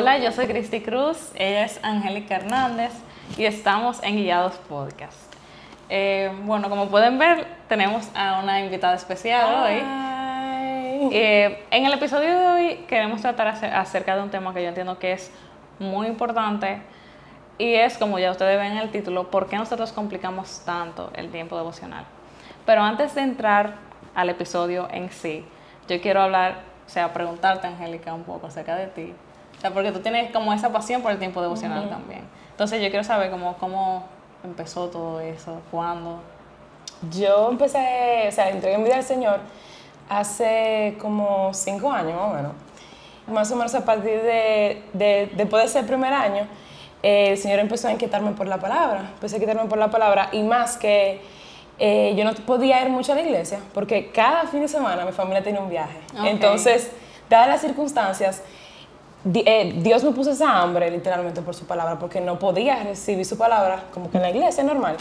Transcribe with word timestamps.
Hola, 0.00 0.16
yo 0.18 0.30
soy 0.30 0.46
Cristi 0.46 0.80
Cruz, 0.80 1.32
ella 1.34 1.64
es 1.64 1.80
Angélica 1.82 2.36
Hernández 2.36 2.92
y 3.36 3.46
estamos 3.46 4.00
en 4.04 4.14
Guiados 4.14 4.54
Podcast. 4.68 5.34
Eh, 5.88 6.30
bueno, 6.44 6.70
como 6.70 6.86
pueden 6.86 7.18
ver, 7.18 7.48
tenemos 7.68 8.08
a 8.14 8.38
una 8.40 8.60
invitada 8.60 8.94
especial 8.94 9.64
hoy. 9.64 11.10
Eh, 11.12 11.64
en 11.72 11.84
el 11.84 11.92
episodio 11.94 12.28
de 12.28 12.46
hoy 12.46 12.74
queremos 12.86 13.22
tratar 13.22 13.48
acerca 13.48 14.14
de 14.14 14.22
un 14.22 14.30
tema 14.30 14.54
que 14.54 14.62
yo 14.62 14.68
entiendo 14.68 15.00
que 15.00 15.10
es 15.10 15.32
muy 15.80 16.06
importante 16.06 16.80
y 17.58 17.74
es, 17.74 17.98
como 17.98 18.20
ya 18.20 18.30
ustedes 18.30 18.56
ven 18.56 18.74
en 18.74 18.78
el 18.78 18.92
título, 18.92 19.32
¿por 19.32 19.48
qué 19.48 19.56
nosotros 19.56 19.90
complicamos 19.90 20.62
tanto 20.64 21.10
el 21.16 21.28
tiempo 21.32 21.56
devocional? 21.56 22.04
Pero 22.64 22.82
antes 22.82 23.16
de 23.16 23.22
entrar 23.22 23.74
al 24.14 24.30
episodio 24.30 24.86
en 24.92 25.10
sí, 25.10 25.44
yo 25.88 26.00
quiero 26.00 26.22
hablar, 26.22 26.60
o 26.86 26.88
sea, 26.88 27.12
preguntarte, 27.12 27.66
Angélica, 27.66 28.14
un 28.14 28.22
poco 28.22 28.46
acerca 28.46 28.76
de 28.76 28.86
ti. 28.86 29.12
O 29.58 29.60
sea, 29.60 29.72
porque 29.72 29.92
tú 29.92 30.00
tienes 30.00 30.30
como 30.30 30.52
esa 30.52 30.70
pasión 30.70 31.02
por 31.02 31.12
el 31.12 31.18
tiempo 31.18 31.42
devocional 31.42 31.88
también. 31.88 32.22
Entonces 32.50 32.80
yo 32.80 32.88
quiero 32.90 33.04
saber 33.04 33.30
cómo, 33.30 33.56
cómo 33.58 34.04
empezó 34.44 34.88
todo 34.88 35.20
eso, 35.20 35.60
cuándo. 35.70 36.20
Yo 37.10 37.50
empecé, 37.50 38.26
o 38.28 38.32
sea, 38.32 38.50
entregué 38.50 38.78
mi 38.78 38.84
vida 38.84 38.96
al 38.96 39.04
Señor 39.04 39.40
hace 40.08 40.96
como 41.00 41.52
cinco 41.52 41.90
años 41.92 42.14
más 42.14 42.30
o 42.30 42.34
menos. 42.34 42.52
Más 43.26 43.50
o 43.50 43.56
menos 43.56 43.74
a 43.74 43.84
partir 43.84 44.22
de, 44.22 44.82
de 44.94 45.30
después 45.34 45.64
de 45.64 45.68
ese 45.80 45.86
primer 45.86 46.12
año, 46.12 46.46
el 47.02 47.36
Señor 47.36 47.58
empezó 47.58 47.88
a 47.88 47.92
inquietarme 47.92 48.32
por 48.32 48.46
la 48.46 48.58
palabra, 48.58 49.10
empecé 49.14 49.36
a 49.36 49.38
inquietarme 49.38 49.68
por 49.68 49.78
la 49.78 49.90
palabra 49.90 50.30
y 50.32 50.42
más 50.42 50.76
que 50.76 51.20
eh, 51.78 52.14
yo 52.16 52.24
no 52.24 52.32
podía 52.34 52.82
ir 52.82 52.88
mucho 52.88 53.12
a 53.12 53.14
la 53.14 53.22
iglesia 53.22 53.60
porque 53.72 54.10
cada 54.10 54.46
fin 54.46 54.62
de 54.62 54.68
semana 54.68 55.04
mi 55.04 55.12
familia 55.12 55.42
tenía 55.42 55.60
un 55.60 55.70
viaje. 55.70 55.98
Entonces, 56.24 56.90
dadas 57.30 57.48
las 57.48 57.60
circunstancias, 57.60 58.42
eh, 58.42 58.42
Dios 59.24 60.04
me 60.04 60.12
puso 60.12 60.30
esa 60.30 60.60
hambre 60.60 60.90
literalmente 60.90 61.42
por 61.42 61.54
su 61.54 61.66
palabra 61.66 61.98
porque 61.98 62.20
no 62.20 62.38
podía 62.38 62.82
recibir 62.82 63.24
su 63.24 63.36
palabra 63.36 63.84
como 63.92 64.10
que 64.10 64.16
en 64.16 64.22
la 64.22 64.30
iglesia 64.30 64.62
normal. 64.62 64.96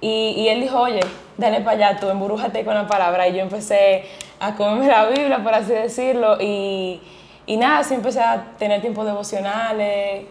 Y, 0.00 0.48
él 0.48 0.60
dijo, 0.60 0.78
oye, 0.78 1.00
dale 1.38 1.62
para 1.62 1.88
allá, 1.88 1.98
tú 1.98 2.10
emburújate 2.10 2.62
con 2.62 2.74
la 2.74 2.86
palabra. 2.86 3.26
Y 3.26 3.36
yo 3.36 3.40
empecé 3.40 4.04
a 4.38 4.54
comerme 4.54 4.86
la 4.86 5.06
Biblia, 5.06 5.42
por 5.42 5.54
así 5.54 5.72
decirlo. 5.72 6.36
Y, 6.40 7.00
y 7.46 7.56
nada, 7.56 7.78
así 7.78 7.94
empecé 7.94 8.20
a 8.20 8.52
tener 8.58 8.82
tiempos 8.82 9.06
devocionales, 9.06 10.26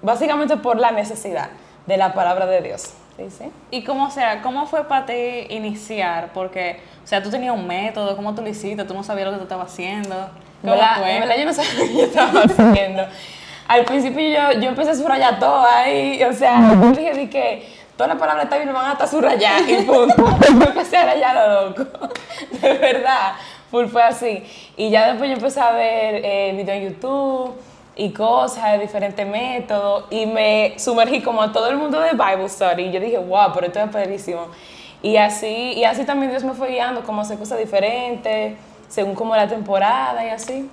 básicamente 0.00 0.56
por 0.56 0.78
la 0.78 0.92
necesidad 0.92 1.50
de 1.86 1.96
la 1.98 2.14
palabra 2.14 2.46
de 2.46 2.62
Dios. 2.62 2.94
Sí, 3.16 3.30
sí. 3.30 3.44
¿Y 3.70 3.84
cómo, 3.84 4.10
sea, 4.10 4.40
cómo 4.40 4.66
fue 4.66 4.88
para 4.88 5.06
ti 5.06 5.46
iniciar? 5.50 6.30
Porque, 6.32 6.80
o 7.04 7.06
sea, 7.06 7.22
tú 7.22 7.30
tenías 7.30 7.54
un 7.54 7.66
método, 7.66 8.16
¿cómo 8.16 8.34
tú 8.34 8.42
lo 8.42 8.48
hiciste? 8.48 8.84
¿Tú 8.84 8.94
no 8.94 9.04
sabías 9.04 9.26
lo 9.26 9.32
que 9.32 9.38
tú 9.38 9.42
estabas 9.44 9.70
haciendo? 9.70 10.30
¿Cómo 10.62 10.74
fue? 10.74 11.20
verdad 11.20 11.36
yo 11.36 11.44
no 11.44 11.52
sabía 11.52 11.74
lo 11.78 11.86
que 11.86 11.94
yo 11.94 12.04
estaba 12.04 12.42
haciendo. 12.42 13.06
Al 13.68 13.84
principio 13.84 14.20
yo, 14.20 14.60
yo 14.60 14.68
empecé 14.70 14.90
a 14.90 14.94
subrayar 14.94 15.38
todo 15.38 15.64
ahí, 15.66 16.22
o 16.24 16.32
sea, 16.32 16.74
yo 16.74 16.90
dije 16.92 17.30
que 17.30 17.68
todas 17.96 18.08
las 18.08 18.18
palabras 18.18 18.44
está 18.44 18.56
bien, 18.56 18.72
van 18.72 18.86
a 18.86 18.92
estar 18.92 19.08
subrayadas 19.08 19.68
y 19.68 19.76
punto. 19.82 20.14
yo 20.16 20.62
empecé 20.66 20.96
a 20.96 21.04
rayar 21.06 21.34
lo 21.34 21.68
loco, 21.68 21.84
de 22.60 22.72
verdad, 22.74 23.32
full 23.70 23.86
fue 23.86 24.02
así. 24.02 24.42
Y 24.76 24.90
ya 24.90 25.08
después 25.08 25.30
yo 25.30 25.36
empecé 25.36 25.60
a 25.60 25.72
ver 25.72 26.20
eh, 26.24 26.52
videos 26.56 26.78
en 26.78 26.92
YouTube 26.92 27.54
y 27.94 28.10
cosas 28.10 28.72
de 28.72 28.78
diferentes 28.78 29.26
métodos 29.26 30.06
y 30.10 30.26
me 30.26 30.74
sumergí 30.78 31.20
como 31.20 31.42
a 31.42 31.52
todo 31.52 31.68
el 31.68 31.76
mundo 31.76 32.00
de 32.00 32.12
Bible 32.12 32.48
Study 32.48 32.84
y 32.84 32.92
yo 32.92 33.00
dije, 33.00 33.18
wow, 33.18 33.52
pero 33.52 33.66
esto 33.66 33.80
es 33.80 33.90
perísimo. 33.90 34.46
Y 35.02 35.16
así, 35.16 35.72
y 35.74 35.84
así 35.84 36.04
también 36.04 36.30
Dios 36.30 36.44
me 36.44 36.54
fue 36.54 36.70
guiando, 36.70 37.02
como 37.02 37.22
hacer 37.22 37.38
cosas 37.38 37.58
diferentes, 37.58 38.56
según 38.88 39.14
como 39.14 39.34
la 39.34 39.48
temporada 39.48 40.24
y 40.24 40.30
así. 40.30 40.70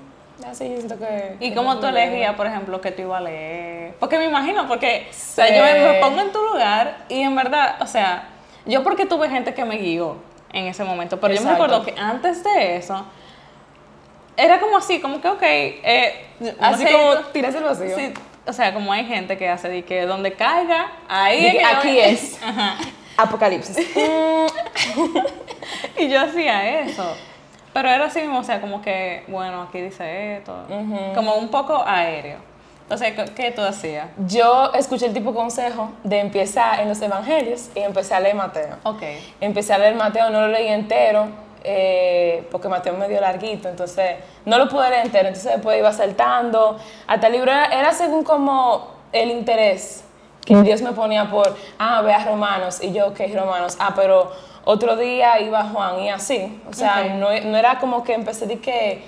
Así 0.47 0.67
siento 0.67 0.97
que... 0.97 1.35
¿Y 1.39 1.53
cómo 1.53 1.79
tú 1.79 1.87
elegías, 1.87 2.35
por 2.35 2.45
ejemplo, 2.45 2.79
que 2.79 2.91
tú 2.91 3.01
ibas 3.01 3.19
a 3.19 3.23
leer? 3.23 3.95
Porque 3.99 4.17
me 4.17 4.25
imagino, 4.25 4.67
porque 4.67 5.07
o 5.09 5.13
sea, 5.13 5.53
yo 5.53 5.63
me 5.63 5.99
pongo 5.99 6.21
en 6.21 6.31
tu 6.31 6.41
lugar 6.41 6.99
y 7.09 7.21
en 7.21 7.35
verdad, 7.35 7.75
o 7.81 7.87
sea, 7.87 8.29
yo 8.65 8.83
porque 8.83 9.05
tuve 9.05 9.29
gente 9.29 9.53
que 9.53 9.65
me 9.65 9.77
guió 9.77 10.15
en 10.53 10.67
ese 10.67 10.83
momento, 10.83 11.19
pero 11.19 11.33
yo 11.33 11.41
me 11.41 11.51
acuerdo 11.51 11.83
que 11.83 11.93
antes 11.97 12.43
de 12.43 12.77
eso, 12.77 13.05
era 14.39 14.59
como 14.59 14.77
así, 14.77 14.99
como 14.99 15.21
que, 15.21 15.27
ok, 15.27 15.41
eh, 15.41 16.25
así 16.59 16.85
como 16.85 17.17
tiras 17.31 17.53
el 17.55 17.63
vacío. 17.63 17.95
Sí, 17.95 18.13
o 18.47 18.53
sea, 18.53 18.73
como 18.73 18.91
hay 18.91 19.05
gente 19.05 19.37
que 19.37 19.47
hace 19.49 19.69
de 19.69 19.83
que 19.83 20.05
donde 20.05 20.33
caiga, 20.33 20.91
ahí 21.07 21.59
aquí 21.59 21.99
es. 21.99 22.39
Apocalipsis. 23.17 23.77
y 25.97 26.09
yo 26.09 26.21
hacía 26.21 26.79
eso. 26.79 27.15
Pero 27.73 27.89
era 27.89 28.05
así 28.05 28.21
mismo, 28.21 28.39
o 28.39 28.43
sea, 28.43 28.61
como 28.61 28.81
que, 28.81 29.25
bueno, 29.27 29.63
aquí 29.63 29.81
dice 29.81 30.37
esto. 30.37 30.55
Como 31.13 31.35
un 31.35 31.49
poco 31.49 31.83
aéreo. 31.85 32.37
Entonces, 32.83 33.13
¿qué 33.35 33.51
tú 33.51 33.61
hacías? 33.61 34.07
Yo 34.25 34.71
escuché 34.73 35.05
el 35.05 35.13
tipo 35.13 35.35
consejo 35.35 35.91
de 36.03 36.21
empezar 36.21 36.79
en 36.79 36.89
los 36.89 36.99
evangelios 37.01 37.69
y 37.75 37.79
empecé 37.81 38.15
a 38.15 38.19
leer 38.19 38.35
Mateo. 38.35 38.77
Ok. 38.83 39.03
Empecé 39.39 39.73
a 39.73 39.77
leer 39.77 39.93
Mateo, 39.93 40.31
no 40.31 40.41
lo 40.41 40.47
leí 40.47 40.69
entero, 40.69 41.27
eh, 41.63 42.47
porque 42.51 42.67
Mateo 42.67 42.93
es 42.93 42.99
medio 42.99 43.19
larguito, 43.21 43.67
entonces 43.69 44.17
no 44.45 44.57
lo 44.57 44.69
pude 44.69 44.89
leer 44.89 45.05
entero, 45.05 45.27
entonces 45.27 45.53
después 45.53 45.77
iba 45.77 45.91
saltando. 45.91 46.77
Hasta 47.07 47.27
el 47.27 47.33
libro 47.33 47.51
era, 47.51 47.91
según 47.93 48.23
como 48.23 48.87
el 49.11 49.31
interés 49.31 50.03
que 50.45 50.55
Dios 50.63 50.81
me 50.81 50.93
ponía 50.93 51.29
por, 51.29 51.55
ah, 51.77 52.01
ve 52.01 52.13
a 52.13 52.25
Romanos, 52.25 52.81
y 52.81 52.91
yo, 52.91 53.13
¿qué 53.13 53.27
Romanos? 53.27 53.77
Ah, 53.79 53.93
pero 53.95 54.31
otro 54.65 54.95
día 54.95 55.39
iba 55.39 55.63
Juan 55.63 55.99
y 55.99 56.09
así. 56.09 56.61
O 56.69 56.73
sea, 56.73 57.03
no, 57.15 57.27
no, 57.29 57.57
era 57.57 57.79
como 57.79 58.03
que 58.03 58.13
empecé 58.13 58.45
de 58.47 58.59
que, 58.59 59.03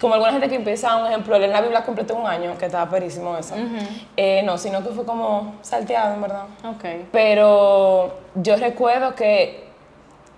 como 0.00 0.14
alguna 0.14 0.32
gente 0.32 0.48
que 0.48 0.56
empieza, 0.56 0.96
un 0.96 1.06
ejemplo, 1.06 1.38
leer 1.38 1.50
la 1.50 1.60
Biblia 1.60 1.84
completa 1.84 2.14
un 2.14 2.26
año, 2.26 2.56
que 2.58 2.66
estaba 2.66 2.90
perísimo 2.90 3.36
eso. 3.36 3.54
Eh, 4.16 4.42
no, 4.44 4.58
sino 4.58 4.82
que 4.82 4.90
fue 4.90 5.04
como 5.04 5.54
salteado, 5.62 6.14
en 6.14 6.22
verdad. 6.22 6.44
Okay. 6.76 7.08
Pero 7.12 8.14
yo 8.34 8.56
recuerdo 8.56 9.14
que, 9.14 9.63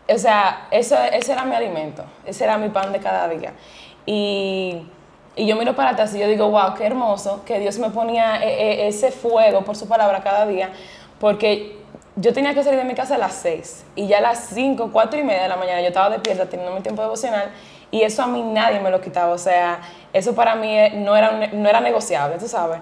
o 0.09 0.19
sea, 0.19 0.69
eso, 0.71 0.97
ese 1.13 1.33
era 1.33 1.45
mi 1.45 1.55
alimento, 1.55 2.05
ese 2.25 2.45
era 2.45 2.59
mi 2.59 2.69
pan 2.69 2.93
de 2.93 3.01
cada 3.01 3.29
día. 3.29 3.53
Y, 4.05 4.87
y 5.35 5.47
yo 5.47 5.57
miro 5.57 5.75
para 5.75 5.91
atrás 5.91 6.15
y 6.15 6.19
yo 6.19 6.29
digo, 6.29 6.49
wow, 6.49 6.75
qué 6.75 6.87
hermoso 6.87 7.43
que 7.45 7.59
Dios 7.59 7.79
me 7.79 7.91
ponía 7.91 8.43
e, 8.43 8.85
e, 8.85 8.89
ese 8.89 9.11
fuego 9.11 9.63
por 9.63 9.77
su 9.77 9.89
palabra 9.89 10.23
cada 10.23 10.47
día, 10.47 10.71
porque 11.19 11.77
yo 12.17 12.33
tenía 12.33 12.55
que 12.55 12.63
salir 12.63 12.79
de 12.79 12.85
mi 12.85 12.95
casa 12.95 13.17
a 13.17 13.19
las 13.19 13.35
6 13.35 13.85
y 13.97 14.07
ya 14.07 14.19
a 14.19 14.21
las 14.23 14.49
5, 14.55 14.91
4 14.93 15.21
y 15.21 15.23
media 15.23 15.43
de 15.43 15.49
la 15.49 15.57
mañana 15.57 15.83
yo 15.83 15.89
estaba 15.89 16.09
despierta 16.09 16.47
teniendo 16.47 16.75
mi 16.75 16.81
tiempo 16.81 17.03
devocional 17.03 17.51
y 17.91 18.03
eso 18.03 18.23
a 18.23 18.27
mí 18.27 18.43
nadie 18.43 18.81
me 18.81 18.91
lo 18.91 19.01
quitaba, 19.01 19.33
o 19.33 19.39
sea, 19.39 19.81
eso 20.13 20.35
para 20.35 20.55
mí 20.55 20.75
no 20.95 21.17
era, 21.17 21.49
no 21.53 21.69
era 21.69 21.81
negociable, 21.81 22.39
tú 22.39 22.49
sabes. 22.49 22.81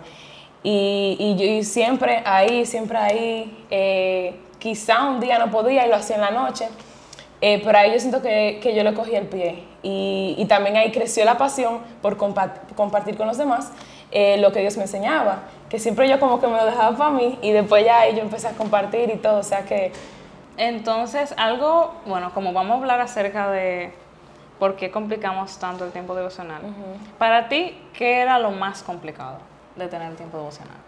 Y, 0.62 1.16
y 1.18 1.58
yo 1.58 1.64
siempre 1.64 2.22
ahí, 2.24 2.64
siempre 2.64 2.96
ahí, 2.96 3.66
eh, 3.70 4.41
quizá 4.58 5.04
un 5.04 5.20
día 5.20 5.38
no 5.38 5.50
podía 5.50 5.86
y 5.86 5.91
lo 5.91 5.96
hacía 5.96 6.16
en 6.16 6.22
la 6.22 6.30
noche, 6.30 6.68
eh, 7.47 7.60
pero 7.62 7.77
ahí 7.77 7.93
yo 7.93 8.00
siento 8.00 8.22
que, 8.22 8.59
que, 8.62 8.75
yo 8.75 8.82
le 8.82 8.94
cogí 8.94 9.15
el 9.15 9.27
pie 9.27 9.65
y, 9.82 10.34
y, 10.38 10.47
también 10.47 10.78
ahí 10.78 10.91
creció 10.91 11.27
la 11.27 11.37
pasión 11.37 11.81
por 12.00 12.16
compartir 12.16 13.19
con 13.19 13.27
los 13.27 13.37
demás 13.37 13.71
eh, 14.12 14.38
lo 14.38 14.50
que 14.50 14.60
Dios 14.60 14.78
me 14.78 14.84
enseñaba, 14.84 15.41
que 15.69 15.78
siempre 15.78 16.09
yo 16.09 16.19
como 16.19 16.41
que 16.41 16.47
me 16.47 16.56
lo 16.56 16.65
dejaba 16.65 16.97
para 16.97 17.10
mí 17.10 17.38
y 17.43 17.53
después 17.53 17.84
ya 17.84 18.00
ahí 18.00 18.16
yo 18.16 18.22
empecé 18.22 18.49
a 18.49 18.53
compartir 18.53 19.10
y 19.10 19.19
todo, 19.19 19.41
o 19.41 19.43
sea 19.43 19.66
que... 19.66 19.93
Entonces, 20.56 21.34
algo, 21.37 21.93
bueno, 22.06 22.33
como 22.33 22.54
vamos 22.54 22.77
a 22.77 22.78
hablar 22.78 23.00
acerca 23.03 23.50
de 23.50 23.93
por 24.59 24.77
qué 24.77 24.91
complicamos 24.91 25.59
tanto 25.59 25.84
el 25.84 25.93
tiempo 25.93 26.15
devocional, 26.15 26.62
para 27.19 27.50
ti, 27.50 27.78
¿qué 27.93 28.21
era 28.21 28.38
lo 28.38 28.53
más 28.53 28.83
complicado 28.83 29.37
de 29.77 29.87
tener 29.88 30.10
el 30.10 30.16
tiempo 30.16 30.38
devocional? 30.38 30.78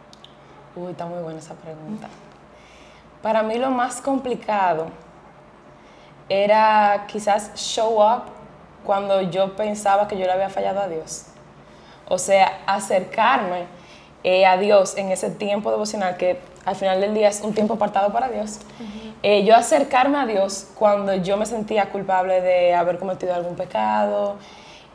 Uy, 0.75 0.93
está 0.93 1.05
muy 1.05 1.23
buena 1.23 1.39
esa 1.39 1.55
pregunta. 1.55 2.09
Para 3.21 3.43
mí 3.43 3.59
lo 3.59 3.71
más 3.71 4.01
complicado 4.01 4.87
era 6.29 7.05
quizás 7.09 7.53
show 7.55 8.03
up 8.03 8.25
cuando 8.85 9.21
yo 9.23 9.57
pensaba 9.57 10.09
que 10.09 10.17
yo 10.17 10.27
le 10.27 10.33
había 10.33 10.49
fallado 10.49 10.81
a 10.81 10.89
Dios. 10.89 11.27
O 12.09 12.19
sea, 12.19 12.61
acercarme 12.67 13.67
eh, 14.23 14.47
a 14.47 14.57
Dios 14.57 14.97
en 14.97 15.11
ese 15.11 15.31
tiempo 15.31 15.71
devocional 15.71 16.17
que 16.17 16.39
al 16.65 16.77
final 16.77 17.01
del 17.01 17.15
día 17.15 17.29
es 17.29 17.43
un 17.43 17.55
tiempo 17.55 17.75
apartado 17.75 18.13
para 18.13 18.29
Dios. 18.29 18.59
Eh, 19.23 19.45
yo 19.45 19.55
acercarme 19.55 20.19
a 20.19 20.27
Dios 20.27 20.69
cuando 20.77 21.15
yo 21.15 21.37
me 21.37 21.47
sentía 21.47 21.91
culpable 21.91 22.41
de 22.41 22.75
haber 22.75 22.99
cometido 22.99 23.35
algún 23.35 23.55
pecado, 23.55 24.37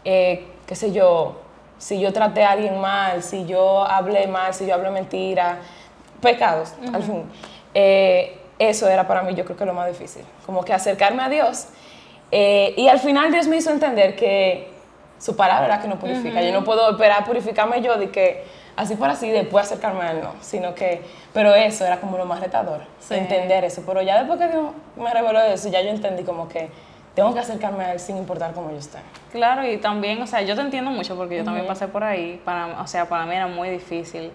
eh, 0.03 0.47
qué 0.65 0.75
sé 0.75 0.91
yo, 0.91 1.39
si 1.77 1.99
yo 1.99 2.13
traté 2.13 2.43
a 2.43 2.51
alguien 2.51 2.79
mal, 2.79 3.23
si 3.23 3.45
yo 3.45 3.83
hablé 3.85 4.27
mal, 4.27 4.53
si 4.53 4.67
yo 4.67 4.73
hablé 4.73 4.89
mentira, 4.89 5.59
pecados, 6.21 6.73
al 6.93 7.03
fin. 7.03 7.23
Eso 8.61 8.87
era 8.87 9.07
para 9.07 9.23
mí 9.23 9.33
yo 9.33 9.45
creo 9.45 9.57
que 9.57 9.65
lo 9.65 9.73
más 9.73 9.87
difícil, 9.87 10.23
como 10.45 10.63
que 10.63 10.73
acercarme 10.73 11.23
a 11.23 11.29
Dios. 11.29 11.67
y 12.31 12.87
al 12.87 12.99
final 12.99 13.31
Dios 13.31 13.47
me 13.47 13.57
hizo 13.57 13.71
entender 13.71 14.15
que 14.15 14.69
su 15.17 15.35
palabra 15.35 15.65
es 15.65 15.69
la 15.69 15.81
que 15.81 15.87
nos 15.87 15.99
purifica. 15.99 16.41
Yo 16.41 16.51
no 16.51 16.63
puedo 16.63 16.91
esperar 16.91 17.23
purificarme 17.25 17.81
yo 17.81 17.97
de 17.97 18.09
que 18.09 18.43
así 18.75 18.95
por 18.95 19.09
así 19.09 19.29
después 19.29 19.65
acercarme 19.65 20.03
a 20.03 20.11
él, 20.11 20.21
no. 20.21 20.33
Sino 20.41 20.73
que, 20.73 21.01
pero 21.33 21.53
eso 21.53 21.85
era 21.85 21.99
como 21.99 22.17
lo 22.17 22.25
más 22.25 22.39
retador, 22.39 22.81
entender 23.09 23.63
eso. 23.63 23.83
Pero 23.85 24.01
ya 24.01 24.17
después 24.17 24.39
que 24.39 24.47
Dios 24.47 24.73
me 24.95 25.13
reveló 25.13 25.39
eso, 25.41 25.69
ya 25.69 25.81
yo 25.81 25.89
entendí 25.89 26.23
como 26.23 26.49
que 26.49 26.69
tengo 27.15 27.33
que 27.33 27.39
acercarme 27.39 27.83
a 27.83 27.93
Él 27.93 27.99
sin 27.99 28.17
importar 28.17 28.53
cómo 28.53 28.71
yo 28.71 28.77
esté. 28.77 28.99
Claro, 29.31 29.67
y 29.67 29.77
también, 29.77 30.21
o 30.21 30.27
sea, 30.27 30.41
yo 30.41 30.55
te 30.55 30.61
entiendo 30.61 30.91
mucho 30.91 31.15
porque 31.15 31.37
yo 31.37 31.43
también 31.43 31.67
pasé 31.67 31.87
por 31.87 32.03
ahí. 32.03 32.41
Para, 32.45 32.81
o 32.81 32.87
sea, 32.87 33.07
para 33.07 33.25
mí 33.25 33.35
era 33.35 33.47
muy 33.47 33.69
difícil 33.69 34.31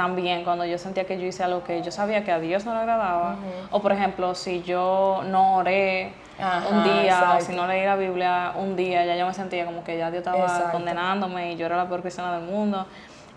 también 0.00 0.44
cuando 0.44 0.64
yo 0.64 0.78
sentía 0.78 1.04
que 1.04 1.20
yo 1.20 1.26
hice 1.26 1.44
algo 1.44 1.62
que 1.62 1.82
yo 1.82 1.90
sabía 1.90 2.24
que 2.24 2.32
a 2.32 2.40
Dios 2.40 2.64
no 2.64 2.72
le 2.72 2.80
agradaba. 2.80 3.36
O 3.70 3.82
por 3.82 3.92
ejemplo, 3.92 4.34
si 4.34 4.62
yo 4.62 5.20
no 5.26 5.56
oré 5.56 6.14
un 6.70 6.84
día, 6.84 7.34
o 7.36 7.40
si 7.42 7.52
no 7.52 7.66
leí 7.66 7.84
la 7.84 7.96
Biblia 7.96 8.52
un 8.56 8.76
día, 8.76 9.04
ya 9.04 9.14
yo 9.14 9.26
me 9.26 9.34
sentía 9.34 9.66
como 9.66 9.84
que 9.84 9.98
ya 9.98 10.10
Dios 10.10 10.24
estaba 10.26 10.72
condenándome 10.72 11.52
y 11.52 11.56
yo 11.56 11.66
era 11.66 11.76
la 11.76 11.86
peor 11.86 12.00
cristiana 12.00 12.38
del 12.38 12.48
mundo. 12.48 12.86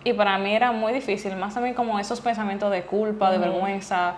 Y 0.04 0.14
para 0.14 0.38
mí 0.38 0.54
era 0.54 0.72
muy 0.72 0.94
difícil, 0.94 1.36
más 1.36 1.52
también 1.52 1.74
como 1.74 1.98
esos 1.98 2.22
pensamientos 2.22 2.70
de 2.70 2.84
culpa, 2.84 3.30
de 3.30 3.36
vergüenza. 3.36 4.14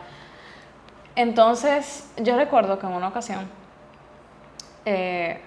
Entonces, 1.17 2.13
yo 2.17 2.37
recuerdo 2.37 2.79
que 2.79 2.87
en 2.87 2.93
una 2.93 3.09
ocasión, 3.09 3.41
eh, 4.85 5.41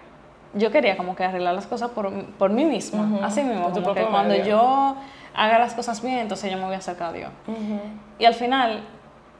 yo 0.53 0.69
quería 0.69 0.97
como 0.97 1.15
que 1.15 1.23
arreglar 1.23 1.55
las 1.55 1.65
cosas 1.65 1.91
por, 1.91 2.11
por 2.37 2.49
mí 2.49 2.65
misma, 2.65 3.25
así 3.25 3.41
mismo, 3.41 3.71
como 3.71 3.93
que 3.93 4.03
cuando 4.03 4.35
yo 4.35 4.97
haga 5.33 5.59
las 5.59 5.73
cosas 5.73 6.01
bien, 6.01 6.19
entonces 6.19 6.51
yo 6.51 6.57
me 6.57 6.65
voy 6.65 6.75
a 6.75 6.79
acercar 6.79 7.09
a 7.09 7.13
Dios. 7.13 7.29
Y 8.17 8.25
al 8.25 8.33
final, 8.33 8.83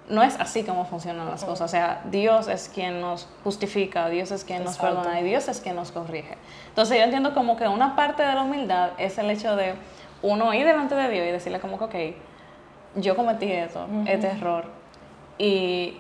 no 0.09 0.23
es 0.23 0.39
así 0.39 0.63
como 0.63 0.85
funcionan 0.85 1.29
las 1.29 1.43
cosas. 1.43 1.61
O 1.61 1.67
sea, 1.67 2.01
Dios 2.05 2.47
es 2.47 2.69
quien 2.73 2.99
nos 2.99 3.27
justifica, 3.43 4.09
Dios 4.09 4.31
es 4.31 4.43
quien 4.43 4.63
nos 4.63 4.77
perdona 4.77 5.21
y 5.21 5.23
Dios 5.23 5.47
es 5.47 5.61
quien 5.61 5.75
nos 5.75 5.91
corrige. 5.91 6.35
Entonces 6.69 6.97
yo 6.97 7.03
entiendo 7.03 7.33
como 7.33 7.55
que 7.55 7.67
una 7.67 7.95
parte 7.95 8.23
de 8.23 8.33
la 8.33 8.41
humildad 8.41 8.91
es 8.97 9.17
el 9.17 9.29
hecho 9.29 9.55
de 9.55 9.75
uno 10.21 10.53
ir 10.53 10.65
delante 10.65 10.95
de 10.95 11.09
Dios 11.09 11.27
y 11.27 11.31
decirle 11.31 11.59
como 11.59 11.77
que, 11.77 11.83
ok, 11.83 13.01
yo 13.01 13.15
cometí 13.15 13.51
esto, 13.51 13.87
este 14.07 14.27
error. 14.27 14.65
Y 15.37 15.97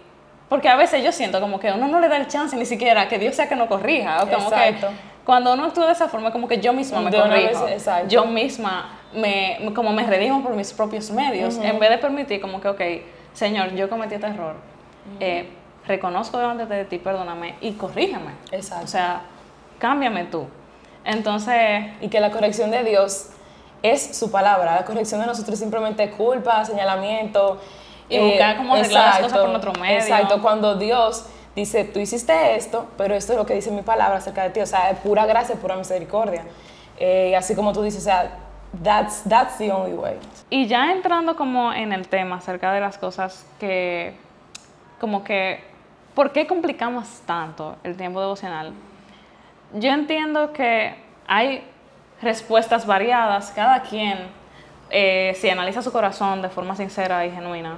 porque 0.49 0.67
a 0.67 0.75
veces 0.75 1.03
yo 1.03 1.11
siento 1.11 1.39
como 1.39 1.59
que 1.59 1.71
uno 1.71 1.87
no 1.87 1.99
le 1.99 2.09
da 2.09 2.17
el 2.17 2.27
chance 2.27 2.57
ni 2.57 2.65
siquiera 2.65 3.07
que 3.07 3.19
Dios 3.19 3.35
sea 3.35 3.47
que 3.47 3.55
no 3.55 3.67
corrija. 3.67 4.23
O 4.23 4.27
como 4.27 4.49
que 4.49 4.75
cuando 5.23 5.53
uno 5.53 5.65
actúa 5.65 5.85
de 5.85 5.91
esa 5.91 6.09
forma, 6.09 6.31
como 6.31 6.47
que 6.47 6.59
yo 6.59 6.73
misma 6.73 7.01
me 7.01 7.11
corrijo. 7.11 7.67
yo 8.07 8.25
misma 8.25 8.98
me, 9.13 9.71
como 9.73 9.91
me 9.91 10.03
redimo 10.05 10.43
por 10.43 10.55
mis 10.55 10.73
propios 10.73 11.11
medios, 11.11 11.57
en 11.57 11.79
vez 11.79 11.89
de 11.89 11.97
permitir 11.97 12.41
como 12.41 12.61
que, 12.61 12.67
ok, 12.67 12.81
Señor, 13.33 13.73
yo 13.73 13.89
cometí 13.89 14.15
este 14.15 14.27
error. 14.27 14.55
Eh, 15.19 15.49
reconozco 15.87 16.37
delante 16.37 16.65
de 16.65 16.85
ti, 16.85 16.97
perdóname 16.99 17.55
y 17.61 17.73
corrígeme. 17.73 18.31
Exacto. 18.51 18.85
O 18.85 18.87
sea, 18.87 19.21
cámbiame 19.79 20.25
tú. 20.25 20.47
Entonces... 21.03 21.85
Y 22.01 22.09
que 22.09 22.19
la 22.19 22.31
corrección 22.31 22.69
de 22.69 22.83
Dios 22.83 23.29
es 23.81 24.17
su 24.17 24.29
palabra. 24.29 24.75
La 24.75 24.85
corrección 24.85 25.21
de 25.21 25.27
nosotros 25.27 25.53
es 25.53 25.59
simplemente 25.59 26.11
culpa, 26.11 26.63
señalamiento. 26.65 27.59
Y 28.09 28.19
buscar 28.19 28.57
cómo 28.57 28.75
arreglar 28.75 29.05
las 29.05 29.19
cosas 29.19 29.39
por 29.39 29.49
otro 29.49 29.73
medio. 29.73 29.99
Exacto. 29.99 30.41
Cuando 30.41 30.75
Dios 30.75 31.25
dice, 31.55 31.85
tú 31.85 31.99
hiciste 31.99 32.55
esto, 32.55 32.87
pero 32.97 33.15
esto 33.15 33.33
es 33.33 33.39
lo 33.39 33.45
que 33.45 33.53
dice 33.53 33.71
mi 33.71 33.81
palabra 33.81 34.17
acerca 34.17 34.43
de 34.43 34.49
ti. 34.49 34.59
O 34.59 34.65
sea, 34.65 34.91
es 34.91 34.99
pura 34.99 35.25
gracia, 35.25 35.55
pura 35.55 35.75
misericordia. 35.75 36.43
Eh, 36.99 37.35
así 37.35 37.55
como 37.55 37.71
tú 37.71 37.81
dices, 37.81 38.01
o 38.01 38.03
sea, 38.03 38.48
That's, 38.83 39.23
that's 39.23 39.57
the 39.57 39.71
only 39.71 39.93
way. 39.93 40.17
Y 40.49 40.67
ya 40.67 40.91
entrando 40.91 41.35
como 41.35 41.73
en 41.73 41.91
el 41.91 42.07
tema 42.07 42.37
acerca 42.37 42.71
de 42.71 42.79
las 42.79 42.97
cosas 42.97 43.45
que, 43.59 44.13
como 44.99 45.23
que, 45.23 45.63
¿por 46.13 46.31
qué 46.31 46.45
complicamos 46.45 47.21
tanto 47.25 47.77
el 47.83 47.97
tiempo 47.97 48.21
devocional? 48.21 48.73
Yo 49.73 49.89
entiendo 49.89 50.53
que 50.53 50.95
hay 51.27 51.63
respuestas 52.21 52.85
variadas, 52.85 53.51
cada 53.51 53.81
quien, 53.81 54.17
eh, 54.89 55.33
si 55.35 55.49
analiza 55.49 55.81
su 55.81 55.91
corazón 55.91 56.41
de 56.41 56.49
forma 56.49 56.75
sincera 56.75 57.25
y 57.25 57.31
genuina, 57.31 57.77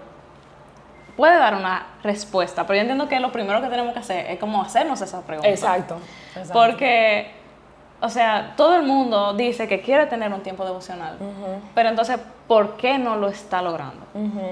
puede 1.16 1.38
dar 1.38 1.56
una 1.56 1.88
respuesta, 2.04 2.66
pero 2.66 2.76
yo 2.76 2.82
entiendo 2.82 3.08
que 3.08 3.20
lo 3.20 3.32
primero 3.32 3.62
que 3.62 3.68
tenemos 3.68 3.94
que 3.94 4.00
hacer 4.00 4.26
es 4.32 4.40
como 4.40 4.62
hacernos 4.62 5.02
esa 5.02 5.22
pregunta. 5.22 5.50
Exacto. 5.50 6.00
exacto. 6.30 6.54
Porque 6.54 7.41
o 8.02 8.10
sea, 8.10 8.54
todo 8.58 8.76
el 8.76 8.84
mundo 8.84 9.34
dice 9.34 9.68
que 9.68 9.82
quiere 9.82 10.08
tener 10.08 10.34
un 10.34 10.42
tiempo 10.42 10.66
devocional, 10.66 11.18
pero 11.76 11.90
entonces, 11.90 12.20
¿por 12.48 12.76
qué 12.76 12.98
no 12.98 13.16
lo 13.16 13.28
está 13.28 13.62
logrando? 13.62 14.06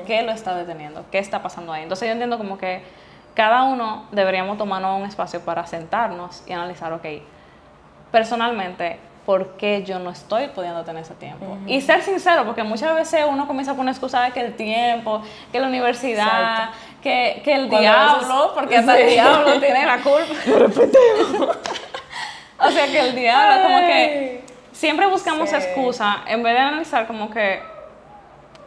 ¿Qué 0.06 0.22
lo 0.22 0.32
está 0.32 0.56
deteniendo? 0.56 1.04
¿Qué 1.12 1.18
está 1.18 1.42
pasando 1.42 1.74
ahí? 1.74 1.82
Entonces 1.82 2.08
yo 2.08 2.12
entiendo 2.12 2.38
como 2.38 2.60
que 2.60 2.84
cada 3.34 3.64
uno 3.64 4.06
deberíamos 4.12 4.58
tomarnos 4.58 5.00
un 5.00 5.08
espacio 5.08 5.40
para 5.42 5.66
sentarnos 5.66 6.44
y 6.46 6.54
analizar, 6.54 6.94
ok, 6.94 7.06
personalmente, 8.12 9.00
¿por 9.26 9.58
qué 9.58 9.84
yo 9.84 9.98
no 9.98 10.12
estoy 10.12 10.48
pudiendo 10.50 10.84
tener 10.84 11.02
ese 11.02 11.16
tiempo? 11.16 11.58
Y 11.66 11.82
ser 11.82 12.04
sincero, 12.04 12.46
porque 12.46 12.62
muchas 12.62 12.94
veces 12.94 13.26
uno 13.28 13.48
comienza 13.48 13.72
a 13.72 13.76
poner 13.76 13.94
excusa 13.94 14.22
de 14.22 14.32
que 14.32 14.42
el 14.42 14.56
tiempo, 14.56 15.24
que 15.52 15.60
la 15.60 15.68
universidad, 15.68 16.70
que, 17.02 17.42
que, 17.44 17.54
el 17.54 17.70
diablo, 17.70 18.52
porque 18.54 18.78
hasta 18.78 19.00
el 19.00 19.10
diablo 19.14 19.60
tiene 19.60 19.86
la 19.86 19.98
culpa. 20.02 21.56
O 22.68 22.72
sea 22.72 22.88
que 22.88 23.00
el 23.00 23.16
diablo, 23.16 23.64
como 23.64 23.80
que 23.80 24.44
siempre 24.72 25.08
buscamos 25.08 25.52
excusa 25.54 26.24
en 26.28 26.44
vez 26.44 26.54
de 26.54 26.60
analizar 26.60 27.08
como 27.08 27.30
que 27.30 27.62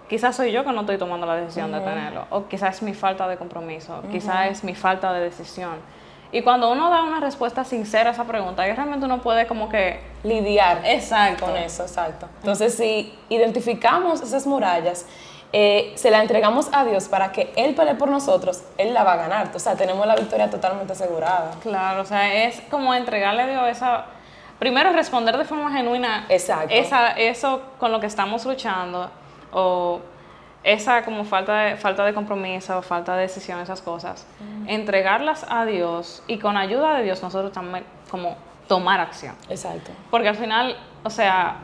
quizás 0.08 0.36
soy 0.36 0.52
yo 0.52 0.64
que 0.64 0.72
no 0.72 0.80
estoy 0.80 0.98
tomando 0.98 1.26
la 1.26 1.36
decisión 1.36 1.72
de 1.72 1.80
tenerlo, 1.80 2.26
o 2.30 2.46
quizás 2.46 2.76
es 2.76 2.82
mi 2.82 2.92
falta 2.92 3.26
de 3.28 3.38
compromiso, 3.38 4.02
quizás 4.10 4.50
es 4.50 4.64
mi 4.64 4.74
falta 4.74 5.12
de 5.12 5.20
decisión. 5.20 5.76
Y 6.32 6.42
cuando 6.42 6.70
uno 6.70 6.90
da 6.90 7.02
una 7.02 7.20
respuesta 7.20 7.64
sincera 7.64 8.10
a 8.10 8.12
esa 8.12 8.24
pregunta, 8.24 8.62
ahí 8.62 8.72
realmente 8.72 9.04
uno 9.04 9.20
puede 9.20 9.46
como 9.46 9.68
que 9.68 10.00
lidiar 10.22 10.80
exacto. 10.84 11.46
con 11.46 11.56
eso, 11.56 11.82
exacto. 11.82 12.26
Entonces, 12.40 12.74
si 12.74 13.14
identificamos 13.28 14.22
esas 14.22 14.46
murallas, 14.46 15.06
eh, 15.52 15.93
se 15.96 16.10
la 16.10 16.22
entregamos 16.22 16.70
a 16.72 16.84
Dios 16.84 17.08
para 17.08 17.31
que 17.31 17.52
Él 17.56 17.75
pelee 17.75 17.94
por 17.94 18.08
nosotros, 18.08 18.62
Él 18.78 18.94
la 18.94 19.04
va 19.04 19.12
a 19.14 19.16
ganar. 19.16 19.50
O 19.54 19.58
sea, 19.58 19.76
tenemos 19.76 20.06
la 20.06 20.16
victoria 20.16 20.49
totalmente 20.49 20.93
asegurada. 20.94 21.52
Claro, 21.62 22.02
o 22.02 22.04
sea, 22.06 22.44
es 22.44 22.60
como 22.70 22.94
entregarle 22.94 23.43
a 23.43 23.46
Dios 23.46 23.69
esa... 23.69 24.06
Primero, 24.58 24.93
responder 24.93 25.37
de 25.37 25.44
forma 25.44 25.72
genuina 25.72 26.25
Exacto. 26.28 26.69
Esa, 26.70 27.10
eso 27.12 27.62
con 27.78 27.90
lo 27.90 28.00
que 28.00 28.06
estamos 28.06 28.44
luchando 28.46 29.10
o 29.52 30.00
esa 30.62 31.04
como 31.04 31.25
falta 31.25 31.56
de, 31.64 31.76
falta 31.76 32.05
de 32.05 32.14
compromiso, 32.14 32.81
falta 32.81 33.16
de 33.16 33.22
decisión, 33.22 33.60
esas 33.60 33.82
cosas. 33.82 34.25
Entregarlas 34.66 35.44
a 35.48 35.64
Dios 35.64 36.22
y 36.28 36.38
con 36.38 36.56
ayuda 36.56 36.96
de 36.96 37.02
Dios 37.02 37.22
nosotros 37.22 37.52
también 37.52 37.84
como 38.10 38.37
tomar 38.69 39.00
acción. 39.00 39.34
Exacto. 39.48 39.90
Porque 40.10 40.28
al 40.28 40.37
final, 40.37 40.76
o 41.02 41.10
sea, 41.10 41.56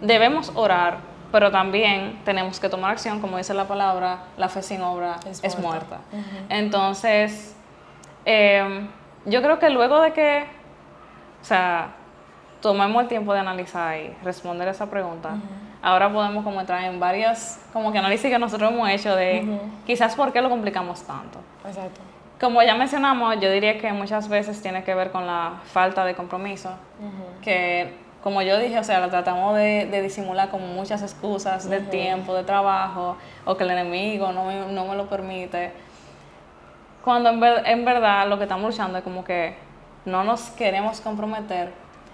debemos 0.00 0.50
orar 0.54 1.13
pero 1.34 1.50
también 1.50 2.20
tenemos 2.24 2.60
que 2.60 2.68
tomar 2.68 2.92
acción, 2.92 3.20
como 3.20 3.38
dice 3.38 3.52
la 3.54 3.66
palabra, 3.66 4.18
la 4.36 4.48
fe 4.48 4.62
sin 4.62 4.80
obra 4.82 5.16
es, 5.28 5.58
muerta. 5.58 5.98
Entonces, 6.48 7.56
em, 8.24 8.86
yo 9.26 9.42
creo 9.42 9.58
que 9.58 9.68
luego 9.68 10.00
de 10.00 10.12
que, 10.12 10.44
o 11.42 11.44
sea, 11.44 11.88
tomemos 12.60 13.02
el 13.02 13.08
tiempo 13.08 13.34
de 13.34 13.40
analizar 13.40 13.98
y 13.98 14.14
responder 14.22 14.68
esa 14.68 14.88
pregunta, 14.88 15.30
ahora 15.82 16.08
podemos 16.12 16.44
como 16.44 16.60
entrar 16.60 16.84
en 16.84 17.00
varias, 17.00 17.60
como 17.72 17.90
que 17.90 17.98
análisis 17.98 18.30
que 18.30 18.38
nosotros 18.38 18.70
hemos 18.70 18.88
hecho 18.90 19.16
de 19.16 19.58
quizás 19.84 20.14
por 20.14 20.32
qué 20.32 20.40
lo 20.40 20.48
complicamos 20.48 21.02
tanto. 21.02 21.40
Exacto. 21.66 22.00
Como 22.38 22.62
ya 22.62 22.76
mencionamos, 22.76 23.40
yo 23.40 23.50
diría 23.50 23.76
que 23.80 23.92
muchas 23.92 24.28
veces 24.28 24.62
tiene 24.62 24.84
que 24.84 24.94
ver 24.94 25.10
con 25.10 25.26
la 25.26 25.54
falta 25.64 26.04
de 26.04 26.14
compromiso, 26.14 26.70
que 27.42 28.03
como 28.24 28.40
yo 28.40 28.58
dije, 28.58 28.78
o 28.78 28.84
sea, 28.84 29.00
la 29.00 29.10
tratamos 29.10 29.54
de, 29.54 30.00
disimular 30.02 30.48
con 30.48 30.74
muchas 30.74 31.02
excusas 31.02 31.68
de 31.68 31.80
tiempo, 31.80 32.34
de 32.34 32.42
trabajo, 32.42 33.18
o 33.44 33.54
que 33.54 33.64
el 33.64 33.70
enemigo 33.72 34.32
no 34.32 34.46
me, 34.46 34.72
no 34.72 34.86
me 34.86 34.96
lo 34.96 35.06
permite. 35.10 35.72
Cuando 37.04 37.28
en, 37.28 37.66
en, 37.66 37.84
verdad 37.84 38.26
lo 38.26 38.38
que 38.38 38.44
estamos 38.44 38.70
luchando 38.70 38.96
es 38.96 39.04
como 39.04 39.24
que 39.24 39.54
no 40.06 40.24
nos 40.24 40.40
queremos 40.52 41.02
comprometer. 41.02 41.70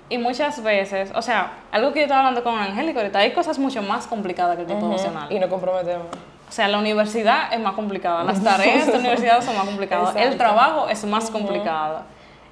Y 0.08 0.18
muchas 0.18 0.60
veces, 0.64 1.12
o 1.14 1.22
sea, 1.22 1.52
algo 1.70 1.92
que 1.92 2.00
yo 2.00 2.06
estaba 2.06 2.22
hablando 2.22 2.42
con 2.42 2.58
Angélica 2.58 2.98
ahorita, 2.98 3.20
hay 3.20 3.30
cosas 3.30 3.60
mucho 3.60 3.80
más 3.80 4.08
complicadas 4.08 4.56
que 4.56 4.62
el 4.62 4.66
tiempo 4.66 4.86
emocional. 4.86 5.30
Y 5.30 5.38
no 5.38 5.48
comprometemos. 5.48 6.08
O 6.48 6.52
sea, 6.52 6.66
la 6.66 6.80
universidad 6.80 7.52
es 7.52 7.60
más 7.60 7.74
complicada, 7.74 8.24
las 8.24 8.42
tareas 8.42 8.86
de 8.86 8.92
la 8.94 8.98
universidad 9.04 9.40
son 9.42 9.56
más 9.56 9.64
complicadas, 9.64 10.16
el 10.16 10.36
trabajo 10.36 10.88
es 10.88 11.04
más 11.04 11.30
complicado. 11.30 12.02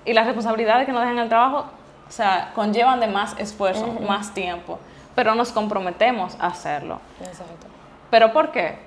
Y 0.05 0.13
las 0.13 0.27
responsabilidades 0.27 0.87
que 0.87 0.93
nos 0.93 1.01
dejan 1.01 1.19
el 1.19 1.29
trabajo 1.29 1.67
o 2.09 2.13
sea, 2.13 2.53
conllevan 2.55 3.01
de 3.01 3.07
más 3.07 3.39
esfuerzo, 3.39 3.87
más 4.07 4.33
tiempo, 4.33 4.79
pero 5.15 5.35
nos 5.35 5.53
comprometemos 5.53 6.37
a 6.41 6.47
hacerlo. 6.47 7.01
Exacto. 7.21 7.67
¿Pero 8.11 8.33
por 8.33 8.51
qué? 8.51 8.79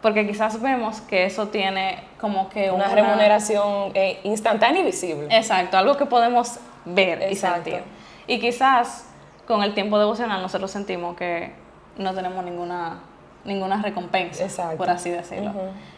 Porque 0.00 0.26
quizás 0.26 0.60
vemos 0.60 1.00
que 1.02 1.26
eso 1.26 1.48
tiene 1.48 2.02
como 2.20 2.48
que 2.48 2.70
una, 2.70 2.88
remuneración 2.88 3.92
eh, 3.94 4.20
instantánea 4.24 4.82
y 4.82 4.84
visible. 4.84 5.28
Exacto, 5.30 5.76
algo 5.76 5.96
que 5.96 6.06
podemos 6.06 6.58
ver 6.84 7.30
y 7.30 7.36
sentir. 7.36 7.82
Y 8.26 8.40
quizás 8.40 9.06
con 9.46 9.62
el 9.62 9.74
tiempo 9.74 9.98
devocional 9.98 10.40
nosotros 10.40 10.70
sentimos 10.70 11.16
que 11.16 11.52
no 11.98 12.14
tenemos 12.14 12.44
ninguna, 12.44 13.00
ninguna 13.44 13.82
recompensa, 13.82 14.72
por 14.76 14.88
así 14.88 15.10
decirlo. 15.10 15.52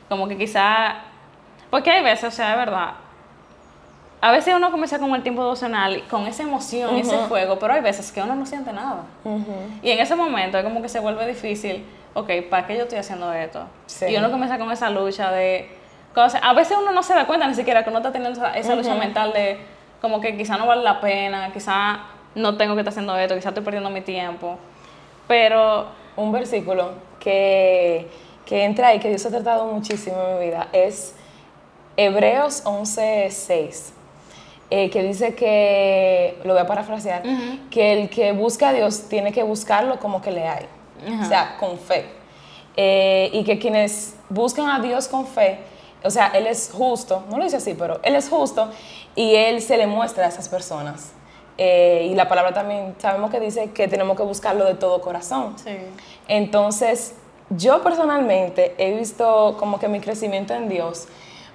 Como 0.09 0.29
que 0.29 0.37
quizás, 0.37 0.97
porque 1.71 1.91
hay 1.91 2.03
veces, 2.03 2.25
o 2.25 2.37
sea, 2.37 2.51
de 2.51 2.57
verdad, 2.57 2.95
a 4.25 4.31
veces 4.31 4.55
uno 4.55 4.71
comienza 4.71 4.99
con 4.99 5.15
el 5.15 5.23
tiempo 5.23 5.43
devocional 5.43 6.03
con 6.09 6.27
esa 6.27 6.45
emoción, 6.45 6.97
ese 6.97 7.15
fuego, 7.29 7.59
pero 7.59 7.75
hay 7.75 7.83
veces 7.83 8.11
que 8.11 8.23
uno 8.23 8.35
no 8.35 8.47
siente 8.47 8.73
nada. 8.73 9.03
Y 9.83 9.91
en 9.91 9.99
ese 9.99 10.17
momento 10.17 10.57
es 10.57 10.65
como 10.65 10.81
que 10.81 10.89
se 10.89 10.99
vuelve 10.99 11.27
difícil, 11.27 11.85
ok, 12.15 12.31
¿para 12.49 12.67
qué 12.67 12.75
yo 12.75 12.85
estoy 12.85 12.97
haciendo 12.97 13.31
esto? 13.35 13.67
Y 14.09 14.17
uno 14.17 14.31
comienza 14.31 14.59
con 14.59 14.73
esa 14.73 14.89
lucha 14.89 15.31
de 15.31 15.69
cosas. 16.15 16.41
A 16.43 16.55
veces 16.55 16.75
uno 16.81 16.91
no 16.91 17.03
se 17.03 17.13
da 17.13 17.27
cuenta 17.27 17.47
ni 17.47 17.55
siquiera 17.55 17.85
que 17.85 17.91
uno 17.91 17.99
está 17.99 18.13
teniendo 18.13 18.43
esa, 18.47 18.75
lucha 18.75 18.95
mental 18.95 19.35
de, 19.35 19.59
como 20.01 20.23
que 20.23 20.35
quizá 20.39 20.57
no 20.57 20.67
vale 20.67 20.83
la 20.83 21.03
pena, 21.03 21.53
quizá 21.53 22.05
no 22.35 22.57
tengo 22.57 22.73
que 22.77 22.81
estar 22.81 22.93
haciendo 22.93 23.15
esto, 23.19 23.35
quizá 23.35 23.51
estoy 23.51 23.63
perdiendo 23.63 23.91
mi 23.91 24.01
tiempo. 24.01 24.57
Pero 25.29 25.89
un 26.17 26.33
versículo 26.33 26.93
que, 27.21 28.09
que 28.47 28.65
entra 28.65 28.89
ahí, 28.89 29.01
que 29.01 29.11
Dios 29.11 29.27
ha 29.27 29.29
tratado 29.29 29.67
muchísimo 29.67 30.17
en 30.29 30.39
mi 30.39 30.47
vida, 30.47 30.69
es 30.73 31.15
Hebreos 31.99 32.65
11:6. 32.65 34.04
Eh, 34.71 34.89
que 34.91 35.03
dice 35.03 35.35
que, 35.35 36.39
lo 36.43 36.55
voy 36.55 36.63
a 36.63 36.67
parafrasear, 36.67 37.23
que 37.71 37.93
el 37.93 38.09
que 38.09 38.33
busca 38.33 38.71
a 38.71 38.73
Dios 38.73 39.09
tiene 39.09 39.31
que 39.31 39.43
buscarlo 39.43 40.01
como 40.01 40.23
que 40.23 40.31
le 40.31 40.49
hay, 40.49 40.67
o 41.23 41.25
sea, 41.27 41.57
con 41.61 41.79
fe. 41.79 42.07
Eh, 42.77 43.31
y 43.33 43.45
que 43.45 43.59
quienes 43.59 44.17
buscan 44.31 44.69
a 44.71 44.81
Dios 44.81 45.07
con 45.07 45.27
fe, 45.27 45.59
o 46.03 46.11
sea, 46.11 46.29
Él 46.35 46.47
es 46.47 46.71
justo, 46.73 47.25
no 47.31 47.39
lo 47.39 47.45
dice 47.45 47.57
así, 47.57 47.75
pero 47.75 48.01
Él 48.03 48.17
es 48.17 48.29
justo 48.29 48.71
y 49.15 49.35
Él 49.35 49.61
se 49.61 49.77
le 49.77 49.87
muestra 49.87 50.25
a 50.25 50.29
esas 50.29 50.49
personas. 50.49 51.13
Eh, 51.57 52.09
y 52.11 52.15
la 52.15 52.29
palabra 52.29 52.53
también 52.53 52.97
sabemos 52.99 53.31
que 53.31 53.39
dice 53.39 53.71
que 53.71 53.87
tenemos 53.87 54.17
que 54.17 54.25
buscarlo 54.25 54.65
de 54.65 54.75
todo 54.75 55.01
corazón. 55.01 55.55
Sí. 55.57 55.77
Entonces, 56.27 57.15
yo 57.51 57.83
personalmente 57.83 58.75
he 58.79 58.97
visto 58.97 59.57
como 59.59 59.79
que 59.79 59.89
mi 59.89 60.01
crecimiento 60.01 60.55
en 60.55 60.69
Dios 60.69 61.07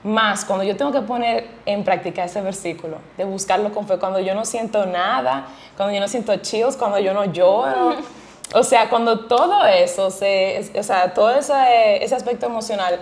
más 0.04 0.46
cuando 0.46 0.64
yo 0.64 0.78
tengo 0.78 0.92
que 0.92 1.02
poner 1.02 1.48
en 1.66 1.84
práctica 1.84 2.24
ese 2.24 2.42
versículo, 2.42 2.98
de 3.18 3.26
buscarlo 3.26 3.72
con 3.72 3.88
fe, 3.88 3.98
cuando 3.98 4.20
yo 4.20 4.34
no 4.34 4.46
siento 4.46 4.86
nada, 4.86 5.48
cuando 5.76 5.94
yo 5.94 6.00
no 6.00 6.08
siento 6.08 6.36
chills, 6.38 6.78
cuando 6.78 7.00
yo 7.00 7.14
no 7.14 7.26
lloro. 7.26 7.96
O 8.56 8.64
sea, 8.64 8.90
cuando 8.90 9.28
todo 9.28 9.64
eso, 9.64 10.10
se, 10.10 10.72
o 10.76 10.82
sea, 10.82 11.14
todo 11.14 11.30
ese, 11.30 12.04
ese 12.04 12.16
aspecto 12.16 12.48
emocional 12.48 13.00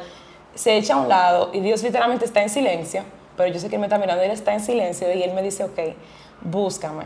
se 0.56 0.76
echa 0.76 0.96
a 0.96 0.98
un 0.98 1.08
lado 1.08 1.52
y 1.54 1.62
Dios 1.62 1.82
literalmente 1.84 2.26
está 2.26 2.42
en 2.42 2.50
silencio, 2.50 3.04
pero 3.38 3.54
yo 3.54 3.58
sé 3.58 3.70
que 3.70 3.76
Él 3.76 3.80
me 3.80 3.86
está 3.86 3.98
mirando, 3.98 4.22
Él 4.24 4.32
está 4.32 4.54
en 4.54 4.60
silencio 4.60 5.10
y 5.14 5.24
Él 5.24 5.32
me 5.34 5.42
dice, 5.42 5.64
ok, 5.64 5.96
búscame. 6.42 7.06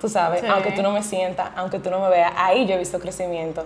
Tú 0.00 0.08
sabes, 0.08 0.44
aunque 0.44 0.70
tú 0.70 0.82
no 0.82 0.92
me 0.92 1.02
sientas, 1.02 1.50
aunque 1.56 1.80
tú 1.80 1.90
no 1.90 1.98
me 1.98 2.10
veas, 2.10 2.32
ahí 2.36 2.64
yo 2.64 2.74
he 2.74 2.78
visto 2.78 3.00
crecimiento. 3.00 3.64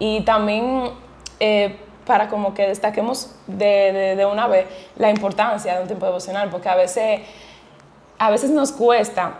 Y 0.00 0.22
también 0.22 0.90
eh, 1.38 1.78
para 2.06 2.28
como 2.28 2.54
que 2.54 2.66
destaquemos 2.66 3.30
de, 3.46 4.14
de, 4.16 4.26
una 4.26 4.46
vez 4.46 4.66
la 4.96 5.10
importancia 5.10 5.74
de 5.74 5.82
un 5.82 5.86
tiempo 5.86 6.06
devocional, 6.06 6.50
porque 6.50 6.68
a 6.68 6.76
veces, 6.76 7.20
a 8.18 8.30
veces 8.30 8.50
nos 8.50 8.72
cuesta 8.72 9.38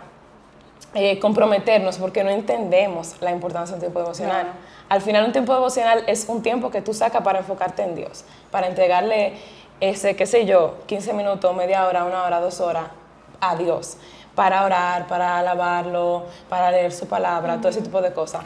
eh, 0.93 1.19
comprometernos 1.19 1.97
porque 1.97 2.23
no 2.23 2.29
entendemos 2.29 3.15
la 3.21 3.31
importancia 3.31 3.73
de 3.73 3.77
un 3.77 3.81
tiempo 3.81 3.99
devocional. 3.99 4.47
Al 4.89 5.01
final 5.01 5.25
un 5.25 5.31
tiempo 5.31 5.53
devocional 5.53 6.03
es 6.07 6.25
un 6.27 6.41
tiempo 6.41 6.71
que 6.71 6.81
tú 6.81 6.93
sacas 6.93 7.21
para 7.21 7.39
enfocarte 7.39 7.83
en 7.83 7.95
Dios, 7.95 8.23
para 8.51 8.67
entregarle 8.67 9.33
ese, 9.79 10.15
qué 10.15 10.25
sé 10.25 10.45
yo, 10.45 10.77
15 10.85 11.13
minutos, 11.13 11.55
media 11.55 11.85
hora, 11.85 12.05
una 12.05 12.23
hora, 12.23 12.39
dos 12.39 12.61
horas 12.61 12.85
a 13.41 13.55
Dios, 13.55 13.97
para 14.35 14.63
orar, 14.63 15.07
para 15.07 15.39
alabarlo, 15.39 16.23
para 16.49 16.71
leer 16.71 16.91
su 16.91 17.07
palabra, 17.07 17.57
todo 17.57 17.69
ese 17.69 17.81
tipo 17.81 18.01
de 18.01 18.13
cosas. 18.13 18.43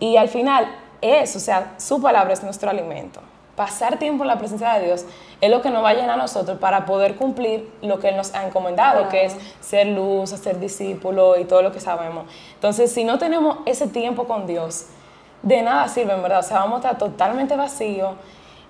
Y 0.00 0.16
al 0.16 0.28
final 0.28 0.66
es, 1.00 1.36
o 1.36 1.40
sea, 1.40 1.74
su 1.78 2.00
palabra 2.00 2.32
es 2.32 2.42
nuestro 2.42 2.70
alimento 2.70 3.20
pasar 3.56 3.98
tiempo 3.98 4.22
en 4.22 4.28
la 4.28 4.38
presencia 4.38 4.74
de 4.74 4.84
Dios 4.84 5.06
es 5.40 5.50
lo 5.50 5.62
que 5.62 5.70
nos 5.70 5.82
va 5.82 5.90
a 5.90 5.94
llenar 5.94 6.10
a 6.10 6.16
nosotros 6.16 6.58
para 6.58 6.84
poder 6.84 7.16
cumplir 7.16 7.68
lo 7.82 7.98
que 7.98 8.10
Él 8.10 8.16
nos 8.16 8.34
ha 8.34 8.46
encomendado, 8.46 9.08
que 9.08 9.24
es 9.24 9.36
ser 9.60 9.88
luz, 9.88 10.30
ser 10.30 10.60
discípulo 10.60 11.38
y 11.38 11.44
todo 11.44 11.62
lo 11.62 11.72
que 11.72 11.80
sabemos. 11.80 12.26
Entonces, 12.54 12.92
si 12.92 13.04
no 13.04 13.18
tenemos 13.18 13.58
ese 13.66 13.88
tiempo 13.88 14.24
con 14.24 14.46
Dios, 14.46 14.86
de 15.42 15.62
nada 15.62 15.88
sirve, 15.88 16.12
en 16.12 16.22
verdad. 16.22 16.40
O 16.40 16.42
sea, 16.42 16.58
vamos 16.58 16.84
a 16.84 16.90
estar 16.90 16.98
totalmente 16.98 17.56
vacíos. 17.56 18.14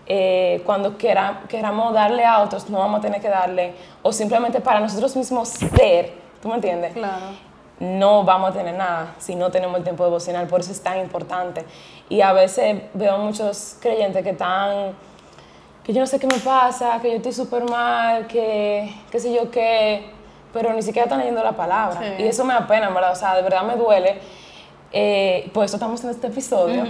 Eh, 0.07 0.63
cuando 0.65 0.97
queramos 0.97 1.93
darle 1.93 2.25
a 2.25 2.41
otros, 2.41 2.69
no 2.71 2.79
vamos 2.79 2.99
a 2.99 3.03
tener 3.03 3.21
que 3.21 3.29
darle. 3.29 3.75
O 4.03 4.13
simplemente 4.13 4.61
para 4.61 4.81
nosotros 4.81 5.17
mismos 5.17 5.49
ser, 5.49 6.15
¿tú 6.41 6.49
me 6.49 6.55
entiendes? 6.57 6.93
Claro. 6.93 7.47
No 7.79 8.25
vamos 8.25 8.51
a 8.51 8.53
tener 8.55 8.75
nada 8.75 9.15
si 9.19 9.35
no 9.35 9.51
tenemos 9.51 9.77
el 9.77 9.83
tiempo 9.83 10.05
devocional. 10.05 10.47
Por 10.47 10.61
eso 10.61 10.73
es 10.73 10.83
tan 10.83 10.99
importante. 10.99 11.65
Y 12.09 12.21
a 12.21 12.33
veces 12.33 12.83
veo 12.95 13.19
muchos 13.19 13.77
creyentes 13.81 14.23
que 14.23 14.31
están, 14.31 14.93
que 15.85 15.93
yo 15.93 16.01
no 16.01 16.07
sé 16.07 16.19
qué 16.19 16.27
me 16.27 16.39
pasa, 16.39 16.99
que 17.01 17.11
yo 17.11 17.17
estoy 17.17 17.33
súper 17.33 17.65
mal, 17.69 18.27
que 18.27 18.95
qué 19.11 19.21
sé 19.21 19.33
yo 19.33 19.51
qué, 19.51 20.11
pero 20.53 20.73
ni 20.73 20.83
siquiera 20.83 21.05
están 21.05 21.19
leyendo 21.19 21.43
la 21.43 21.53
palabra. 21.53 22.19
Y 22.19 22.23
eso 22.23 22.45
me 22.45 22.55
apena, 22.55 22.89
¿verdad? 22.89 23.13
O 23.13 23.17
sea, 23.17 23.35
de 23.37 23.43
verdad 23.43 23.63
me 23.63 23.77
duele. 23.77 24.21
Eh, 24.93 25.51
por 25.53 25.65
eso 25.65 25.77
estamos 25.77 26.03
en 26.05 26.11
este 26.11 26.29
episodio. 26.29 26.85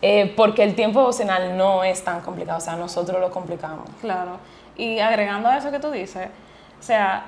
Eh, 0.00 0.32
porque 0.36 0.62
el 0.62 0.74
tiempo 0.74 1.00
devocional 1.00 1.56
no 1.56 1.82
es 1.82 2.04
tan 2.04 2.20
complicado, 2.20 2.58
o 2.58 2.60
sea, 2.60 2.76
nosotros 2.76 3.20
lo 3.20 3.30
complicamos. 3.30 3.88
Claro. 4.00 4.38
Y 4.76 5.00
agregando 5.00 5.48
a 5.48 5.58
eso 5.58 5.70
que 5.72 5.80
tú 5.80 5.90
dices, 5.90 6.28
o 6.78 6.82
sea, 6.82 7.24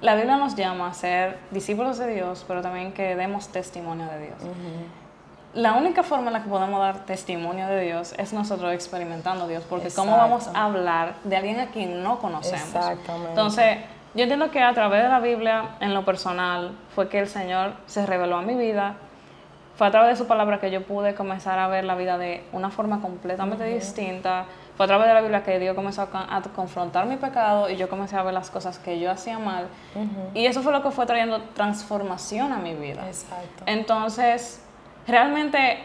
la 0.00 0.14
Biblia 0.14 0.36
nos 0.36 0.56
llama 0.56 0.88
a 0.88 0.94
ser 0.94 1.38
discípulos 1.50 1.98
de 1.98 2.14
Dios, 2.14 2.44
pero 2.48 2.62
también 2.62 2.92
que 2.92 3.16
demos 3.16 3.48
testimonio 3.48 4.06
de 4.06 4.18
Dios 4.18 4.38
la 5.54 5.72
única 5.74 6.02
forma 6.02 6.28
en 6.28 6.34
la 6.34 6.42
que 6.42 6.48
podemos 6.48 6.78
dar 6.80 7.04
testimonio 7.06 7.66
de 7.66 7.80
Dios 7.82 8.14
es 8.18 8.32
nosotros 8.32 8.72
experimentando 8.72 9.44
a 9.44 9.48
Dios, 9.48 9.64
porque 9.68 9.90
¿cómo 9.90 10.16
vamos 10.16 10.48
a 10.54 10.64
hablar 10.64 11.14
de 11.24 11.36
alguien 11.36 11.58
a 11.58 11.66
quien 11.66 12.02
no 12.02 12.18
conocemos? 12.20 12.74
Exactamente. 12.74 13.30
Entonces, 13.30 13.78
yo 14.14 14.22
entiendo 14.22 14.50
que 14.50 14.62
a 14.62 14.72
través 14.74 15.02
de 15.02 15.08
la 15.08 15.20
Biblia, 15.20 15.70
en 15.80 15.92
lo 15.92 16.04
personal, 16.04 16.72
fue 16.94 17.08
que 17.08 17.18
el 17.18 17.26
Señor 17.26 17.72
se 17.86 18.06
reveló 18.06 18.36
a 18.36 18.42
mi 18.42 18.54
vida. 18.54 18.94
Fue 19.76 19.86
a 19.86 19.90
través 19.90 20.10
de 20.10 20.16
su 20.22 20.28
palabra 20.28 20.60
que 20.60 20.70
yo 20.70 20.82
pude 20.84 21.14
comenzar 21.14 21.58
a 21.58 21.66
ver 21.66 21.84
la 21.84 21.94
vida 21.94 22.16
de 22.18 22.44
una 22.52 22.70
forma 22.70 23.00
completamente 23.00 23.64
distinta. 23.64 24.44
Fue 24.80 24.86
a 24.86 24.88
través 24.88 25.08
de 25.08 25.12
la 25.12 25.20
Biblia 25.20 25.42
que 25.42 25.58
Dios 25.58 25.76
comenzó 25.76 26.08
a, 26.10 26.42
confrontar 26.56 27.04
mi 27.04 27.16
pecado 27.16 27.68
y 27.68 27.76
yo 27.76 27.90
comencé 27.90 28.16
a 28.16 28.22
ver 28.22 28.32
las 28.32 28.48
cosas 28.48 28.78
que 28.78 28.98
yo 28.98 29.10
hacía 29.10 29.38
mal. 29.38 29.68
Y 30.32 30.46
eso 30.46 30.62
fue 30.62 30.72
lo 30.72 30.82
que 30.82 30.90
fue 30.90 31.04
trayendo 31.04 31.38
transformación 31.54 32.50
a 32.50 32.56
mi 32.56 32.72
vida. 32.72 33.06
Exacto. 33.06 33.62
Entonces, 33.66 34.62
realmente, 35.06 35.80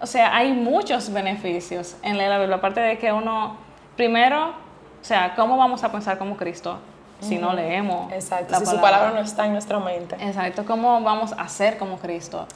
o 0.00 0.06
sea, 0.06 0.34
hay 0.34 0.50
muchos 0.50 1.12
beneficios 1.12 1.94
en 2.02 2.16
leer 2.16 2.30
la 2.30 2.38
Biblia, 2.38 2.56
aparte 2.56 2.80
de 2.80 2.96
que 2.96 3.12
uno, 3.12 3.58
primero, 3.98 4.48
o 4.48 5.04
sea, 5.04 5.34
¿cómo 5.36 5.58
vamos 5.58 5.84
a 5.84 5.92
pensar 5.92 6.16
como 6.16 6.38
Cristo 6.38 6.78
si 7.20 7.36
no 7.36 7.52
leemos? 7.52 8.10
Exacto, 8.14 8.54
si 8.54 8.64
su 8.64 8.80
palabra 8.80 9.10
no 9.10 9.20
está 9.20 9.44
en 9.44 9.52
nuestra 9.52 9.78
mente. 9.78 10.16
Exacto, 10.18 10.64
¿cómo 10.64 11.02
vamos 11.02 11.34
a 11.36 11.46
ser 11.48 11.76
como 11.76 11.98
Cristo 11.98 12.46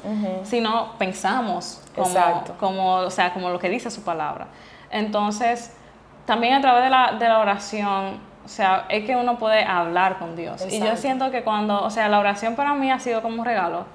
si 0.42 0.58
no 0.58 0.94
pensamos 0.96 1.82
como, 1.94 2.44
como, 2.58 2.92
o 2.94 3.10
sea, 3.10 3.34
como 3.34 3.50
lo 3.50 3.58
que 3.58 3.68
dice 3.68 3.90
su 3.90 4.00
palabra? 4.02 4.46
Entonces, 4.90 5.76
también 6.24 6.54
a 6.54 6.60
través 6.60 6.84
de 6.84 6.90
la, 6.90 7.12
de 7.12 7.28
la 7.28 7.38
oración, 7.40 8.20
o 8.44 8.48
sea, 8.48 8.86
es 8.88 9.04
que 9.04 9.16
uno 9.16 9.38
puede 9.38 9.64
hablar 9.64 10.18
con 10.18 10.36
Dios. 10.36 10.66
Y 10.70 10.80
yo 10.80 10.96
siento 10.96 11.30
que 11.30 11.42
cuando, 11.42 11.82
o 11.82 11.90
sea, 11.90 12.08
la 12.08 12.18
oración 12.18 12.54
para 12.56 12.74
mí 12.74 12.90
ha 12.90 12.98
sido 12.98 13.22
como 13.22 13.40
un 13.40 13.44
regalo 13.44 13.86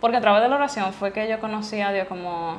porque 0.00 0.16
a 0.16 0.20
través 0.20 0.42
de 0.42 0.48
la 0.48 0.56
oración 0.56 0.92
fue 0.92 1.12
que 1.12 1.28
yo 1.28 1.38
conocí 1.40 1.80
a 1.80 1.92
Dios 1.92 2.08
como, 2.08 2.56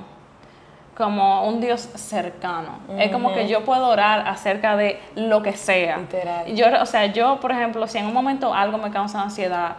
como 0.95 1.47
un 1.47 1.59
Dios 1.59 1.81
cercano. 1.95 2.79
Es 2.99 3.11
como 3.11 3.33
que 3.33 3.47
yo 3.47 3.65
puedo 3.65 3.87
orar 3.87 4.27
acerca 4.27 4.77
de 4.77 5.01
lo 5.15 5.41
que 5.41 5.53
sea. 5.53 5.99
Yo, 6.53 6.67
o 6.79 6.85
sea, 6.85 7.07
yo, 7.07 7.39
por 7.39 7.51
ejemplo, 7.51 7.87
si 7.87 7.97
en 7.97 8.05
un 8.05 8.13
momento 8.13 8.53
algo 8.53 8.77
me 8.77 8.91
causa 8.91 9.21
ansiedad, 9.21 9.75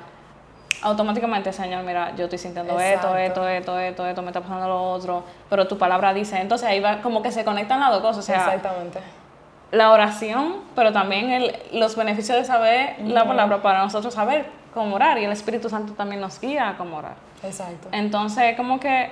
automáticamente, 0.82 1.52
Señor, 1.52 1.84
mira, 1.84 2.14
yo 2.16 2.24
estoy 2.24 2.38
sintiendo 2.38 2.78
esto, 2.78 3.16
esto, 3.16 3.48
esto, 3.48 3.78
esto, 3.78 4.06
esto, 4.06 4.22
me 4.22 4.28
está 4.28 4.40
pasando 4.40 4.68
lo 4.68 4.92
otro, 4.92 5.24
pero 5.48 5.66
tu 5.66 5.78
palabra 5.78 6.12
dice, 6.12 6.40
entonces 6.40 6.68
ahí 6.68 6.80
va, 6.80 7.00
como 7.00 7.22
que 7.22 7.30
se 7.30 7.44
conectan 7.44 7.80
las 7.80 7.90
dos 7.90 8.02
cosas. 8.02 8.18
O 8.18 8.22
sea, 8.22 8.36
Exactamente. 8.36 9.00
La 9.70 9.90
oración, 9.90 10.56
pero 10.74 10.92
también 10.92 11.30
el, 11.30 11.56
los 11.72 11.96
beneficios 11.96 12.36
de 12.36 12.44
saber 12.44 12.96
la 13.04 13.24
palabra 13.24 13.62
para 13.62 13.82
nosotros 13.82 14.12
saber 14.12 14.46
cómo 14.74 14.96
orar 14.96 15.18
y 15.18 15.24
el 15.24 15.32
Espíritu 15.32 15.70
Santo 15.70 15.94
también 15.94 16.20
nos 16.20 16.40
guía 16.40 16.70
a 16.70 16.76
cómo 16.76 16.98
orar. 16.98 17.14
Exacto. 17.42 17.88
Entonces, 17.90 18.54
como 18.56 18.78
que 18.78 19.10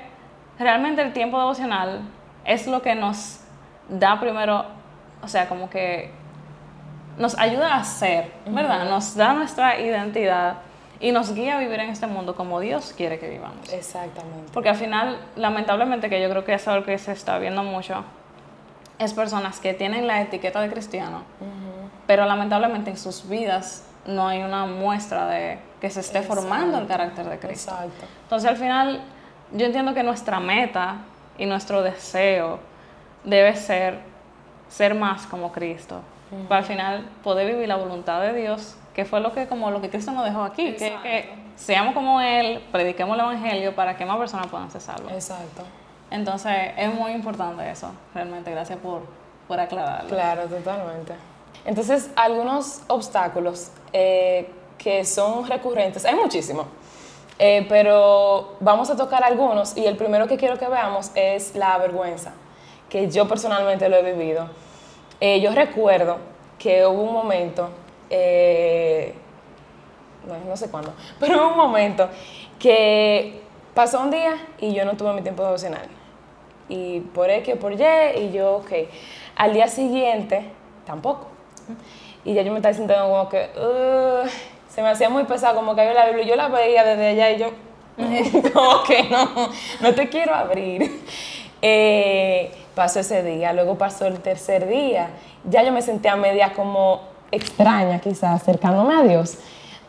realmente 0.58 1.00
el 1.00 1.12
tiempo 1.12 1.38
devocional 1.38 2.02
es 2.44 2.66
lo 2.66 2.82
que 2.82 2.94
nos 2.94 3.40
da 3.88 4.20
primero, 4.20 4.66
o 5.22 5.28
sea, 5.28 5.48
como 5.48 5.70
que 5.70 6.10
nos 7.16 7.38
ayuda 7.38 7.76
a 7.76 7.84
ser, 7.84 8.32
¿verdad? 8.46 8.88
Nos 8.88 9.14
da 9.14 9.32
nuestra 9.32 9.80
identidad 9.80 10.56
y 11.00 11.12
nos 11.12 11.35
guía 11.35 11.57
a 11.57 11.61
vivir 11.61 11.80
en 11.80 11.90
este 11.90 12.07
mundo 12.07 12.35
como 12.35 12.61
Dios 12.61 12.92
quiere 12.97 13.19
que 13.19 13.28
vivamos. 13.28 13.73
Exactamente. 13.73 14.52
Porque 14.52 14.69
al 14.69 14.76
final, 14.76 15.19
lamentablemente, 15.37 16.09
que 16.11 16.21
yo 16.21 16.28
creo 16.28 16.45
que 16.45 16.54
es 16.54 16.69
algo 16.69 16.85
que 16.85 16.99
se 16.99 17.12
está 17.12 17.38
viendo 17.38 17.62
mucho, 17.62 18.04
es 18.99 19.14
personas 19.14 19.61
que 19.61 19.73
tienen 19.73 20.07
la 20.07 20.21
etiqueta 20.21 20.61
de 20.61 20.71
cristiano, 20.71 21.23
pero 22.07 22.26
lamentablemente 22.26 22.90
en 22.90 22.99
sus 22.99 23.28
vidas 23.28 23.87
no 24.07 24.28
hay 24.28 24.42
una 24.42 24.66
muestra 24.66 25.26
de 25.26 25.59
que 25.80 25.88
se 25.88 26.00
esté 26.00 26.23
formando 26.23 26.78
el 26.78 26.87
carácter 26.87 27.26
de 27.26 27.38
Cristo. 27.38 27.73
Exacto. 27.73 28.07
Entonces 28.25 28.50
al 28.50 28.57
final 28.57 29.00
yo 29.52 29.66
entiendo 29.66 29.95
que 29.95 30.02
nuestra 30.02 30.38
meta 30.38 30.99
y 31.38 31.47
nuestro 31.47 31.83
deseo 31.83 32.59
debe 33.25 33.57
ser 33.57 34.11
ser 34.71 34.95
más 34.95 35.26
como 35.26 35.52
Cristo. 35.52 36.00
Para 36.49 36.61
al 36.61 36.64
final 36.64 37.09
poder 37.25 37.52
vivir 37.52 37.69
la 37.69 37.76
voluntad 37.76 38.21
de 38.23 38.33
Dios, 38.33 38.76
que 39.00 39.07
fue 39.07 39.21
lo 39.21 39.33
que 39.33 39.47
como 39.47 39.71
lo 39.71 39.80
que 39.80 39.88
Cristo 39.88 40.12
nos 40.12 40.26
dejó 40.26 40.42
aquí, 40.42 40.75
que, 40.75 41.25
seamos 41.57 41.95
como 41.95 42.21
Él, 42.21 42.62
prediquemos 42.71 43.14
el 43.14 43.21
Evangelio 43.21 43.75
para 43.75 43.97
que 43.97 44.04
más 44.04 44.19
personas 44.19 44.49
puedan 44.49 44.71
ser 44.71 44.83
salvas. 44.83 45.14
Exacto. 45.14 45.62
Entonces 46.11 46.52
es 46.76 46.92
muy 46.92 47.12
importante 47.12 47.71
eso, 47.71 47.92
realmente. 48.12 48.50
Gracias 48.50 48.78
por, 48.78 49.00
por 49.49 49.59
aclararlo. 49.59 50.11
Claro, 50.11 50.42
totalmente. 50.42 51.14
Entonces, 51.64 52.11
algunos 52.14 52.83
obstáculos 52.88 53.71
eh, 53.95 54.50
que 54.76 55.02
son 55.07 55.47
recurrentes. 55.47 56.04
Hay 56.04 56.14
muchísimos. 56.14 56.66
Eh, 57.38 57.64
pero 57.71 58.57
vamos 58.61 58.90
a 58.90 58.97
tocar 58.97 59.25
algunos 59.25 59.78
y 59.78 59.87
el 59.87 59.97
primero 59.97 60.26
que 60.26 60.37
quiero 60.37 60.59
que 60.59 60.69
veamos 60.69 61.11
es 61.14 61.54
la 61.54 61.78
vergüenza, 61.78 62.33
que 62.90 63.09
yo 63.09 63.26
personalmente 63.26 63.88
lo 63.88 63.97
he 63.97 64.12
vivido. 64.12 64.50
Eh, 65.21 65.40
yo 65.40 65.52
recuerdo 65.52 66.19
que 66.61 66.87
hubo 66.87 67.02
un 67.02 67.14
momento, 67.14 67.71
eh, 68.11 69.14
no, 70.47 70.57
sé 70.57 70.71
cuándo, 70.71 70.93
pero 71.21 71.49
un 71.49 71.57
momento 71.57 72.09
que 72.59 73.40
pasó 73.75 74.00
un 74.00 74.11
día 74.11 74.37
y 74.59 74.75
yo 74.75 74.85
no 74.85 74.97
tuve 74.97 75.12
mi 75.12 75.23
tiempo 75.23 75.43
devocional. 75.43 75.88
Y 76.69 77.00
por 77.00 77.31
X 77.31 77.55
o 77.55 77.59
por 77.59 77.73
Y, 77.73 77.85
y 78.17 78.33
yo, 78.33 78.57
ok. 78.57 78.71
Al 79.35 79.52
día 79.52 79.67
siguiente, 79.67 80.45
tampoco. 80.87 81.26
Y 82.25 82.35
ya 82.35 82.43
yo 82.43 82.52
me 82.52 82.59
estaba 82.59 82.75
sintiendo 82.75 83.09
como 83.09 83.29
que, 83.29 83.50
se 84.69 84.83
me 84.83 84.88
hacía 84.88 85.09
muy 85.09 85.25
pesado, 85.25 85.57
como 85.57 85.75
que 85.75 85.81
había 85.81 85.95
la 85.95 86.07
Biblia. 86.07 86.26
Yo 86.26 86.37
la 86.37 86.49
veía 86.49 86.85
desde 86.85 87.09
allá 87.09 87.31
y 87.33 87.38
yo, 87.38 87.50
como 88.52 88.85
que 88.85 89.02
no, 89.05 89.50
no 89.81 89.95
te 89.95 90.09
quiero 90.09 90.35
abrir. 90.35 91.02
Eh, 91.62 92.52
pasó 92.75 93.00
ese 93.00 93.23
día, 93.23 93.52
luego 93.52 93.76
pasó 93.76 94.07
el 94.07 94.21
tercer 94.21 94.69
día. 94.69 95.11
Ya 95.45 95.62
yo 95.62 95.73
me 95.73 95.83
sentía 95.83 96.17
media 96.17 96.52
como 96.55 97.10
extraña, 97.30 97.99
quizás, 98.00 98.42
acercándome 98.42 98.94
a 98.94 99.02
Dios. 99.02 99.38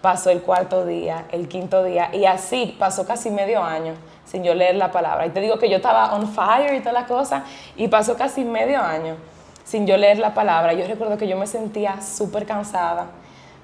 Pasó 0.01 0.29
el 0.29 0.41
cuarto 0.41 0.85
día, 0.85 1.25
el 1.31 1.47
quinto 1.47 1.83
día, 1.83 2.09
y 2.13 2.25
así 2.25 2.75
pasó 2.79 3.05
casi 3.05 3.29
medio 3.29 3.63
año 3.63 3.93
sin 4.25 4.43
yo 4.43 4.55
leer 4.55 4.75
la 4.75 4.91
palabra. 4.91 5.25
Y 5.25 5.29
te 5.29 5.41
digo 5.41 5.59
que 5.59 5.69
yo 5.69 5.77
estaba 5.77 6.13
on 6.13 6.27
fire 6.27 6.73
y 6.73 6.79
toda 6.79 6.93
la 6.93 7.05
cosa, 7.05 7.43
y 7.75 7.87
pasó 7.87 8.15
casi 8.15 8.43
medio 8.43 8.81
año 8.81 9.15
sin 9.63 9.85
yo 9.85 9.97
leer 9.97 10.19
la 10.19 10.33
palabra. 10.33 10.73
Yo 10.73 10.87
recuerdo 10.87 11.17
que 11.17 11.27
yo 11.27 11.37
me 11.37 11.47
sentía 11.47 12.01
súper 12.01 12.45
cansada, 12.45 13.07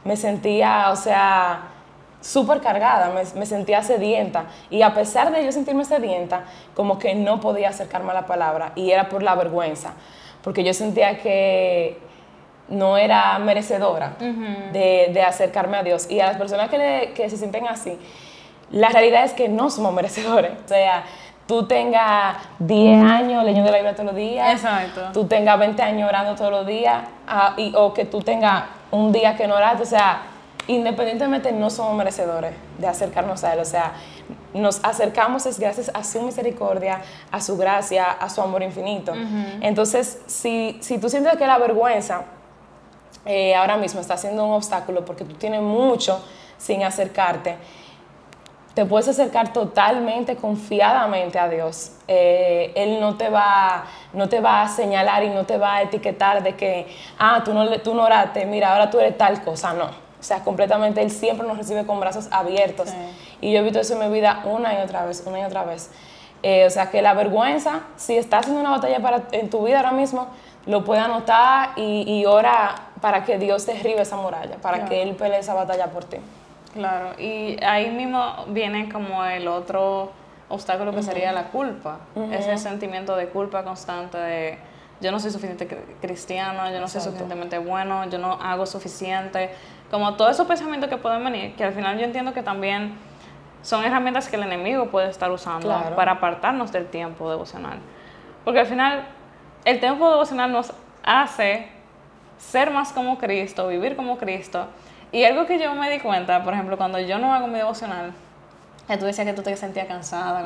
me 0.04 0.16
sentía, 0.16 0.90
o 0.92 0.96
sea, 0.96 1.62
súper 2.22 2.62
cargada, 2.62 3.12
me, 3.36 3.46
sentía 3.46 3.82
sedienta. 3.84 4.46
Y 4.70 4.82
a 4.82 4.94
pesar 4.94 5.32
de 5.32 5.44
yo 5.44 5.52
sentirme 5.52 5.86
sedienta, 5.86 6.44
como 6.76 7.00
que 7.00 7.16
no 7.16 7.40
podía 7.40 7.70
acercarme 7.70 8.12
a 8.12 8.14
la 8.14 8.26
palabra, 8.26 8.74
y 8.76 8.92
era 8.92 9.10
por 9.10 9.24
la 9.24 9.36
vergüenza, 9.36 9.94
porque 10.44 10.64
yo 10.64 10.74
sentía 10.74 11.20
que 11.22 12.00
no 12.70 12.98
era 12.98 13.38
merecedora 13.40 14.14
de, 14.74 15.24
acercarme 15.28 15.78
a 15.78 15.84
Dios. 15.84 16.10
Y 16.10 16.20
a 16.20 16.28
las 16.28 16.38
personas 16.38 16.70
que, 16.70 17.14
que 17.16 17.30
se 17.30 17.38
sienten 17.38 17.68
así, 17.68 17.98
la 18.72 18.90
realidad 18.90 19.24
es 19.24 19.34
que 19.34 19.50
no 19.50 19.70
somos 19.70 19.94
merecedores. 19.94 20.52
O 20.66 20.68
sea, 20.68 21.04
tú 21.48 21.66
tengas 21.66 22.38
10 22.60 23.04
años 23.04 23.44
leyendo 23.44 23.72
la 23.72 23.78
Biblia 23.78 23.94
todos 23.94 24.08
los 24.08 24.16
días, 24.16 24.52
Exacto. 24.52 25.10
tú 25.14 25.26
tengas 25.26 25.58
20 25.58 25.82
años 25.82 26.10
orando 26.10 26.36
todos 26.36 26.52
los 26.52 26.68
días, 26.68 27.04
ah, 27.28 27.54
y, 27.58 27.74
o 27.76 27.94
que 27.94 28.06
tú 28.06 28.22
tengas 28.22 28.66
un 28.92 29.12
día 29.12 29.36
que 29.36 29.48
no 29.48 29.56
oraste, 29.56 29.84
o 29.84 29.86
sea, 29.86 30.24
independientemente 30.68 31.54
no 31.54 31.70
somos 31.70 31.96
merecedores 31.96 32.54
de 32.78 32.88
acercarnos 32.88 33.44
a 33.46 33.54
Él, 33.54 33.60
o 33.60 33.66
sea, 33.66 33.94
nos 34.54 34.84
acercamos 34.84 35.46
es 35.46 35.60
gracias 35.60 35.90
a 35.94 36.04
su 36.04 36.22
misericordia, 36.22 37.02
a 37.32 37.40
su 37.40 37.58
gracia, 37.58 38.12
a 38.12 38.30
su 38.30 38.42
amor 38.42 38.64
infinito. 38.64 39.14
Entonces, 39.62 40.22
si, 40.26 40.78
si, 40.82 40.98
tú 40.98 41.10
sientes 41.10 41.36
que 41.38 41.46
la 41.46 41.58
vergüenza 41.58 42.24
eh, 43.26 43.56
ahora 43.56 43.78
mismo 43.78 44.00
está 44.00 44.18
siendo 44.18 44.46
un 44.46 44.54
obstáculo 44.54 45.04
porque 45.06 45.24
tú 45.24 45.36
tienes 45.36 45.62
mucho 45.62 46.24
sin 46.58 46.84
acercarte, 46.84 47.58
te 48.78 48.86
puedes 48.86 49.08
acercar 49.08 49.54
totalmente, 49.54 50.36
confiadamente 50.36 51.40
a 51.40 51.50
Dios. 51.50 51.94
Eh, 52.08 52.72
él 52.76 53.00
no 53.00 53.18
te, 53.18 53.28
va, 53.28 53.86
no 54.14 54.30
te 54.30 54.40
va 54.40 54.62
a 54.62 54.68
señalar 54.68 55.24
y 55.24 55.30
no 55.30 55.46
te 55.48 55.58
va 55.58 55.78
a 55.78 55.82
etiquetar 55.82 56.44
de 56.44 56.56
que, 56.56 56.88
ah, 57.18 57.42
tú 57.44 57.56
no, 57.56 57.68
tú 57.80 57.96
no 57.96 58.04
oraste, 58.04 58.46
mira, 58.46 58.72
ahora 58.72 58.92
tú 58.92 59.00
eres 59.00 59.18
tal 59.18 59.44
cosa. 59.44 59.74
No. 59.74 59.86
O 59.86 60.24
sea, 60.24 60.44
completamente, 60.44 61.02
Él 61.02 61.10
siempre 61.10 61.48
nos 61.48 61.58
recibe 61.58 61.88
con 61.88 62.00
brazos 62.00 62.28
abiertos. 62.30 62.90
Y 63.42 63.52
yo 63.52 63.62
he 63.62 63.64
visto 63.64 63.80
eso 63.80 63.94
en 64.00 64.12
mi 64.12 64.14
vida 64.14 64.44
una 64.46 64.80
y 64.80 64.84
otra 64.84 65.06
vez, 65.06 65.24
una 65.26 65.40
y 65.40 65.44
otra 65.44 65.64
vez. 65.64 65.90
Eh, 66.44 66.68
o 66.68 66.70
sea, 66.70 66.92
que 66.92 67.02
la 67.02 67.16
vergüenza, 67.16 67.82
si 67.96 68.16
estás 68.16 68.42
haciendo 68.42 68.62
una 68.62 68.70
batalla 68.70 69.00
para, 69.00 69.24
en 69.32 69.50
tu 69.50 69.66
vida 69.66 69.78
ahora 69.78 69.92
mismo, 69.92 70.28
lo 70.68 70.84
puedes 70.84 71.04
anotar 71.04 71.72
y, 71.78 72.04
y 72.08 72.28
ora 72.28 72.76
para 73.02 73.24
que 73.24 73.38
Dios 73.38 73.66
derribe 73.66 74.02
esa 74.02 74.18
muralla, 74.18 74.58
para 74.58 74.86
que 74.86 75.04
Él 75.04 75.16
pelee 75.16 75.40
esa 75.40 75.54
batalla 75.54 75.88
por 75.88 76.06
ti. 76.06 76.18
Claro, 76.74 77.20
y 77.20 77.58
ahí 77.64 77.90
mismo 77.90 78.46
viene 78.50 78.90
como 78.90 79.24
el 79.26 79.48
otro 79.48 80.12
obstáculo 80.50 80.94
que 80.94 81.04
sería 81.04 81.32
la 81.32 81.46
culpa, 81.46 82.00
ese 82.32 82.58
sentimiento 82.58 83.16
de 83.16 83.28
culpa 83.30 83.64
constante 83.64 84.18
de 84.18 84.58
yo 85.00 85.12
no 85.12 85.20
soy 85.20 85.32
suficiente 85.32 85.68
cristiano, 86.02 86.72
yo 86.72 86.80
no 86.80 86.88
soy 86.88 87.02
suficientemente 87.02 87.60
bueno, 87.60 88.10
yo 88.10 88.18
no 88.18 88.34
hago 88.34 88.66
suficiente, 88.66 89.52
como 89.92 90.16
todos 90.16 90.32
esos 90.32 90.48
pensamientos 90.48 90.90
que 90.90 90.98
pueden 90.98 91.24
venir, 91.24 91.56
que 91.56 91.64
al 91.64 91.74
final 91.74 91.98
yo 91.98 92.06
entiendo 92.06 92.34
que 92.34 92.42
también 92.42 92.98
son 93.62 93.84
herramientas 93.84 94.28
que 94.28 94.38
el 94.38 94.44
enemigo 94.44 94.88
puede 94.88 95.10
estar 95.10 95.30
usando 95.32 95.70
para 95.96 96.14
apartarnos 96.14 96.72
del 96.72 96.88
tiempo 96.88 97.30
devocional. 97.30 97.80
Porque 98.44 98.62
al 98.62 98.66
final 98.66 99.06
el 99.66 99.80
tiempo 99.80 100.10
devocional 100.10 100.52
nos 100.52 100.74
hace 101.04 101.70
ser 102.38 102.72
más 102.72 102.94
como 102.94 103.18
Cristo, 103.18 103.68
vivir 103.68 103.96
como 103.96 104.18
Cristo, 104.18 104.68
y 105.12 105.24
algo 105.24 105.46
que 105.46 105.60
yo 105.60 105.74
me 105.74 105.90
di 105.90 106.00
cuenta, 106.00 106.44
por 106.44 106.54
ejemplo, 106.54 106.78
cuando 106.78 107.00
yo 107.00 107.18
no 107.18 107.34
hago 107.34 107.48
mi 107.48 107.58
devocional, 107.58 108.14
que 108.88 108.98
tú 108.98 109.06
decías 109.06 109.26
que 109.26 109.34
tú 109.34 109.42
te 109.42 109.56
sentías 109.56 109.88
cansada, 109.88 110.44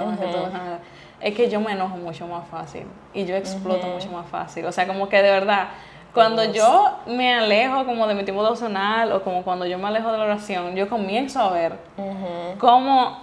es 1.20 1.36
que 1.36 1.50
yo 1.50 1.60
me 1.60 1.74
enojo 1.74 1.98
mucho 1.98 2.28
más 2.28 2.48
fácil 2.48 2.86
y 3.14 3.26
yo 3.26 3.36
exploto 3.36 3.88
mucho 3.88 4.10
más 4.10 4.26
fácil. 4.28 4.66
O 4.66 4.72
sea, 4.72 4.88
como 4.88 5.08
que 5.10 5.22
de 5.22 5.30
verdad, 5.30 5.68
cuando 6.14 6.44
yo 6.44 6.98
me 7.06 7.34
alejo 7.34 7.86
como 7.86 8.08
de 8.08 8.16
mi 8.16 8.24
tiempo 8.24 8.44
devocional 8.44 9.12
o 9.12 9.24
como 9.24 9.44
cuando 9.44 9.66
yo 9.66 9.78
me 9.78 9.88
alejo 9.88 10.12
de 10.12 10.18
la 10.18 10.24
oración, 10.26 10.76
yo 10.76 10.90
comienzo 10.90 11.40
a 11.40 11.52
ver 11.52 11.78
cómo 12.58 13.20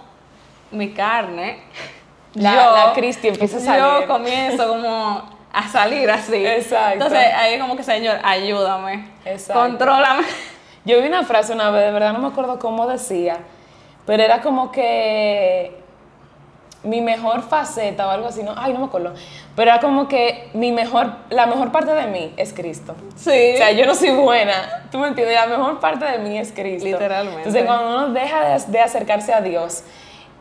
mi 0.71 0.91
carne, 0.91 1.59
la, 2.35 2.53
yo, 2.53 2.75
la 2.75 2.93
Cristi 2.93 3.27
empieza 3.27 3.57
a 3.57 3.59
salir. 3.59 3.83
Yo 3.83 4.07
comienzo 4.07 4.67
como 4.67 5.38
a 5.51 5.67
salir 5.67 6.09
así. 6.09 6.45
Exacto. 6.45 6.93
Entonces 6.93 7.19
ahí 7.35 7.53
es 7.53 7.61
como 7.61 7.75
que, 7.75 7.83
Señor, 7.83 8.19
ayúdame. 8.23 9.09
Exacto. 9.25 9.61
Contrólame. 9.61 10.23
Yo 10.85 11.01
vi 11.01 11.07
una 11.07 11.23
frase 11.23 11.53
una 11.53 11.71
vez, 11.71 11.85
de 11.85 11.91
verdad 11.91 12.13
no 12.13 12.19
me 12.19 12.27
acuerdo 12.27 12.57
cómo 12.57 12.87
decía, 12.87 13.39
pero 14.05 14.23
era 14.23 14.41
como 14.41 14.71
que 14.71 15.77
mi 16.83 17.01
mejor 17.01 17.43
faceta 17.43 18.07
o 18.07 18.09
algo 18.09 18.27
así, 18.27 18.41
no, 18.41 18.53
ay, 18.55 18.71
no 18.73 18.79
me 18.79 18.85
acuerdo, 18.85 19.13
pero 19.55 19.71
era 19.71 19.81
como 19.81 20.07
que 20.07 20.49
mi 20.53 20.71
mejor, 20.71 21.11
la 21.29 21.45
mejor 21.45 21.71
parte 21.71 21.93
de 21.93 22.07
mí 22.07 22.33
es 22.37 22.53
Cristo. 22.53 22.95
Sí. 23.17 23.51
O 23.53 23.57
sea, 23.57 23.71
yo 23.71 23.85
no 23.85 23.93
soy 23.93 24.11
buena, 24.11 24.85
tú 24.91 24.97
me 24.99 25.09
entiendes, 25.09 25.35
la 25.35 25.47
mejor 25.47 25.79
parte 25.79 26.05
de 26.05 26.19
mí 26.19 26.37
es 26.37 26.53
Cristo. 26.53 26.87
Literalmente. 26.87 27.39
Entonces, 27.39 27.65
cuando 27.65 27.87
uno 27.89 28.09
deja 28.13 28.57
de, 28.57 28.79
acercarse 28.79 29.33
a 29.33 29.41
Dios, 29.41 29.83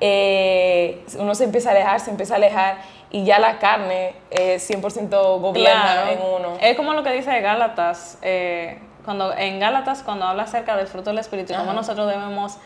eh, 0.00 1.04
uno 1.18 1.34
se 1.34 1.44
empieza 1.44 1.70
a 1.70 1.72
alejar, 1.72 1.98
se 1.98 2.10
empieza 2.10 2.34
a 2.34 2.36
alejar 2.36 2.78
y 3.10 3.24
ya 3.24 3.38
la 3.38 3.58
carne 3.58 4.14
eh, 4.30 4.56
100% 4.56 5.40
gobierna 5.40 6.12
en 6.12 6.18
uno. 6.20 6.58
Es 6.60 6.76
como 6.76 6.92
lo 6.92 7.02
que 7.02 7.12
dice 7.12 7.40
Gálatas, 7.40 8.18
eh, 8.22 8.78
cuando 9.04 9.34
en 9.34 9.58
Gálatas, 9.58 10.02
cuando 10.02 10.26
habla 10.26 10.42
acerca 10.42 10.76
del 10.76 10.86
fruto 10.86 11.10
del 11.10 11.18
Espíritu, 11.18 11.54
cómo 11.54 11.72
nosotros 11.72 12.06
debemos 12.08 12.58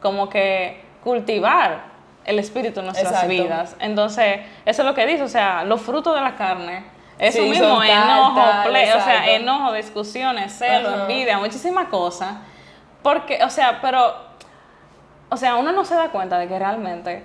como 0.00 0.30
que 0.30 0.82
cultivar 1.04 1.90
el 2.24 2.38
Espíritu 2.38 2.80
en 2.80 2.86
nuestras 2.86 3.28
vidas. 3.28 3.76
Entonces, 3.80 4.40
eso 4.64 4.82
es 4.82 4.86
lo 4.86 4.94
que 4.94 5.06
dice, 5.06 5.22
o 5.22 5.28
sea, 5.28 5.64
los 5.64 5.80
frutos 5.80 6.14
de 6.14 6.22
la 6.22 6.36
carne, 6.36 6.84
eso 7.18 7.42
mismo, 7.42 7.82
enojo, 7.82 8.40
o 8.40 8.72
sea, 8.72 9.30
enojo, 9.30 9.72
discusiones, 9.74 10.52
celo, 10.56 11.02
envidia, 11.02 11.36
muchísimas 11.36 11.88
cosas. 11.88 12.36
Porque, 13.02 13.42
o 13.44 13.50
sea, 13.50 13.80
pero, 13.82 14.14
o 15.28 15.36
sea, 15.36 15.56
uno 15.56 15.72
no 15.72 15.84
se 15.84 15.94
da 15.94 16.08
cuenta 16.08 16.38
de 16.38 16.48
que 16.48 16.58
realmente 16.58 17.24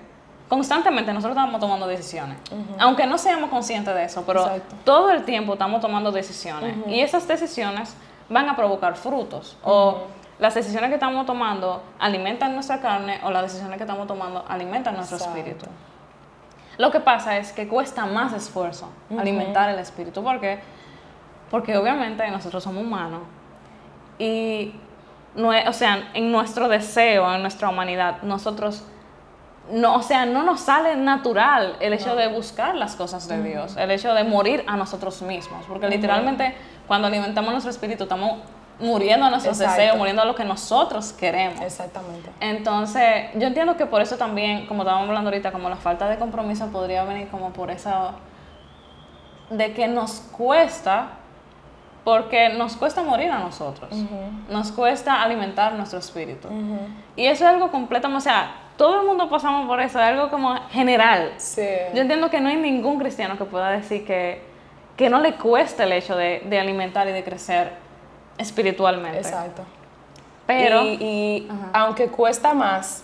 constantemente 0.49 1.11
nosotros 1.13 1.37
estamos 1.37 1.59
tomando 1.59 1.87
decisiones. 1.87 2.37
Aunque 2.79 3.05
no 3.07 3.17
seamos 3.17 3.49
conscientes 3.49 3.93
de 3.93 4.03
eso, 4.03 4.23
pero 4.25 4.49
todo 4.83 5.11
el 5.11 5.23
tiempo 5.23 5.53
estamos 5.53 5.81
tomando 5.81 6.11
decisiones. 6.11 6.75
Y 6.87 6.99
esas 7.01 7.27
decisiones 7.27 7.95
van 8.29 8.49
a 8.49 8.55
provocar 8.55 8.95
frutos. 8.95 9.57
O 9.63 10.03
las 10.39 10.53
decisiones 10.53 10.89
que 10.89 10.95
estamos 10.95 11.25
tomando 11.25 11.81
alimentan 11.99 12.53
nuestra 12.53 12.81
carne 12.81 13.19
o 13.23 13.31
las 13.31 13.43
decisiones 13.43 13.77
que 13.77 13.83
estamos 13.83 14.07
tomando 14.07 14.43
alimentan 14.47 14.95
nuestro 14.95 15.17
espíritu. 15.17 15.65
Lo 16.77 16.91
que 16.91 16.99
pasa 16.99 17.37
es 17.37 17.53
que 17.53 17.67
cuesta 17.67 18.05
más 18.05 18.33
esfuerzo 18.33 18.89
alimentar 19.17 19.69
el 19.69 19.79
espíritu. 19.79 20.21
¿Por 20.23 20.39
qué? 20.41 20.59
Porque 21.49 21.77
obviamente 21.77 22.29
nosotros 22.31 22.63
somos 22.63 22.83
humanos 22.83 23.21
y, 24.19 24.75
no, 25.35 25.49
o 25.49 25.73
sea, 25.73 26.09
en 26.13 26.31
nuestro 26.31 26.67
deseo, 26.67 27.33
en 27.33 27.41
nuestra 27.41 27.69
humanidad, 27.69 28.21
nosotros 28.23 28.85
no, 29.71 29.95
o 29.95 30.01
sea, 30.01 30.25
no 30.25 30.43
nos 30.43 30.61
sale 30.61 30.95
natural 30.95 31.75
el 31.79 31.93
hecho 31.93 32.15
de 32.15 32.27
buscar 32.27 32.75
las 32.75 32.95
cosas 32.95 33.27
de 33.27 33.41
Dios, 33.41 33.75
el 33.77 33.91
hecho 33.91 34.13
de 34.13 34.23
morir 34.23 34.63
a 34.67 34.77
nosotros 34.77 35.21
mismos, 35.21 35.65
porque 35.67 35.89
literalmente 35.89 36.55
cuando 36.87 37.07
alimentamos 37.07 37.51
nuestro 37.51 37.71
espíritu 37.71 38.03
estamos 38.03 38.39
muriendo 38.79 39.25
a 39.25 39.29
nuestros 39.29 39.57
deseos, 39.57 39.97
muriendo 39.97 40.21
a 40.21 40.25
lo 40.25 40.35
que 40.35 40.43
nosotros 40.43 41.13
queremos. 41.13 41.61
Exactamente. 41.61 42.29
Entonces, 42.39 43.29
yo 43.35 43.47
entiendo 43.47 43.77
que 43.77 43.85
por 43.85 44.01
eso 44.01 44.17
también, 44.17 44.67
como 44.67 44.83
estábamos 44.83 45.07
hablando 45.07 45.29
ahorita, 45.29 45.51
como 45.51 45.69
la 45.69 45.77
falta 45.77 46.09
de 46.09 46.17
compromiso 46.17 46.67
podría 46.67 47.03
venir 47.03 47.29
como 47.29 47.51
por 47.51 47.71
esa 47.71 48.11
de 49.49 49.73
que 49.73 49.87
nos 49.87 50.21
cuesta 50.31 51.09
porque 52.03 52.49
nos 52.49 52.75
cuesta 52.75 53.01
morir 53.01 53.31
a 53.31 53.39
nosotros, 53.39 53.89
nos 54.47 54.71
cuesta 54.71 55.23
alimentar 55.23 55.73
nuestro 55.73 55.97
espíritu. 55.97 56.47
Y 57.15 57.25
eso 57.25 57.45
es 57.45 57.49
algo 57.49 57.71
completamente, 57.71 58.17
o 58.17 58.21
sea, 58.21 58.51
todo 58.77 59.01
el 59.01 59.07
mundo 59.07 59.29
pasamos 59.29 59.67
por 59.67 59.79
eso, 59.79 59.99
es 59.99 60.05
algo 60.05 60.29
como 60.29 60.55
general. 60.69 61.33
Yo 61.93 62.01
entiendo 62.01 62.29
que 62.29 62.41
no 62.41 62.49
hay 62.49 62.57
ningún 62.57 62.99
cristiano 62.99 63.37
que 63.37 63.45
pueda 63.45 63.71
decir 63.71 64.05
que, 64.05 64.41
que 64.97 65.09
no 65.09 65.19
le 65.19 65.35
cuesta 65.35 65.83
el 65.83 65.93
hecho 65.93 66.15
de, 66.15 66.41
de 66.45 66.59
alimentar 66.59 67.07
y 67.07 67.11
de 67.11 67.23
crecer 67.23 67.71
espiritualmente. 68.37 69.19
Exacto. 69.19 69.63
Pero, 70.45 70.83
y, 70.83 71.47
aunque 71.73 72.07
cuesta 72.07 72.53
más, 72.53 73.03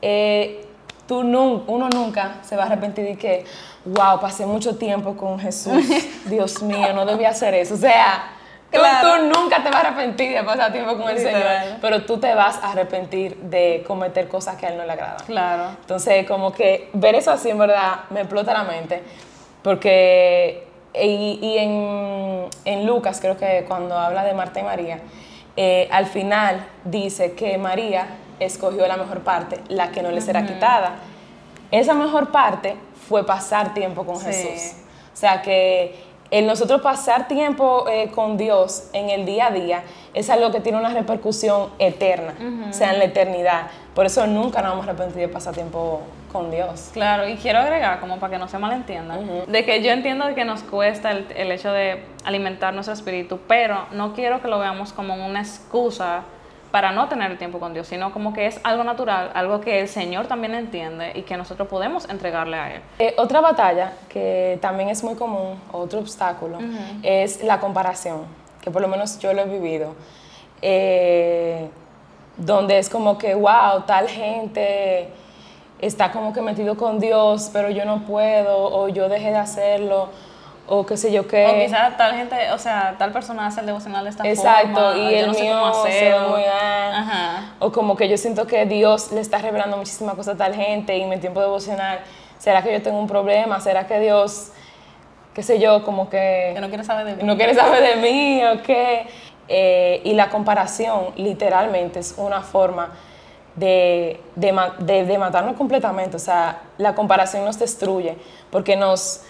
eh, 0.00 0.66
tú 1.06 1.18
uno 1.18 1.88
nunca 1.92 2.36
se 2.42 2.56
va 2.56 2.62
a 2.62 2.66
arrepentir 2.66 3.04
de 3.04 3.16
que, 3.16 3.44
wow, 3.84 4.18
pasé 4.20 4.46
mucho 4.46 4.76
tiempo 4.76 5.16
con 5.16 5.38
Jesús, 5.38 5.84
Dios 6.24 6.62
mío, 6.62 6.92
no 6.94 7.04
debía 7.04 7.30
hacer 7.30 7.54
eso. 7.54 7.74
O 7.74 7.78
sea, 7.78 8.33
tú, 8.74 9.40
nunca 9.40 9.62
te 9.62 9.70
vas 9.70 9.84
a 9.84 9.88
arrepentir 9.88 10.34
de 10.34 10.42
pasar 10.42 10.72
tiempo 10.72 10.96
con 10.96 11.08
el 11.08 11.18
Señor, 11.18 11.78
pero 11.80 12.04
tú 12.04 12.18
te 12.18 12.34
vas 12.34 12.58
a 12.62 12.72
arrepentir 12.72 13.36
de 13.36 13.84
cometer 13.86 14.28
cosas 14.28 14.56
que 14.56 14.66
a 14.66 14.70
Él 14.70 14.76
no 14.76 14.84
le 14.84 14.92
agradan. 14.92 15.24
Claro. 15.26 15.70
Entonces, 15.80 16.26
como 16.26 16.52
que 16.52 16.90
ver 16.92 17.14
eso 17.14 17.30
así, 17.30 17.50
en 17.50 17.58
verdad, 17.58 18.00
me 18.10 18.20
explota 18.20 18.52
la 18.52 18.64
mente, 18.64 19.02
porque, 19.62 20.66
y, 20.94 21.56
en, 21.58 22.48
en 22.64 22.86
Lucas, 22.86 23.20
creo 23.20 23.36
que 23.36 23.64
cuando 23.66 23.96
habla 23.98 24.24
de 24.24 24.34
Marta 24.34 24.60
y 24.60 24.62
María, 24.62 25.00
eh, 25.56 25.88
al 25.92 26.06
final 26.06 26.66
dice 26.84 27.32
que 27.34 27.56
María 27.58 28.06
escogió 28.40 28.86
la 28.86 28.96
mejor 28.96 29.20
parte, 29.20 29.60
la 29.68 29.90
que 29.90 30.02
no 30.02 30.10
le 30.10 30.20
será 30.20 30.44
quitada. 30.46 30.96
Esa 31.70 31.94
mejor 31.94 32.30
parte 32.30 32.76
fue 33.08 33.24
pasar 33.24 33.74
tiempo 33.74 34.04
con 34.04 34.20
Jesús. 34.20 34.76
O 35.12 35.16
sea 35.16 35.42
que 35.42 35.94
el 36.30 36.46
nosotros 36.46 36.80
pasar 36.80 37.28
tiempo 37.28 37.86
eh, 37.88 38.10
con 38.10 38.36
Dios 38.36 38.88
en 38.92 39.10
el 39.10 39.26
día 39.26 39.48
a 39.48 39.50
día 39.50 39.82
es 40.14 40.30
algo 40.30 40.50
que 40.50 40.60
tiene 40.60 40.78
una 40.78 40.90
repercusión 40.90 41.70
eterna, 41.78 42.34
o 42.68 42.72
sea, 42.72 42.92
en 42.92 42.98
la 42.98 43.04
eternidad. 43.04 43.66
Por 43.94 44.06
eso 44.06 44.26
nunca 44.26 44.62
nos 44.62 44.72
vamos 44.72 44.86
a 44.86 44.90
arrepentir 44.90 45.22
de 45.22 45.28
pasar 45.28 45.54
tiempo 45.54 46.00
con 46.32 46.50
Dios. 46.50 46.90
Claro, 46.92 47.28
y 47.28 47.36
quiero 47.36 47.60
agregar, 47.60 48.00
como 48.00 48.18
para 48.18 48.32
que 48.32 48.38
no 48.38 48.48
se 48.48 48.58
malentienda, 48.58 49.18
de 49.46 49.64
que 49.64 49.82
yo 49.82 49.90
entiendo 49.90 50.24
que 50.34 50.44
nos 50.44 50.62
cuesta 50.62 51.12
el, 51.12 51.26
el, 51.36 51.52
hecho 51.52 51.72
de 51.72 52.02
alimentar 52.24 52.74
nuestro 52.74 52.94
espíritu, 52.94 53.38
pero 53.46 53.86
no 53.92 54.14
quiero 54.14 54.40
que 54.40 54.48
lo 54.48 54.58
veamos 54.58 54.92
como 54.92 55.14
una 55.14 55.40
excusa 55.40 56.22
para 56.74 56.90
no 56.90 57.08
tener 57.08 57.38
tiempo 57.38 57.60
con 57.60 57.72
Dios, 57.72 57.86
sino 57.86 58.12
como 58.12 58.32
que 58.32 58.46
es 58.46 58.58
algo 58.64 58.82
natural, 58.82 59.30
algo 59.34 59.60
que 59.60 59.78
el 59.78 59.86
Señor 59.86 60.26
también 60.26 60.56
entiende 60.56 61.12
y 61.14 61.22
que 61.22 61.36
nosotros 61.36 61.68
podemos 61.68 62.10
entregarle 62.10 62.56
a 62.56 62.74
Él. 62.74 62.82
Eh, 62.98 63.14
otra 63.16 63.40
batalla 63.40 63.92
que 64.08 64.58
también 64.60 64.88
es 64.88 65.04
muy 65.04 65.14
común, 65.14 65.60
otro 65.70 66.00
obstáculo, 66.00 66.58
es 67.04 67.44
la 67.44 67.60
comparación, 67.60 68.22
que 68.60 68.72
por 68.72 68.82
lo 68.82 68.88
menos 68.88 69.20
yo 69.20 69.32
lo 69.32 69.42
he 69.42 69.44
vivido, 69.44 69.94
eh, 70.62 71.68
donde 72.36 72.78
es 72.78 72.90
como 72.90 73.18
que, 73.18 73.36
wow, 73.36 73.82
tal 73.86 74.08
gente 74.08 75.10
está 75.78 76.10
como 76.10 76.32
que 76.32 76.42
metido 76.42 76.76
con 76.76 76.98
Dios, 76.98 77.50
pero 77.52 77.70
yo 77.70 77.84
no 77.84 78.04
puedo, 78.04 78.56
o 78.56 78.88
yo 78.88 79.08
dejé 79.08 79.30
de 79.30 79.36
hacerlo, 79.36 80.08
o 80.66 80.86
qué 80.86 80.96
sé 80.96 81.12
yo 81.12 81.28
qué. 81.28 81.46
O 81.46 81.64
quizás 81.64 81.96
tal 81.96 82.14
gente, 82.14 82.50
o 82.52 82.58
sea, 82.58 82.94
tal 82.98 83.12
persona 83.12 83.46
hace 83.46 83.60
el 83.60 83.66
devocional 83.66 84.04
de 84.04 84.10
esta 84.10 84.26
Exacto, 84.26 84.74
forma. 84.74 84.90
Exacto, 84.90 85.10
y 85.10 85.14
el 85.14 85.30
mío 85.30 85.74
se 85.84 86.18
muy 86.28 86.42
Ajá. 86.44 87.54
O 87.58 87.70
como 87.70 87.96
que 87.96 88.08
yo 88.08 88.16
siento 88.16 88.46
que 88.46 88.64
Dios 88.66 89.12
le 89.12 89.20
está 89.20 89.38
revelando 89.38 89.76
muchísimas 89.76 90.14
cosas 90.14 90.34
a 90.34 90.38
tal 90.38 90.54
gente 90.54 90.96
y 90.96 91.04
mi 91.04 91.18
tiempo 91.18 91.40
devocional, 91.40 92.00
¿será 92.38 92.62
que 92.62 92.72
yo 92.72 92.82
tengo 92.82 92.98
un 92.98 93.06
problema? 93.06 93.60
¿Será 93.60 93.86
que 93.86 94.00
Dios, 94.00 94.52
qué 95.34 95.42
sé 95.42 95.58
yo, 95.58 95.84
como 95.84 96.08
que... 96.08 96.52
Que 96.54 96.60
no 96.60 96.68
quiere 96.68 96.84
saber 96.84 97.06
de 97.06 97.16
mí. 97.16 97.22
No 97.22 97.36
quiere 97.36 97.54
saber 97.54 97.82
de 97.82 97.96
mí 97.96 98.42
o 98.44 98.62
qué. 98.62 99.06
Eh, 99.48 100.00
y 100.04 100.14
la 100.14 100.30
comparación 100.30 101.08
literalmente 101.16 101.98
es 102.00 102.14
una 102.16 102.40
forma 102.40 102.92
de, 103.56 104.20
de, 104.34 105.04
de, 105.04 105.18
matarnos 105.18 105.56
completamente. 105.56 106.16
O 106.16 106.20
sea, 106.20 106.62
la 106.78 106.94
comparación 106.94 107.44
nos 107.44 107.58
destruye 107.58 108.16
porque 108.50 108.76
nos, 108.76 109.22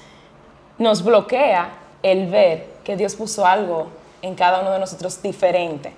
nos 0.79 1.03
bloquea 1.05 1.71
el 2.03 2.29
ver 2.29 2.67
que 2.85 2.97
Dios 2.97 3.15
puso 3.15 3.47
algo 3.47 3.89
en 4.23 4.35
cada 4.35 4.61
uno 4.61 4.71
de 4.71 4.79
nosotros 4.79 5.21
diferente. 5.23 5.93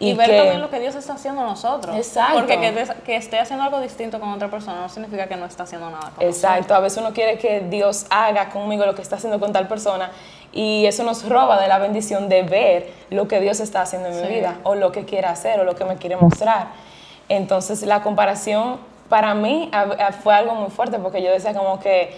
Y, 0.00 0.12
ver 0.14 0.28
también 0.28 0.60
lo 0.60 0.70
que 0.70 0.80
Dios 0.80 0.96
está 0.96 1.12
haciendo 1.12 1.42
a 1.42 1.44
nosotros. 1.44 1.94
Exacto. 1.96 2.34
Porque 2.34 2.58
que, 2.58 2.86
que, 3.04 3.16
esté 3.16 3.38
haciendo 3.38 3.64
algo 3.64 3.80
distinto 3.80 4.18
con 4.18 4.28
otra 4.30 4.50
persona 4.50 4.80
no 4.80 4.88
significa 4.88 5.28
que 5.28 5.36
no 5.36 5.46
está 5.46 5.62
haciendo 5.62 5.88
nada 5.88 6.10
con 6.16 6.26
Exacto. 6.26 6.74
A 6.74 6.80
veces 6.80 6.98
uno 6.98 7.12
quiere 7.12 7.38
que 7.38 7.60
Dios 7.60 8.06
haga 8.10 8.50
conmigo 8.50 8.84
lo 8.86 8.94
que 8.96 9.02
está 9.02 9.16
haciendo 9.16 9.38
con 9.38 9.52
tal 9.52 9.68
persona 9.68 10.10
y 10.52 10.86
eso 10.86 11.04
nos 11.04 11.28
roba 11.28 11.60
de 11.60 11.68
la 11.68 11.78
bendición 11.78 12.28
de 12.28 12.42
ver 12.42 12.92
lo 13.10 13.28
que 13.28 13.40
Dios 13.40 13.60
está 13.60 13.82
haciendo 13.82 14.08
en 14.08 14.20
mi 14.20 14.28
vida 14.28 14.58
o 14.64 14.74
lo 14.74 14.90
que 14.90 15.04
quiere 15.04 15.28
hacer 15.28 15.60
o 15.60 15.64
lo 15.64 15.76
que 15.76 15.84
me 15.84 15.96
quiere 15.96 16.16
mostrar. 16.16 16.68
Entonces 17.28 17.82
la 17.82 18.02
comparación 18.02 18.78
para 19.08 19.34
mí 19.34 19.70
fue 20.22 20.34
algo 20.34 20.54
muy 20.54 20.70
fuerte 20.70 20.98
porque 20.98 21.22
yo 21.22 21.30
decía 21.30 21.54
como 21.54 21.78
que, 21.80 22.16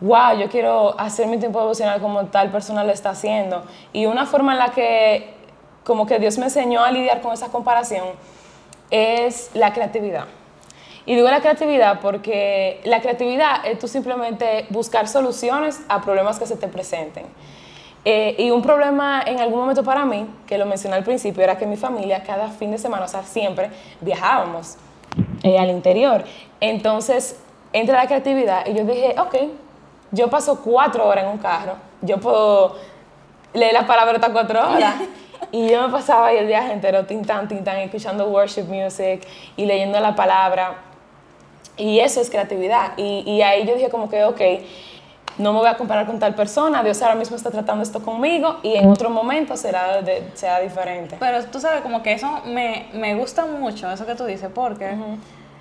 wow, 0.00 0.36
yo 0.38 0.48
quiero 0.48 0.98
hacer 0.98 1.26
mi 1.26 1.38
tiempo 1.38 1.60
devocional 1.60 2.00
como 2.00 2.26
tal 2.26 2.50
persona 2.50 2.84
lo 2.84 2.92
está 2.92 3.10
haciendo. 3.10 3.64
Y 3.92 4.06
una 4.06 4.26
forma 4.26 4.52
en 4.52 4.58
la 4.58 4.68
que 4.70 5.34
como 5.84 6.06
que 6.06 6.18
Dios 6.18 6.38
me 6.38 6.44
enseñó 6.44 6.82
a 6.82 6.90
lidiar 6.90 7.20
con 7.20 7.32
esa 7.32 7.48
comparación 7.48 8.06
es 8.90 9.50
la 9.54 9.72
creatividad. 9.72 10.26
Y 11.06 11.14
digo 11.14 11.28
la 11.28 11.40
creatividad 11.40 12.00
porque 12.00 12.80
la 12.84 13.00
creatividad 13.00 13.66
es 13.66 13.78
tú 13.78 13.88
simplemente 13.88 14.66
buscar 14.70 15.06
soluciones 15.06 15.82
a 15.88 16.00
problemas 16.00 16.38
que 16.38 16.46
se 16.46 16.56
te 16.56 16.68
presenten. 16.68 17.26
Eh, 18.06 18.36
y 18.38 18.50
un 18.50 18.62
problema 18.62 19.22
en 19.26 19.40
algún 19.40 19.60
momento 19.60 19.82
para 19.82 20.04
mí, 20.04 20.26
que 20.46 20.58
lo 20.58 20.66
mencioné 20.66 20.96
al 20.96 21.04
principio, 21.04 21.42
era 21.42 21.56
que 21.56 21.66
mi 21.66 21.76
familia 21.76 22.22
cada 22.22 22.48
fin 22.48 22.70
de 22.70 22.78
semana, 22.78 23.04
o 23.04 23.08
sea, 23.08 23.22
siempre 23.22 23.70
viajábamos 24.00 24.76
eh, 25.42 25.58
al 25.58 25.70
interior. 25.70 26.24
Entonces, 26.60 27.40
entra 27.72 27.96
la 27.96 28.06
creatividad 28.06 28.66
y 28.66 28.74
yo 28.74 28.84
dije, 28.84 29.14
ok, 29.18 29.34
yo 30.10 30.30
paso 30.30 30.60
cuatro 30.62 31.06
horas 31.06 31.24
en 31.24 31.30
un 31.30 31.38
carro, 31.38 31.74
yo 32.00 32.18
puedo 32.18 32.76
leer 33.52 33.72
la 33.72 33.86
palabra 33.86 34.14
hasta 34.14 34.32
cuatro 34.32 34.60
horas. 34.60 34.94
y 35.52 35.68
yo 35.68 35.82
me 35.82 35.92
pasaba 35.92 36.28
ahí 36.28 36.36
el 36.38 36.46
viaje 36.46 36.72
entero, 36.72 37.04
tintán, 37.06 37.48
tintán, 37.48 37.78
escuchando 37.78 38.28
worship 38.28 38.64
music 38.64 39.26
y 39.56 39.66
leyendo 39.66 39.98
la 40.00 40.14
palabra. 40.14 40.76
Y 41.76 41.98
eso 42.00 42.20
es 42.20 42.30
creatividad. 42.30 42.92
Y, 42.96 43.24
y 43.26 43.42
ahí 43.42 43.66
yo 43.66 43.74
dije 43.74 43.90
como 43.90 44.08
que, 44.08 44.24
ok, 44.24 44.40
no 45.38 45.52
me 45.52 45.58
voy 45.58 45.68
a 45.68 45.76
comparar 45.76 46.06
con 46.06 46.18
tal 46.18 46.34
persona, 46.34 46.82
Dios 46.82 47.02
ahora 47.02 47.16
mismo 47.16 47.36
está 47.36 47.50
tratando 47.50 47.82
esto 47.82 48.00
conmigo 48.00 48.58
y 48.62 48.74
en 48.74 48.88
otro 48.88 49.10
momento 49.10 49.56
será, 49.56 50.00
será 50.34 50.60
diferente. 50.60 51.16
Pero 51.18 51.44
tú 51.46 51.60
sabes, 51.60 51.82
como 51.82 52.02
que 52.02 52.12
eso 52.12 52.40
me, 52.46 52.86
me 52.92 53.14
gusta 53.14 53.44
mucho, 53.46 53.90
eso 53.90 54.06
que 54.06 54.14
tú 54.14 54.24
dices, 54.24 54.50
porque 54.54 54.96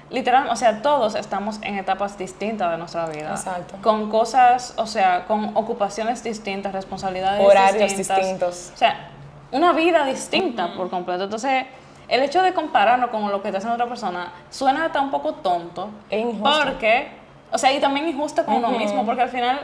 literal, 0.10 0.48
o 0.50 0.56
sea, 0.56 0.82
todos 0.82 1.16
estamos 1.16 1.60
en 1.62 1.78
etapas 1.78 2.18
distintas 2.18 2.72
de 2.72 2.78
nuestra 2.78 3.08
vida. 3.08 3.32
Exacto. 3.32 3.76
Con 3.82 4.10
cosas, 4.10 4.74
o 4.78 4.88
sea, 4.88 5.26
con 5.26 5.56
ocupaciones 5.56 6.24
distintas, 6.24 6.74
responsabilidades 6.74 7.46
Horarios 7.46 7.98
distintos. 7.98 8.72
O 8.74 8.78
sea, 8.78 9.10
una 9.52 9.74
vida 9.74 10.06
distinta 10.06 10.74
por 10.76 10.90
completo. 10.90 11.26
Entonces, 11.26 11.66
el 12.08 12.22
hecho 12.22 12.42
de 12.42 12.54
compararnos 12.54 13.10
con 13.10 13.30
lo 13.32 13.42
que 13.42 13.50
está 13.50 13.60
haciendo 13.60 13.76
otra 13.76 13.88
persona 13.88 14.32
suena 14.50 14.86
hasta 14.86 15.02
un 15.02 15.12
poco 15.12 15.36
tonto. 15.36 15.90
Es 16.10 16.22
injusto. 16.22 16.64
Porque 16.64 17.24
o 17.54 17.58
sea, 17.60 17.72
y 17.72 17.80
también 17.80 18.08
injusto 18.08 18.44
con 18.44 18.56
uno 18.56 18.72
mismo, 18.72 19.06
porque 19.06 19.22
al 19.22 19.30
final, 19.30 19.60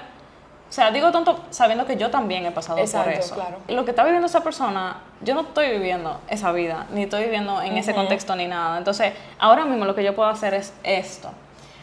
o 0.69 0.71
sea, 0.71 0.91
digo 0.91 1.11
tonto 1.11 1.39
sabiendo 1.49 1.87
que 1.87 1.97
yo 1.97 2.11
también 2.11 2.45
he 2.45 2.51
pasado 2.51 2.77
por 2.77 3.07
eso. 3.09 3.33
Claro. 3.33 3.57
Lo 3.67 3.85
que 3.85 3.89
está 3.89 4.03
viviendo 4.03 4.27
esa 4.27 4.43
persona, 4.43 4.97
yo 5.21 5.33
no 5.33 5.41
estoy 5.41 5.71
viviendo 5.71 6.21
esa 6.29 6.51
vida, 6.51 6.85
ni 6.91 7.03
estoy 7.03 7.23
viviendo 7.23 7.59
en 7.61 7.75
ese 7.75 7.95
contexto 7.95 8.35
ni 8.35 8.45
nada. 8.45 8.77
Entonces, 8.77 9.13
ahora 9.39 9.65
mismo 9.65 9.85
lo 9.85 9.95
que 9.95 10.03
yo 10.03 10.15
puedo 10.15 10.29
hacer 10.29 10.53
es 10.53 10.73
esto. 10.83 11.31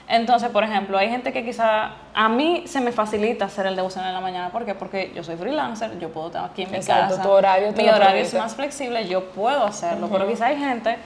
Entonces, 0.09 0.51
por 0.51 0.63
ejemplo, 0.63 0.97
hay 0.97 1.11
gente 1.11 1.33
que 1.33 1.45
quizá 1.45 1.95
a 2.15 2.29
mí 2.29 2.63
se 2.67 2.81
me 2.81 2.93
facilita 2.93 3.47
hacer 3.47 3.67
el 3.67 3.75
devocional 3.75 4.11
en 4.11 4.15
la 4.15 4.21
mañana. 4.21 4.51
¿Por 4.51 4.65
qué? 4.65 4.77
Porque 4.77 5.11
yo 5.17 5.25
soy 5.25 5.35
freelancer, 5.35 5.99
yo 5.99 6.11
puedo 6.11 6.29
estar 6.29 6.45
aquí 6.45 6.63
en 6.63 6.71
mi 6.71 6.77
Exacto, 6.77 7.19
Tu 7.21 7.29
horario 7.29 7.73
mi 7.73 7.89
horario 7.89 8.23
es 8.23 8.35
más 8.35 8.55
flexible, 8.55 9.09
yo 9.09 9.31
puedo 9.31 9.65
hacerlo. 9.65 10.09
Pero 10.09 10.29
quizá 10.29 10.47
hay 10.47 10.59
gente 10.59 10.97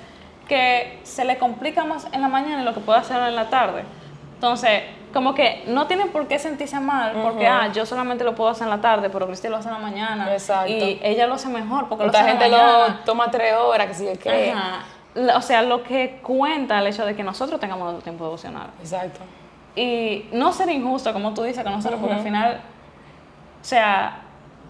que 0.46 1.00
se 1.04 1.24
le 1.24 1.38
complica 1.38 1.84
más 1.84 2.08
en 2.12 2.20
la 2.20 2.28
mañana 2.28 2.58
de 2.58 2.64
lo 2.64 2.74
que 2.74 2.80
puede 2.80 2.98
hacer 2.98 3.22
en 3.22 3.36
la 3.36 3.48
tarde. 3.48 3.84
Entonces, 4.34 4.82
como 5.12 5.34
que 5.34 5.64
no 5.66 5.86
tienen 5.86 6.08
por 6.08 6.28
qué 6.28 6.38
sentirse 6.38 6.78
mal, 6.80 7.12
porque, 7.22 7.46
ah, 7.46 7.70
yo 7.72 7.86
solamente 7.86 8.24
lo 8.24 8.34
puedo 8.34 8.50
hacer 8.50 8.64
en 8.64 8.70
la 8.70 8.80
tarde, 8.80 9.10
pero 9.10 9.26
Cristi 9.26 9.48
lo 9.48 9.56
hace 9.56 9.68
en 9.68 9.74
la 9.74 9.80
mañana. 9.80 10.32
Exacto. 10.32 10.70
Y 10.70 11.00
ella 11.02 11.26
lo 11.26 11.34
hace 11.34 11.48
mejor, 11.48 11.88
porque 11.88 12.06
lo 12.06 12.12
gente 12.12 12.48
lo 12.48 12.94
toma 13.04 13.30
tres 13.30 13.54
horas, 13.54 13.86
que 13.86 13.94
sigue 13.94 14.16
que... 14.16 14.54
O 15.34 15.42
sea, 15.42 15.62
lo 15.62 15.82
que 15.82 16.20
cuenta 16.22 16.78
el 16.78 16.86
hecho 16.86 17.04
de 17.04 17.16
que 17.16 17.24
nosotros 17.24 17.58
tengamos 17.58 17.84
nuestro 17.84 18.04
tiempo 18.04 18.24
devocional. 18.24 18.68
Exacto. 18.80 19.20
Y 19.74 20.26
no 20.32 20.52
ser 20.52 20.70
injusto, 20.70 21.12
como 21.12 21.34
tú 21.34 21.42
dices, 21.42 21.64
con 21.64 21.72
nosotros, 21.72 22.00
porque 22.00 22.14
al 22.14 22.22
final, 22.22 22.60
o 23.60 23.64
sea, 23.64 24.20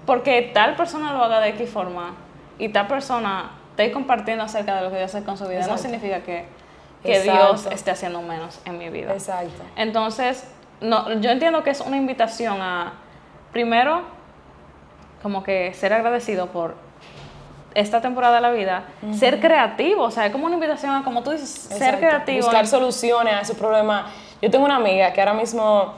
porque 0.06 0.50
tal 0.54 0.76
persona 0.76 1.12
lo 1.12 1.22
haga 1.22 1.40
de 1.40 1.50
X 1.50 1.68
forma 1.68 2.14
y 2.58 2.70
tal 2.70 2.86
persona 2.86 3.50
esté 3.70 3.92
compartiendo 3.92 4.44
acerca 4.44 4.76
de 4.76 4.82
lo 4.82 4.90
que 4.90 4.98
Dios 4.98 5.14
hace 5.14 5.24
con 5.24 5.36
su 5.36 5.46
vida, 5.46 5.66
no 5.66 5.78
significa 5.78 6.20
que 6.20 6.46
que 7.02 7.20
Dios 7.20 7.66
esté 7.66 7.90
haciendo 7.90 8.20
menos 8.22 8.60
en 8.64 8.78
mi 8.78 8.88
vida. 8.90 9.12
Exacto. 9.12 9.62
Entonces, 9.76 10.44
no, 10.80 11.20
yo 11.20 11.30
entiendo 11.30 11.62
que 11.62 11.70
es 11.70 11.80
una 11.80 11.96
invitación 11.96 12.60
a, 12.60 12.94
primero, 13.52 14.02
como 15.22 15.42
que 15.42 15.72
ser 15.74 15.92
agradecido 15.92 16.46
por 16.48 16.74
esta 17.74 18.00
temporada 18.00 18.36
de 18.36 18.40
la 18.40 18.50
vida, 18.50 18.84
ser 19.12 19.40
creativo, 19.40 20.04
o 20.04 20.10
sea, 20.10 20.26
es 20.26 20.32
como 20.32 20.46
una 20.46 20.54
invitación 20.54 20.92
a, 20.92 21.04
como 21.04 21.22
tú 21.22 21.30
dices, 21.30 21.48
ser 21.48 21.98
creativo. 21.98 22.46
Buscar 22.46 22.66
soluciones 22.66 23.34
a 23.34 23.40
esos 23.40 23.56
problemas. 23.56 24.10
Yo 24.42 24.50
tengo 24.50 24.64
una 24.64 24.76
amiga 24.76 25.12
que 25.12 25.20
ahora 25.20 25.34
mismo 25.34 25.94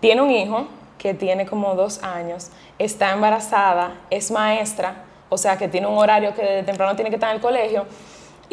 tiene 0.00 0.22
un 0.22 0.30
hijo 0.30 0.66
que 0.98 1.14
tiene 1.14 1.46
como 1.46 1.74
dos 1.74 2.02
años, 2.02 2.50
está 2.78 3.12
embarazada, 3.12 3.92
es 4.10 4.30
maestra, 4.30 5.04
o 5.28 5.36
sea, 5.36 5.56
que 5.56 5.68
tiene 5.68 5.86
un 5.86 5.98
horario 5.98 6.34
que 6.34 6.42
de 6.42 6.62
temprano 6.62 6.96
tiene 6.96 7.10
que 7.10 7.16
estar 7.16 7.30
en 7.30 7.36
el 7.36 7.42
colegio. 7.42 7.86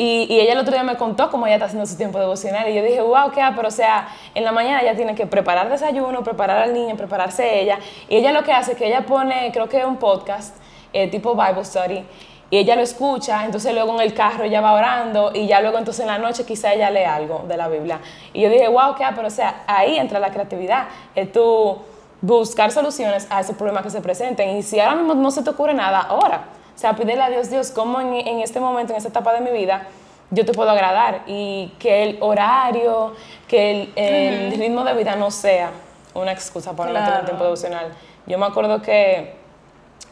Y, 0.04 0.26
y 0.34 0.40
ella 0.40 0.54
el 0.54 0.58
otro 0.58 0.74
día 0.74 0.82
me 0.82 0.98
contó 0.98 1.30
cómo 1.30 1.46
ella 1.46 1.58
está 1.58 1.68
haciendo 1.68 1.86
su 1.86 1.96
tiempo 1.96 2.18
devocional 2.18 2.68
y 2.68 2.74
yo 2.74 2.82
dije, 2.82 3.02
wow, 3.02 3.30
qué, 3.30 3.44
pero 3.56 3.68
o 3.68 3.72
sea, 3.72 4.08
en 4.34 4.44
la 4.44 4.52
mañana 4.52 4.82
ella 4.82 4.96
tiene 4.96 5.14
que 5.14 5.28
preparar 5.28 5.70
desayuno, 5.70 6.24
preparar 6.24 6.58
al 6.58 6.74
niño, 6.74 6.98
prepararse 6.98 7.62
ella. 7.62 7.78
Y 8.10 8.16
ella 8.16 8.32
lo 8.32 8.44
que 8.44 8.52
hace 8.52 8.72
es 8.72 8.80
que 8.80 8.88
ella 8.88 9.06
pone, 9.06 9.52
creo 9.54 9.70
que 9.70 9.86
un 9.86 9.98
podcast, 9.98 10.58
eh, 10.92 11.08
tipo 11.12 11.36
Bible 11.36 11.64
Study, 11.64 12.04
y 12.50 12.58
ella 12.58 12.76
lo 12.76 12.82
escucha, 12.82 13.46
entonces 13.46 13.76
luego 13.76 13.94
en 13.94 14.02
el 14.02 14.16
carro 14.16 14.44
ella 14.44 14.60
va 14.60 14.74
orando 14.74 15.34
y 15.36 15.46
ya 15.46 15.62
luego 15.62 15.78
entonces 15.78 16.02
en 16.02 16.08
la 16.08 16.18
noche 16.18 16.46
quizá 16.46 16.74
ella 16.74 16.90
lee 16.90 17.04
algo 17.04 17.46
de 17.48 17.58
la 17.58 17.68
Biblia. 17.68 18.00
Y 18.34 18.42
yo 18.42 18.50
dije, 18.50 18.68
wow, 18.70 18.96
qué, 18.96 19.06
pero 19.16 19.28
o 19.28 19.30
sea, 19.30 19.66
ahí 19.68 20.00
entra 20.00 20.20
la 20.20 20.32
creatividad, 20.32 20.88
es 21.14 21.32
tú 21.32 21.78
buscar 22.22 22.72
soluciones 22.72 23.28
a 23.30 23.42
esos 23.42 23.56
problemas 23.56 23.84
que 23.84 23.92
se 23.92 24.02
presenten. 24.02 24.58
Y 24.58 24.64
si 24.64 24.80
ahora 24.80 24.96
mismo 24.96 25.14
no 25.14 25.30
se 25.30 25.44
te 25.44 25.52
ocurre 25.52 25.76
nada, 25.76 26.00
ahora. 26.00 26.46
O 26.76 26.78
sea, 26.82 26.94
pídele 26.96 27.22
a 27.22 27.30
Dios, 27.30 27.50
Dios, 27.50 27.72
cómo 27.72 28.02
en, 28.02 28.14
en 28.16 28.40
este 28.40 28.60
momento, 28.60 28.94
en 28.94 28.98
esta 28.98 29.10
etapa 29.10 29.34
de 29.34 29.42
mi 29.42 29.52
vida, 29.52 29.88
yo 30.32 30.46
te 30.46 30.54
puedo 30.54 30.70
agradar 30.72 31.24
y 31.28 31.74
que 31.78 32.04
el 32.04 32.18
horario, 32.22 33.14
que 33.48 33.72
el, 33.72 33.94
el 33.96 34.52
ritmo 34.58 34.84
de 34.84 34.94
vida 34.94 35.16
no 35.16 35.30
sea 35.30 35.72
una 36.14 36.32
excusa 36.32 36.74
para 36.76 36.90
no 36.92 36.96
tener 36.96 37.10
Claro. 37.12 37.26
tiempo 37.26 37.44
devocional. 37.44 37.88
Yo 38.26 38.38
me 38.38 38.46
acuerdo 38.46 38.82
que 38.82 39.36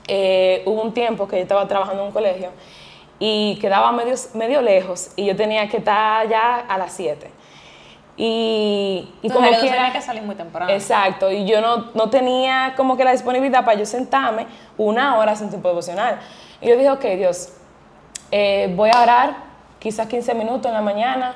eh, 0.07 0.61
hubo 0.65 0.81
un 0.81 0.93
tiempo 0.93 1.27
que 1.27 1.37
yo 1.37 1.41
estaba 1.43 1.67
trabajando 1.67 2.01
en 2.01 2.07
un 2.07 2.13
colegio 2.13 2.49
y 3.19 3.57
quedaba 3.59 3.91
medio, 3.91 4.15
medio 4.33 4.61
lejos 4.61 5.11
y 5.15 5.25
yo 5.25 5.35
tenía 5.35 5.67
que 5.69 5.77
estar 5.77 6.27
ya 6.27 6.65
a 6.67 6.77
las 6.77 6.91
7. 6.93 7.31
Y, 8.17 9.07
y 9.21 9.27
Entonces, 9.27 9.49
como 9.51 9.61
quiera- 9.61 9.75
tenías 9.77 9.93
que 9.93 10.01
salir 10.01 10.23
muy 10.23 10.35
temprano. 10.35 10.69
Exacto, 10.71 11.31
y 11.31 11.45
yo 11.45 11.61
no, 11.61 11.85
no 11.93 12.09
tenía 12.09 12.73
como 12.75 12.97
que 12.97 13.05
la 13.05 13.11
disponibilidad 13.13 13.63
para 13.63 13.77
yo 13.79 13.85
sentarme 13.85 14.45
una 14.77 15.17
hora 15.17 15.35
sin 15.35 15.49
tiempo 15.49 15.69
devocional. 15.69 16.19
Y 16.61 16.67
yo 16.67 16.75
dije, 16.75 16.89
ok, 16.89 17.03
Dios, 17.17 17.53
eh, 18.31 18.71
voy 18.75 18.89
a 18.93 19.01
orar 19.01 19.35
quizás 19.79 20.07
15 20.07 20.33
minutos 20.33 20.65
en 20.67 20.73
la 20.73 20.81
mañana, 20.81 21.35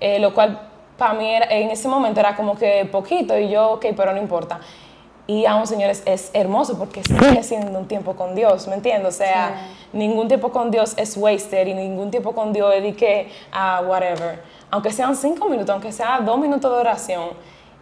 eh, 0.00 0.18
lo 0.18 0.32
cual 0.34 0.60
para 0.98 1.14
mí 1.14 1.28
era- 1.30 1.46
en 1.50 1.70
ese 1.70 1.88
momento 1.88 2.20
era 2.20 2.34
como 2.36 2.56
que 2.56 2.84
poquito, 2.90 3.38
y 3.38 3.48
yo, 3.50 3.72
ok, 3.72 3.86
pero 3.96 4.12
no 4.12 4.18
importa. 4.18 4.60
Y 5.26 5.46
aún, 5.46 5.66
señores, 5.66 6.02
es 6.06 6.30
hermoso 6.34 6.78
porque 6.78 7.02
sigue 7.02 7.42
siendo 7.42 7.78
un 7.78 7.88
tiempo 7.88 8.14
con 8.14 8.34
Dios, 8.34 8.68
¿me 8.68 8.74
entiendes? 8.74 9.14
O 9.14 9.16
sea, 9.16 9.68
ningún 9.92 10.28
tiempo 10.28 10.50
con 10.50 10.70
Dios 10.70 10.94
es 10.98 11.16
wasted 11.16 11.66
y 11.66 11.74
ningún 11.74 12.10
tiempo 12.10 12.34
con 12.34 12.52
Dios 12.52 12.74
es 12.76 12.96
que, 12.96 13.30
ah, 13.52 13.82
whatever. 13.86 14.42
Aunque 14.70 14.90
sean 14.92 15.16
cinco 15.16 15.48
minutos, 15.48 15.70
aunque 15.70 15.92
sea 15.92 16.20
dos 16.20 16.38
minutos 16.38 16.70
de 16.70 16.78
oración, 16.78 17.30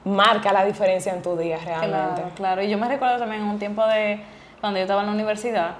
marca 0.04 0.52
la 0.52 0.64
diferencia 0.64 1.12
en 1.12 1.22
tu 1.22 1.36
día 1.36 1.58
realmente. 1.64 1.96
Claro, 2.22 2.30
claro. 2.36 2.62
Y 2.62 2.68
yo 2.70 2.78
me 2.78 2.86
recuerdo 2.88 3.18
también 3.18 3.42
un 3.42 3.58
tiempo 3.58 3.84
de 3.86 4.20
cuando 4.60 4.78
yo 4.78 4.82
estaba 4.84 5.00
en 5.00 5.08
la 5.08 5.12
universidad, 5.12 5.70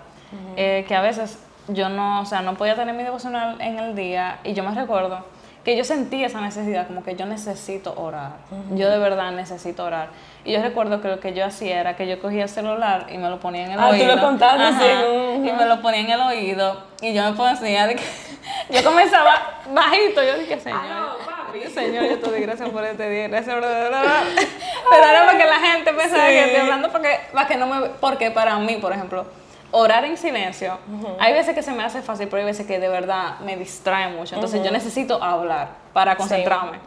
eh, 0.56 0.84
que 0.88 0.94
a 0.94 1.00
veces 1.00 1.38
yo 1.68 1.88
no, 1.88 2.20
o 2.22 2.24
sea, 2.26 2.42
no 2.42 2.54
podía 2.54 2.74
tener 2.74 2.94
mi 2.94 3.02
devocional 3.02 3.60
en 3.60 3.78
el 3.78 3.94
día 3.94 4.38
y 4.44 4.52
yo 4.54 4.62
me 4.64 4.74
recuerdo 4.74 5.24
que 5.64 5.76
yo 5.76 5.84
sentí 5.84 6.24
esa 6.24 6.40
necesidad, 6.40 6.88
como 6.88 7.04
que 7.04 7.14
yo 7.14 7.24
necesito 7.24 7.94
orar. 7.96 8.32
Yo 8.74 8.90
de 8.90 8.98
verdad 8.98 9.30
necesito 9.30 9.84
orar. 9.84 10.08
Y 10.44 10.50
yo 10.52 10.60
recuerdo 10.60 11.00
que 11.00 11.06
lo 11.06 11.20
que 11.20 11.34
yo 11.34 11.44
hacía 11.44 11.78
era 11.78 11.94
que 11.94 12.08
yo 12.08 12.20
cogía 12.20 12.42
el 12.42 12.48
celular 12.48 13.06
y 13.12 13.16
me 13.18 13.28
lo 13.30 13.38
ponía 13.38 13.66
en 13.66 13.70
el 13.70 13.78
Ah, 13.78 13.86
tú 13.90 13.94
oído. 13.94 14.16
lo 14.16 14.20
contaste, 14.22 14.60
Ajá, 14.60 14.80
sí. 14.80 15.36
Y 15.48 15.52
me 15.52 15.64
lo 15.66 15.80
ponía 15.80 16.00
en 16.00 16.10
el 16.10 16.20
oído 16.20 16.82
y 17.00 17.14
yo 17.14 17.22
me 17.22 17.32
ponía 17.34 17.86
de 17.86 17.94
que 17.94 18.02
yo 18.70 18.82
comenzaba 18.82 19.60
bajito, 19.72 20.20
yo 20.24 20.36
dije, 20.36 20.58
Señor, 20.58 20.82
Señor, 21.74 22.04
yo 22.06 22.18
te 22.18 22.28
doy 22.30 22.40
gracias 22.40 22.68
por 22.70 22.82
este 22.84 23.08
día, 23.08 23.28
gracias. 23.28 23.54
Pero 24.90 25.04
era 25.04 25.26
para 25.26 25.38
que 25.38 25.44
la 25.44 25.60
gente 25.60 25.92
pensara 25.92 26.26
Sí. 26.26 26.32
que 26.32 26.44
estoy 26.44 26.60
hablando 26.60 26.90
porque, 26.90 27.20
para 27.32 27.46
que 27.46 27.56
no 27.56 27.66
me... 27.66 27.88
Porque 28.00 28.30
para 28.32 28.58
mí, 28.58 28.78
por 28.80 28.92
ejemplo, 28.92 29.26
orar 29.72 30.04
en 30.04 30.16
silencio, 30.16 30.78
hay 31.18 31.32
veces 31.32 31.54
que 31.54 31.62
se 31.62 31.72
me 31.72 31.82
hace 31.82 32.02
fácil, 32.02 32.28
pero 32.28 32.40
hay 32.40 32.46
veces 32.46 32.66
que 32.66 32.78
de 32.78 32.88
verdad 32.88 33.40
me 33.40 33.56
distrae 33.56 34.08
mucho. 34.08 34.34
Entonces 34.34 34.62
yo 34.62 34.70
necesito 34.70 35.22
hablar 35.22 35.70
para 35.92 36.16
concentrarme. 36.16 36.78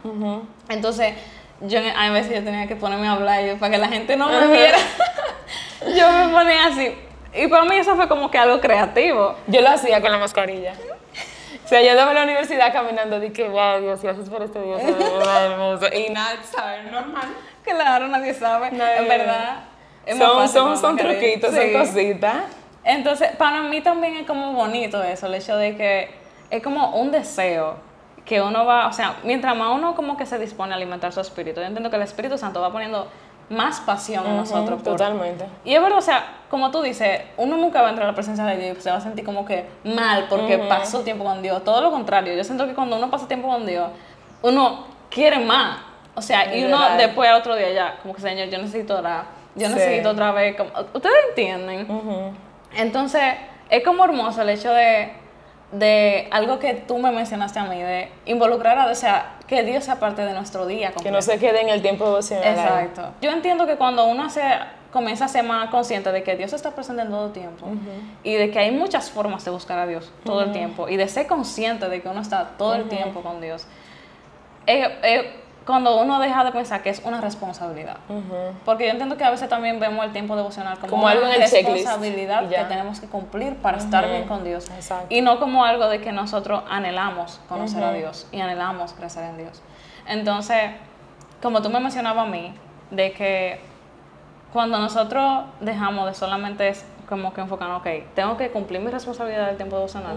Entonces, 0.68 1.14
yo 1.60 1.80
hay 1.96 2.10
veces 2.10 2.34
yo 2.34 2.44
tenía 2.44 2.66
que 2.66 2.76
ponerme 2.76 3.08
a 3.08 3.12
hablar 3.12 3.44
yo, 3.44 3.58
para 3.58 3.72
que 3.72 3.78
la 3.78 3.88
gente 3.88 4.16
no 4.16 4.28
me 4.28 4.46
viera. 4.46 4.78
yo 5.96 6.10
me 6.10 6.28
ponía 6.32 6.66
así. 6.66 6.94
Y 7.34 7.48
para 7.48 7.64
mí 7.64 7.76
eso 7.76 7.96
fue 7.96 8.08
como 8.08 8.30
que 8.30 8.38
algo 8.38 8.60
creativo. 8.60 9.34
Yo 9.46 9.60
lo 9.60 9.68
hacía 9.68 10.00
con 10.00 10.10
la 10.10 10.18
mascarilla. 10.18 10.72
O 11.64 11.68
sea, 11.68 11.82
yo 11.82 11.90
estaba 11.90 12.12
en 12.12 12.16
la 12.16 12.22
universidad 12.22 12.72
caminando 12.72 13.20
que, 13.32 13.48
wow, 13.48 13.80
Dios, 13.80 14.00
gracias 14.00 14.28
por 14.28 14.40
este 14.42 14.62
día, 14.62 14.76
hermoso. 14.76 15.86
Y 15.92 16.10
nada, 16.10 16.36
¿sabes? 16.44 16.90
Normal. 16.90 17.26
Claro, 17.64 18.06
nadie 18.06 18.32
sabe. 18.34 18.70
Nadie 18.70 18.98
en 18.98 19.08
verdad. 19.08 19.64
es 20.06 20.16
Son, 20.16 20.48
son, 20.48 20.78
son 20.78 20.96
truquitos, 20.96 21.52
Sí. 21.52 21.72
son 21.72 21.82
cositas. 21.82 22.44
Entonces, 22.86 23.34
para 23.36 23.62
mí 23.62 23.80
también 23.80 24.16
es 24.16 24.26
como 24.26 24.52
bonito 24.52 25.02
eso, 25.02 25.26
el 25.26 25.34
hecho 25.34 25.56
de 25.56 25.76
que 25.76 26.08
es 26.50 26.62
como 26.62 26.90
un 26.96 27.10
deseo 27.10 27.74
que 28.24 28.40
uno 28.40 28.64
va, 28.64 28.86
o 28.86 28.92
sea, 28.92 29.16
mientras 29.24 29.56
más 29.56 29.74
uno 29.74 29.94
como 29.94 30.16
que 30.16 30.24
se 30.24 30.38
dispone 30.38 30.72
a 30.72 30.76
alimentar 30.76 31.12
su 31.12 31.20
espíritu, 31.20 31.60
yo 31.60 31.66
entiendo 31.66 31.90
que 31.90 31.96
el 31.96 32.02
Espíritu 32.02 32.38
Santo 32.38 32.60
va 32.60 32.70
poniendo 32.72 33.08
más 33.48 33.80
pasión 33.80 34.26
en 34.26 34.36
nosotros. 34.36 34.82
por- 34.82 34.92
Totalmente. 34.96 35.46
Y 35.64 35.74
es 35.74 35.80
verdad, 35.82 35.98
o 35.98 36.02
sea, 36.02 36.24
como 36.50 36.70
tú 36.72 36.82
dices, 36.82 37.20
uno 37.36 37.56
nunca 37.56 37.80
va 37.82 37.88
a 37.88 37.90
entrar 37.90 38.08
a 38.08 38.10
la 38.10 38.14
presencia 38.14 38.44
de 38.44 38.56
Dios 38.56 38.78
y 38.78 38.80
se 38.80 38.90
va 38.90 38.96
a 38.96 39.00
sentir 39.00 39.24
como 39.24 39.44
que 39.44 39.66
mal 39.84 40.26
porque 40.28 40.58
pasó 40.58 41.00
tiempo 41.02 41.24
con 41.24 41.42
Dios. 41.42 41.62
Todo 41.64 41.80
lo 41.80 41.90
contrario, 41.92 42.34
yo 42.34 42.42
siento 42.44 42.66
que 42.66 42.74
cuando 42.74 42.96
uno 42.96 43.10
pasa 43.10 43.28
tiempo 43.28 43.48
con 43.48 43.64
Dios, 43.66 43.88
uno 44.42 44.86
quiere 45.10 45.38
más. 45.40 45.78
O 46.16 46.22
sea, 46.22 46.56
y 46.56 46.64
uno 46.64 46.78
después 46.96 47.28
al 47.30 47.36
otro 47.36 47.54
día 47.54 47.70
ya, 47.72 47.96
como 48.02 48.14
que 48.14 48.20
Señor, 48.22 48.48
yo 48.48 48.58
necesito 48.58 48.96
orar, 48.98 49.24
yo 49.54 49.68
Sí. 49.68 49.74
necesito 49.74 50.10
otra 50.10 50.32
vez. 50.32 50.56
como- 50.56 50.70
¿Ustedes 50.92 51.14
entienden? 51.28 51.86
Entonces, 52.76 53.22
es 53.70 53.84
como 53.84 54.04
hermoso 54.04 54.42
el 54.42 54.50
hecho 54.50 54.72
de, 54.72 55.12
de 55.72 56.28
algo 56.30 56.58
que 56.58 56.74
tú 56.74 56.98
me 56.98 57.10
mencionaste 57.10 57.58
a 57.58 57.64
mí, 57.64 57.82
de 57.82 58.10
involucrar 58.26 58.78
a, 58.78 58.86
o 58.86 58.94
sea, 58.94 59.36
que 59.46 59.62
Dios 59.62 59.84
sea 59.84 59.98
parte 59.98 60.24
de 60.24 60.32
nuestro 60.32 60.66
día. 60.66 60.92
Que 60.92 61.10
no 61.10 61.22
se 61.22 61.38
quede 61.38 61.62
en 61.62 61.68
el 61.68 61.82
tiempo 61.82 62.04
devocional. 62.04 62.44
Exacto. 62.44 63.02
Yo 63.20 63.30
entiendo 63.30 63.66
que 63.66 63.76
cuando 63.76 64.06
uno 64.06 64.28
se 64.30 64.42
comienza 64.92 65.26
a 65.26 65.28
ser 65.28 65.44
más 65.44 65.68
consciente 65.70 66.10
de 66.10 66.22
que 66.22 66.36
Dios 66.36 66.52
está 66.52 66.70
presente 66.70 67.02
en 67.02 67.10
todo 67.10 67.30
tiempo 67.30 67.66
y 68.22 68.34
de 68.34 68.50
que 68.50 68.58
hay 68.58 68.70
muchas 68.70 69.10
formas 69.10 69.44
de 69.44 69.50
buscar 69.50 69.78
a 69.78 69.86
Dios 69.86 70.10
todo 70.24 70.42
el 70.42 70.52
tiempo 70.52 70.88
y 70.88 70.96
de 70.96 71.06
ser 71.08 71.26
consciente 71.26 71.88
de 71.88 72.00
que 72.00 72.08
uno 72.08 72.20
está 72.20 72.52
todo 72.56 72.74
el 72.74 72.88
tiempo 72.88 73.20
con 73.20 73.40
Dios, 73.40 73.66
es, 74.64 74.88
es 75.02 75.26
cuando 75.66 76.00
uno 76.00 76.20
deja 76.20 76.44
de 76.44 76.52
pensar 76.52 76.82
que 76.82 76.90
es 76.90 77.02
una 77.04 77.20
responsabilidad. 77.20 77.96
Porque 78.64 78.84
yo 78.84 78.92
entiendo 78.92 79.16
que 79.16 79.24
a 79.24 79.30
veces 79.30 79.48
también 79.48 79.80
vemos 79.80 80.04
el 80.04 80.12
tiempo 80.12 80.36
devocional 80.36 80.78
como, 80.78 80.90
Como 80.92 81.06
una 81.06 81.34
en 81.34 81.42
el 81.42 81.50
responsabilidad 81.50 82.48
que 82.48 82.64
tenemos 82.64 83.00
que 83.00 83.08
cumplir 83.08 83.56
para 83.56 83.78
estar 83.78 84.08
bien 84.08 84.28
con 84.28 84.44
Dios. 84.44 84.70
Exacto. 84.70 85.06
Y 85.10 85.22
no 85.22 85.40
como 85.40 85.64
algo 85.64 85.88
de 85.88 86.00
que 86.00 86.12
nosotros 86.12 86.62
anhelamos 86.70 87.40
conocer 87.48 87.82
a 87.82 87.92
Dios 87.92 88.28
y 88.30 88.40
anhelamos 88.40 88.92
crecer 88.92 89.24
en 89.24 89.38
Dios. 89.38 89.60
Entonces, 90.06 90.70
como 91.42 91.60
tú 91.60 91.68
me 91.68 91.80
mencionabas 91.80 92.28
a 92.28 92.30
mí, 92.30 92.54
de 92.92 93.12
que 93.12 93.60
cuando 94.52 94.78
nosotros 94.78 95.46
dejamos 95.60 96.06
de 96.06 96.14
solamente 96.14 96.72
como 97.08 97.34
que 97.34 97.40
enfocarnos, 97.40 97.80
ok, 97.80 97.88
tengo 98.14 98.36
que 98.36 98.50
cumplir 98.50 98.80
mi 98.80 98.90
responsabilidad 98.92 99.48
del 99.48 99.56
tiempo 99.56 99.74
devocional, 99.76 100.16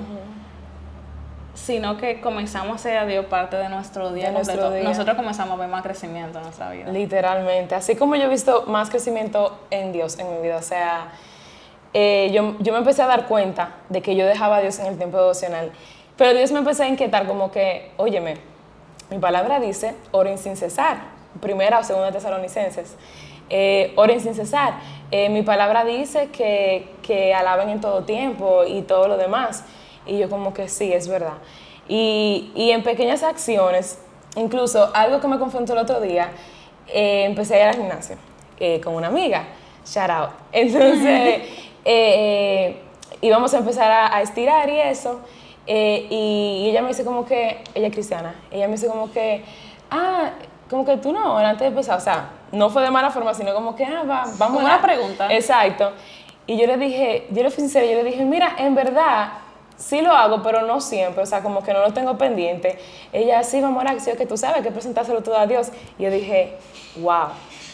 sino 1.53 1.97
que 1.97 2.21
comenzamos 2.21 2.71
a 2.71 2.75
hacer 2.75 2.97
a 2.97 3.05
Dios 3.05 3.25
parte 3.25 3.57
de 3.57 3.69
nuestro 3.69 4.11
día 4.11 4.27
De 4.27 4.31
nuestro 4.31 4.71
día. 4.71 4.83
nosotros 4.83 5.15
comenzamos 5.15 5.57
a 5.57 5.61
ver 5.61 5.69
más 5.69 5.83
crecimiento 5.83 6.37
en 6.37 6.45
nuestra 6.45 6.71
vida. 6.71 6.91
Literalmente. 6.91 7.75
Así 7.75 7.95
como 7.95 8.15
yo 8.15 8.23
he 8.23 8.29
visto 8.29 8.63
más 8.67 8.89
crecimiento 8.89 9.59
en 9.71 9.91
Dios 9.91 10.17
en 10.19 10.31
mi 10.31 10.41
vida. 10.41 10.57
O 10.57 10.61
sea, 10.61 11.11
eh, 11.93 12.29
yo, 12.33 12.55
yo 12.59 12.71
me 12.71 12.79
empecé 12.79 13.01
a 13.01 13.07
dar 13.07 13.27
cuenta 13.27 13.75
de 13.89 14.01
que 14.01 14.15
yo 14.15 14.25
dejaba 14.25 14.57
a 14.57 14.61
Dios 14.61 14.79
en 14.79 14.87
el 14.87 14.97
tiempo 14.97 15.17
devocional. 15.17 15.71
Pero 16.17 16.37
Dios 16.37 16.51
me 16.51 16.59
empezó 16.59 16.83
a 16.83 16.87
inquietar 16.87 17.25
como 17.27 17.51
que, 17.51 17.91
óyeme, 17.97 18.35
mi 19.09 19.17
palabra 19.17 19.59
dice, 19.59 19.95
oren 20.11 20.37
sin 20.37 20.55
cesar. 20.55 20.97
Primera 21.41 21.79
o 21.79 21.83
segunda 21.83 22.11
tesalonicenses. 22.11 22.95
Eh, 23.49 23.93
oren 23.95 24.19
sin 24.19 24.35
cesar. 24.35 24.75
Eh, 25.11 25.29
mi 25.29 25.41
palabra 25.41 25.83
dice 25.83 26.29
que, 26.29 26.89
que 27.01 27.33
alaben 27.33 27.69
en 27.69 27.81
todo 27.81 28.03
tiempo 28.03 28.63
y 28.67 28.83
todo 28.83 29.07
lo 29.07 29.17
demás. 29.17 29.63
Y 30.09 30.17
yo 30.17 30.29
como 30.29 30.53
que 30.53 30.67
sí, 30.67 30.91
es 30.91 31.07
verdad. 31.07 31.37
Y, 31.87 32.51
y 32.55 32.71
en 32.71 32.83
pequeñas 32.83 33.23
acciones, 33.23 33.99
incluso 34.35 34.91
algo 34.93 35.19
que 35.21 35.27
me 35.27 35.39
confrontó 35.39 35.73
el 35.73 35.79
otro 35.79 36.01
día, 36.01 36.31
eh, 36.87 37.25
empecé 37.25 37.55
a 37.55 37.57
ir 37.59 37.67
al 37.69 37.75
gimnasio 37.75 38.17
eh, 38.59 38.81
con 38.81 38.95
una 38.95 39.07
amiga, 39.07 39.43
shout 39.85 40.09
out. 40.09 40.29
Entonces, 40.51 41.03
eh, 41.07 41.45
eh, 41.85 42.81
íbamos 43.21 43.53
a 43.53 43.59
empezar 43.59 43.91
a, 43.91 44.15
a 44.15 44.21
estirar 44.21 44.69
y 44.69 44.79
eso, 44.79 45.21
eh, 45.71 46.07
y, 46.09 46.67
ella 46.69 46.81
me 46.81 46.87
dice 46.87 47.05
como 47.05 47.25
que, 47.25 47.63
ella 47.75 47.87
es 47.87 47.93
cristiana, 47.93 48.33
ella 48.49 48.65
me 48.65 48.73
dice 48.73 48.87
como 48.87 49.11
que, 49.11 49.43
ah, 49.91 50.31
como 50.67 50.83
que 50.83 50.97
tú 50.97 51.11
no, 51.11 51.37
antes 51.37 51.59
de 51.59 51.67
empezar, 51.67 51.97
o 51.97 52.01
sea, 52.01 52.29
no 52.51 52.71
fue 52.71 52.81
de 52.81 52.89
mala 52.89 53.11
forma, 53.11 53.35
sino 53.35 53.53
como 53.53 53.75
que, 53.75 53.85
ah, 53.85 54.03
va, 54.03 54.25
vamos 54.37 54.61
a 54.63 54.65
una 54.65 54.81
pregunta. 54.81 55.31
Exacto. 55.31 55.91
Y 56.47 56.57
yo 56.57 56.65
le 56.65 56.77
dije, 56.77 57.27
yo 57.29 57.43
le 57.43 57.51
fui 57.51 57.61
sincera, 57.61 57.85
yo 57.85 57.93
le 57.93 58.03
dije, 58.03 58.25
mira, 58.25 58.55
en 58.57 58.73
verdad, 58.73 59.29
sí 59.79 60.01
lo 60.01 60.11
hago, 60.11 60.43
pero 60.43 60.61
no 60.61 60.81
siempre, 60.81 61.23
o 61.23 61.25
sea, 61.25 61.41
como 61.41 61.63
que 61.63 61.73
no 61.73 61.79
lo 61.79 61.93
tengo 61.93 62.17
pendiente. 62.17 62.77
Ella, 63.11 63.43
sí, 63.43 63.61
a 63.63 63.89
acción 63.89 64.17
que 64.17 64.25
tú 64.25 64.37
sabes 64.37 64.61
que 64.61 64.71
presentárselo 64.71 65.23
todo 65.23 65.37
a 65.37 65.47
Dios. 65.47 65.69
Y 65.97 66.03
yo 66.03 66.11
dije, 66.11 66.57
wow, 66.97 67.29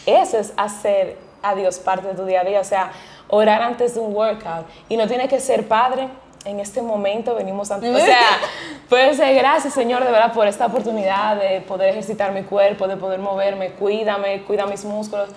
eso 0.06 0.38
es 0.38 0.54
hacer 0.56 1.18
a 1.42 1.54
Dios 1.54 1.78
parte 1.78 2.08
de 2.08 2.14
tu 2.14 2.24
día 2.24 2.40
a 2.40 2.44
día, 2.44 2.60
o 2.60 2.64
sea, 2.64 2.92
orar 3.28 3.60
antes 3.60 3.94
de 3.94 4.00
un 4.00 4.14
workout. 4.14 4.66
Y 4.88 4.96
no 4.96 5.06
tiene 5.06 5.28
que 5.28 5.40
ser 5.40 5.68
padre, 5.68 6.08
en 6.44 6.60
este 6.60 6.80
momento 6.80 7.34
venimos 7.34 7.70
a... 7.72 7.76
O 7.76 7.80
sea, 7.80 8.38
pues 8.88 9.18
gracias 9.18 9.74
Señor 9.74 10.04
de 10.04 10.12
verdad 10.12 10.32
por 10.32 10.46
esta 10.46 10.66
oportunidad 10.66 11.36
de 11.36 11.60
poder 11.60 11.90
ejercitar 11.90 12.32
mi 12.32 12.42
cuerpo, 12.42 12.86
de 12.86 12.96
poder 12.96 13.18
moverme, 13.18 13.72
cuídame, 13.72 14.42
cuida 14.42 14.64
mis 14.66 14.84
músculos. 14.84 15.28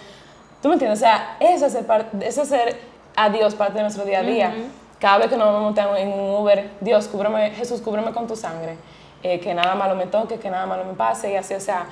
¿Tú 0.62 0.68
me 0.68 0.76
entiendes? 0.76 1.00
O 1.00 1.02
sea, 1.02 1.38
eso 1.40 1.66
es 1.66 1.74
ser, 1.74 1.86
eso 2.22 2.44
es 2.44 2.50
ser 2.50 2.80
a 3.16 3.30
Dios 3.30 3.56
parte 3.56 3.74
de 3.74 3.82
nuestro 3.82 4.06
día 4.06 4.20
a 4.20 4.24
día. 4.24 4.54
Cada 5.00 5.18
vez 5.18 5.28
que 5.28 5.38
nos 5.38 5.62
montamos 5.62 5.98
en 5.98 6.12
un 6.12 6.42
Uber, 6.42 6.72
Dios, 6.82 7.08
cúbreme, 7.08 7.52
Jesús, 7.52 7.82
cúbreme 7.82 8.12
con 8.12 8.28
tu 8.28 8.36
sangre. 8.36 8.78
Eh, 9.24 9.40
que 9.40 9.54
nada 9.54 9.76
malo 9.76 9.96
me 9.96 10.06
toque, 10.08 10.38
que 10.40 10.50
nada 10.50 10.66
malo 10.66 10.86
me 10.86 10.94
pase 10.94 11.32
y 11.32 11.36
así, 11.36 11.54
o 11.54 11.60
sea, 11.60 11.86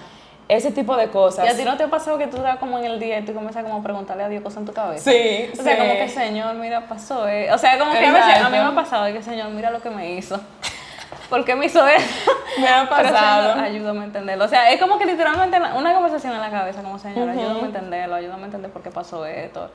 ese 0.47 0.71
tipo 0.71 0.95
de 0.95 1.09
cosas. 1.09 1.45
¿Y 1.45 1.49
a 1.49 1.57
ti 1.57 1.63
no 1.65 1.75
te 1.75 1.83
ha 1.83 1.89
pasado 1.89 2.17
que 2.17 2.27
tú 2.27 2.37
estás 2.37 2.57
como 2.57 2.77
en 2.79 2.85
el 2.85 2.99
día 2.99 3.19
y 3.19 3.25
tú 3.25 3.33
comienzas 3.33 3.63
como 3.63 3.79
a 3.79 3.83
preguntarle 3.83 4.23
a 4.23 4.29
Dios 4.29 4.41
cosas 4.43 4.59
en 4.59 4.65
tu 4.65 4.73
cabeza? 4.73 5.11
Sí, 5.11 5.49
O 5.51 5.61
sea, 5.61 5.77
como 5.77 5.93
que, 5.93 6.07
Señor, 6.07 6.55
mira, 6.55 6.87
pasó, 6.87 7.27
eh. 7.27 7.51
O 7.51 7.57
sea, 7.57 7.77
como 7.77 7.91
que 7.91 8.05
a 8.05 8.13
veces 8.13 8.37
a 8.41 8.49
mí 8.49 8.57
me 8.57 8.63
ha 8.63 8.75
pasado 8.75 9.11
que, 9.11 9.21
Señor, 9.21 9.49
mira 9.49 9.71
lo 9.71 9.81
que 9.81 9.89
me 9.89 10.11
hizo. 10.11 10.39
¿Por 11.29 11.43
qué 11.43 11.55
me 11.55 11.65
hizo 11.65 11.85
eso? 11.85 12.31
Me 12.57 12.67
ha 12.67 12.89
pasado. 12.89 13.61
Ayúdame 13.61 14.01
a 14.01 14.03
entenderlo. 14.05 14.45
O 14.45 14.47
sea, 14.47 14.71
es 14.71 14.79
como 14.79 14.97
que 14.97 15.05
literalmente 15.05 15.59
una 15.75 15.93
conversación 15.93 16.33
en 16.33 16.41
la 16.41 16.49
cabeza, 16.49 16.81
como, 16.81 16.97
Señor, 16.97 17.29
ayúdame 17.29 17.61
a 17.61 17.65
entenderlo, 17.65 18.15
ayúdame 18.15 18.43
a 18.43 18.45
entender 18.45 18.71
por 18.71 18.81
qué 18.81 18.89
pasó 18.89 19.25
esto. 19.25 19.69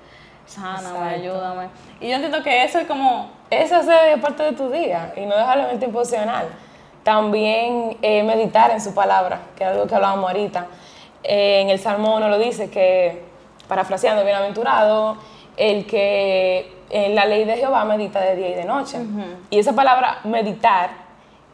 Sáname, 0.47 1.15
ayúdame. 1.15 1.69
Y 2.01 2.09
yo 2.09 2.15
entiendo 2.15 2.43
que 2.43 2.65
eso 2.65 2.79
es 2.79 2.87
como... 2.87 3.31
Eso 3.51 3.81
es 3.81 4.21
parte 4.21 4.45
de 4.45 4.53
tu 4.53 4.71
día 4.71 5.13
y 5.17 5.27
no 5.27 5.37
dejarlo 5.37 5.65
en 5.65 5.71
el 5.71 5.79
tiempo 5.79 6.01
opcional. 6.01 6.49
También 7.03 7.99
eh, 8.01 8.23
meditar 8.23 8.71
en 8.71 8.81
su 8.81 8.95
palabra, 8.95 9.41
que 9.57 9.65
es 9.65 9.71
algo 9.71 9.87
que 9.87 9.95
hablábamos 9.95 10.31
ahorita. 10.31 10.67
Eh, 11.23 11.61
en 11.61 11.71
el 11.71 11.79
Salmo 11.79 12.17
uno 12.17 12.29
lo 12.29 12.39
dice 12.39 12.71
que, 12.71 13.25
parafraseando, 13.69 14.25
bienaventurado, 14.25 15.19
el 15.57 15.87
que 15.87 16.73
en 16.89 17.15
la 17.15 17.27
ley 17.27 17.45
de 17.45 17.57
Jehová 17.57 17.85
medita 17.85 18.21
de 18.21 18.37
día 18.37 18.49
y 18.51 18.55
de 18.55 18.65
noche. 18.65 18.99
Y 19.51 19.59
esa 19.59 19.75
palabra 19.75 20.21
meditar 20.25 20.91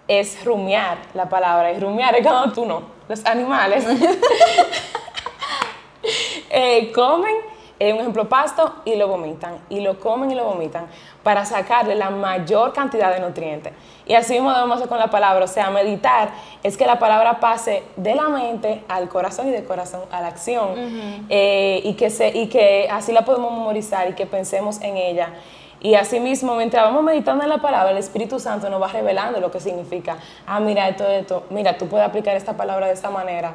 es 0.06 0.44
rumiar 0.44 0.98
la 1.14 1.28
palabra. 1.28 1.72
Y 1.72 1.80
rumiar 1.80 2.14
es 2.14 2.26
cuando 2.26 2.52
tú 2.52 2.64
no. 2.64 2.82
Los 3.08 3.24
animales 3.26 3.84
eh, 6.50 6.92
comen 6.92 7.34
un 7.80 8.00
ejemplo, 8.00 8.28
pasto 8.28 8.74
y 8.84 8.96
lo 8.96 9.08
vomitan, 9.08 9.58
y 9.68 9.80
lo 9.80 10.00
comen 10.00 10.30
y 10.32 10.34
lo 10.34 10.44
vomitan, 10.44 10.86
para 11.22 11.44
sacarle 11.44 11.94
la 11.94 12.10
mayor 12.10 12.72
cantidad 12.72 13.12
de 13.12 13.20
nutrientes. 13.20 13.72
Y 14.06 14.14
así 14.14 14.34
mismo 14.34 14.52
debemos 14.52 14.76
hacer 14.76 14.88
con 14.88 14.98
la 14.98 15.10
palabra, 15.10 15.44
o 15.44 15.48
sea, 15.48 15.70
meditar 15.70 16.30
es 16.62 16.76
que 16.76 16.86
la 16.86 16.98
palabra 16.98 17.40
pase 17.40 17.84
de 17.96 18.14
la 18.14 18.28
mente 18.28 18.82
al 18.88 19.08
corazón 19.08 19.48
y 19.48 19.52
del 19.52 19.64
corazón 19.64 20.02
a 20.10 20.20
la 20.20 20.28
acción, 20.28 20.70
eh, 21.28 21.80
y, 21.84 21.94
que 21.94 22.10
se, 22.10 22.28
y 22.28 22.48
que 22.48 22.88
así 22.90 23.12
la 23.12 23.24
podemos 23.24 23.52
memorizar 23.52 24.10
y 24.10 24.14
que 24.14 24.26
pensemos 24.26 24.80
en 24.82 24.96
ella. 24.96 25.34
Y 25.80 25.94
así 25.94 26.18
mismo, 26.18 26.56
mientras 26.56 26.82
vamos 26.82 27.04
meditando 27.04 27.44
en 27.44 27.50
la 27.50 27.58
palabra, 27.58 27.92
el 27.92 27.98
Espíritu 27.98 28.40
Santo 28.40 28.68
nos 28.68 28.82
va 28.82 28.88
revelando 28.88 29.38
lo 29.38 29.52
que 29.52 29.60
significa. 29.60 30.16
Ah, 30.44 30.58
mira 30.58 30.88
esto, 30.88 31.06
esto, 31.06 31.44
mira, 31.50 31.78
tú 31.78 31.86
puedes 31.86 32.04
aplicar 32.04 32.34
esta 32.36 32.56
palabra 32.56 32.88
de 32.88 32.94
esta 32.94 33.10
manera. 33.10 33.54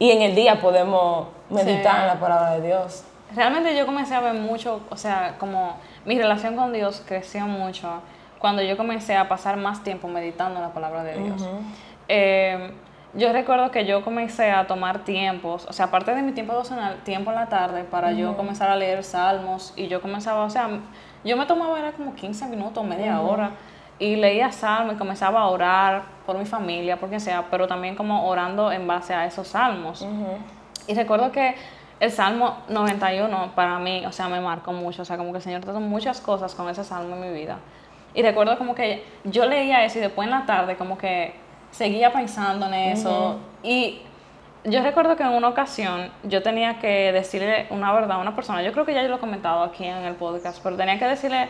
Y 0.00 0.10
en 0.10 0.22
el 0.22 0.34
día 0.34 0.60
podemos 0.60 1.28
meditar 1.48 2.00
en 2.00 2.06
la 2.08 2.18
palabra 2.18 2.52
de 2.52 2.66
Dios 2.66 3.04
realmente 3.34 3.76
yo 3.76 3.86
comencé 3.86 4.14
a 4.14 4.20
ver 4.20 4.34
mucho, 4.34 4.82
o 4.90 4.96
sea, 4.96 5.36
como 5.38 5.76
mi 6.04 6.18
relación 6.18 6.56
con 6.56 6.72
Dios 6.72 7.02
creció 7.06 7.46
mucho 7.46 8.02
cuando 8.38 8.62
yo 8.62 8.76
comencé 8.76 9.16
a 9.16 9.28
pasar 9.28 9.56
más 9.56 9.84
tiempo 9.84 10.08
meditando 10.08 10.56
en 10.56 10.62
la 10.62 10.72
palabra 10.72 11.04
de 11.04 11.18
Dios. 11.22 11.48
Eh, 12.08 12.72
yo 13.14 13.32
recuerdo 13.32 13.70
que 13.70 13.84
yo 13.86 14.04
comencé 14.04 14.50
a 14.50 14.66
tomar 14.66 15.04
tiempos, 15.04 15.66
o 15.68 15.72
sea, 15.72 15.86
aparte 15.86 16.14
de 16.14 16.22
mi 16.22 16.32
tiempo 16.32 16.52
devocional, 16.52 16.96
tiempo 17.02 17.30
en 17.30 17.36
la 17.36 17.48
tarde 17.48 17.84
para 17.84 18.12
yo 18.12 18.36
comenzar 18.36 18.70
a 18.70 18.76
leer 18.76 19.02
salmos 19.02 19.72
y 19.76 19.88
yo 19.88 20.00
comenzaba, 20.00 20.44
o 20.44 20.50
sea, 20.50 20.68
yo 21.24 21.36
me 21.36 21.44
tomaba 21.46 21.78
era 21.78 21.92
como 21.92 22.14
15 22.14 22.46
minutos, 22.46 22.84
media 22.84 23.20
hora 23.20 23.50
y 23.98 24.16
leía 24.16 24.52
salmos 24.52 24.94
y 24.94 24.96
comenzaba 24.96 25.40
a 25.40 25.48
orar 25.48 26.02
por 26.24 26.38
mi 26.38 26.46
familia, 26.46 26.98
porque 26.98 27.20
sea, 27.20 27.46
pero 27.50 27.66
también 27.66 27.96
como 27.96 28.26
orando 28.26 28.72
en 28.72 28.86
base 28.86 29.12
a 29.12 29.26
esos 29.26 29.48
salmos. 29.48 30.06
Y 30.86 30.94
recuerdo 30.94 31.32
que 31.32 31.56
el 32.00 32.10
Salmo 32.10 32.56
91 32.68 33.52
para 33.54 33.78
mí, 33.78 34.04
o 34.06 34.12
sea, 34.12 34.28
me 34.28 34.40
marcó 34.40 34.72
mucho, 34.72 35.02
o 35.02 35.04
sea, 35.04 35.18
como 35.18 35.32
que 35.32 35.36
el 35.36 35.42
Señor 35.42 35.60
trató 35.60 35.80
muchas 35.80 36.20
cosas 36.20 36.54
con 36.54 36.68
ese 36.68 36.82
salmo 36.82 37.14
en 37.14 37.20
mi 37.20 37.38
vida. 37.38 37.58
Y 38.14 38.22
recuerdo 38.22 38.58
como 38.58 38.74
que 38.74 39.04
yo 39.24 39.46
leía 39.46 39.84
eso 39.84 39.98
y 39.98 40.00
después 40.00 40.26
en 40.26 40.32
la 40.32 40.46
tarde 40.46 40.76
como 40.76 40.98
que 40.98 41.34
seguía 41.70 42.12
pensando 42.12 42.66
en 42.66 42.74
eso. 42.74 43.38
Y 43.62 44.00
yo 44.64 44.82
recuerdo 44.82 45.16
que 45.16 45.22
en 45.22 45.30
una 45.30 45.48
ocasión 45.48 46.10
yo 46.24 46.42
tenía 46.42 46.78
que 46.78 47.12
decirle 47.12 47.66
una 47.70 47.92
verdad 47.92 48.16
a 48.16 48.18
una 48.18 48.34
persona, 48.34 48.62
yo 48.62 48.72
creo 48.72 48.84
que 48.84 48.94
ya 48.94 49.02
yo 49.02 49.08
lo 49.08 49.16
he 49.16 49.20
comentado 49.20 49.62
aquí 49.62 49.84
en 49.84 49.98
el 49.98 50.14
podcast, 50.14 50.60
pero 50.62 50.76
tenía 50.76 50.98
que 50.98 51.06
decirle 51.06 51.48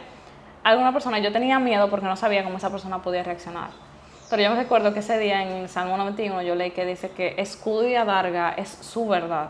a 0.62 0.68
alguna 0.68 0.92
persona, 0.92 1.18
yo 1.20 1.32
tenía 1.32 1.58
miedo 1.58 1.88
porque 1.88 2.06
no 2.06 2.16
sabía 2.16 2.44
cómo 2.44 2.58
esa 2.58 2.70
persona 2.70 3.00
podía 3.02 3.22
reaccionar. 3.22 3.70
Pero 4.28 4.42
yo 4.42 4.50
me 4.50 4.56
recuerdo 4.56 4.92
que 4.92 5.00
ese 5.00 5.18
día 5.18 5.42
en 5.42 5.48
el 5.48 5.68
Salmo 5.68 5.96
91 5.96 6.42
yo 6.42 6.54
leí 6.54 6.70
que 6.70 6.84
dice 6.84 7.10
que 7.10 7.34
escudo 7.38 7.88
y 7.88 7.96
adarga 7.96 8.50
es 8.56 8.68
su 8.68 9.08
verdad. 9.08 9.48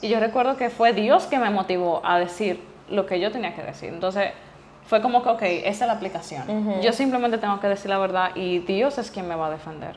Y 0.00 0.08
yo 0.08 0.20
recuerdo 0.20 0.56
que 0.56 0.70
fue 0.70 0.92
Dios 0.92 1.26
que 1.26 1.38
me 1.38 1.50
motivó 1.50 2.00
a 2.04 2.18
decir 2.18 2.62
lo 2.88 3.06
que 3.06 3.20
yo 3.20 3.30
tenía 3.32 3.54
que 3.54 3.62
decir. 3.62 3.90
Entonces, 3.92 4.32
fue 4.86 5.02
como 5.02 5.22
que, 5.22 5.28
ok, 5.28 5.42
esa 5.42 5.84
es 5.84 5.88
la 5.88 5.92
aplicación. 5.92 6.80
Yo 6.80 6.92
simplemente 6.92 7.38
tengo 7.38 7.60
que 7.60 7.68
decir 7.68 7.90
la 7.90 7.98
verdad 7.98 8.30
y 8.34 8.60
Dios 8.60 8.98
es 8.98 9.10
quien 9.10 9.28
me 9.28 9.34
va 9.34 9.48
a 9.48 9.50
defender. 9.50 9.96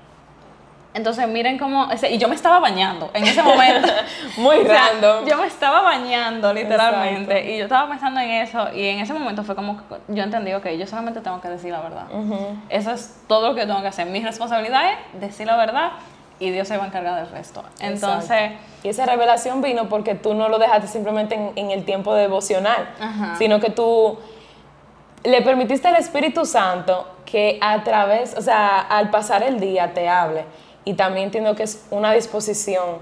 Entonces, 0.93 1.25
miren 1.27 1.57
cómo. 1.57 1.87
y 2.09 2.17
yo 2.17 2.27
me 2.27 2.35
estaba 2.35 2.59
bañando 2.59 3.09
en 3.13 3.23
ese 3.25 3.41
momento. 3.41 3.87
Muy 4.37 4.57
random. 4.63 5.25
Yo 5.25 5.37
me 5.37 5.47
estaba 5.47 5.81
bañando, 5.81 6.53
literalmente. 6.53 7.53
Y 7.53 7.59
yo 7.59 7.63
estaba 7.63 7.87
pensando 7.87 8.19
en 8.19 8.31
eso. 8.31 8.67
Y 8.73 8.85
en 8.87 8.99
ese 8.99 9.13
momento 9.13 9.43
fue 9.43 9.55
como. 9.55 9.81
Yo 10.09 10.23
entendí, 10.23 10.53
ok, 10.53 10.67
yo 10.77 10.85
solamente 10.85 11.21
tengo 11.21 11.39
que 11.39 11.47
decir 11.47 11.71
la 11.71 11.81
verdad. 11.81 12.07
Eso 12.67 12.91
es 12.91 13.23
todo 13.27 13.49
lo 13.49 13.55
que 13.55 13.65
tengo 13.65 13.81
que 13.81 13.87
hacer. 13.87 14.07
Mi 14.07 14.19
responsabilidad 14.19 14.81
es 14.91 15.21
decir 15.21 15.47
la 15.47 15.55
verdad 15.55 15.91
y 16.41 16.49
Dios 16.49 16.67
se 16.67 16.75
va 16.75 16.85
a 16.85 16.87
encargar 16.87 17.15
del 17.23 17.31
resto. 17.31 17.63
Entonces... 17.79 18.53
Y 18.83 18.89
esa 18.89 19.05
revelación 19.05 19.61
vino 19.61 19.87
porque 19.89 20.15
tú 20.15 20.33
no 20.33 20.49
lo 20.49 20.57
dejaste 20.57 20.87
simplemente 20.87 21.51
en, 21.55 21.69
el 21.69 21.85
tiempo 21.85 22.15
devocional, 22.15 22.89
sino 23.37 23.59
que 23.59 23.69
tú 23.69 24.17
le 25.23 25.43
permitiste 25.43 25.87
al 25.87 25.97
Espíritu 25.97 26.45
Santo 26.45 27.07
que 27.25 27.59
a 27.61 27.83
través, 27.83 28.35
o 28.35 28.41
sea, 28.41 28.79
al 28.79 29.11
pasar 29.11 29.43
el 29.43 29.59
día 29.59 29.93
te 29.93 30.09
hable. 30.09 30.45
Y 30.83 30.95
también 30.95 31.25
entiendo 31.25 31.55
que 31.55 31.61
es 31.61 31.85
una 31.91 32.11
disposición. 32.11 32.97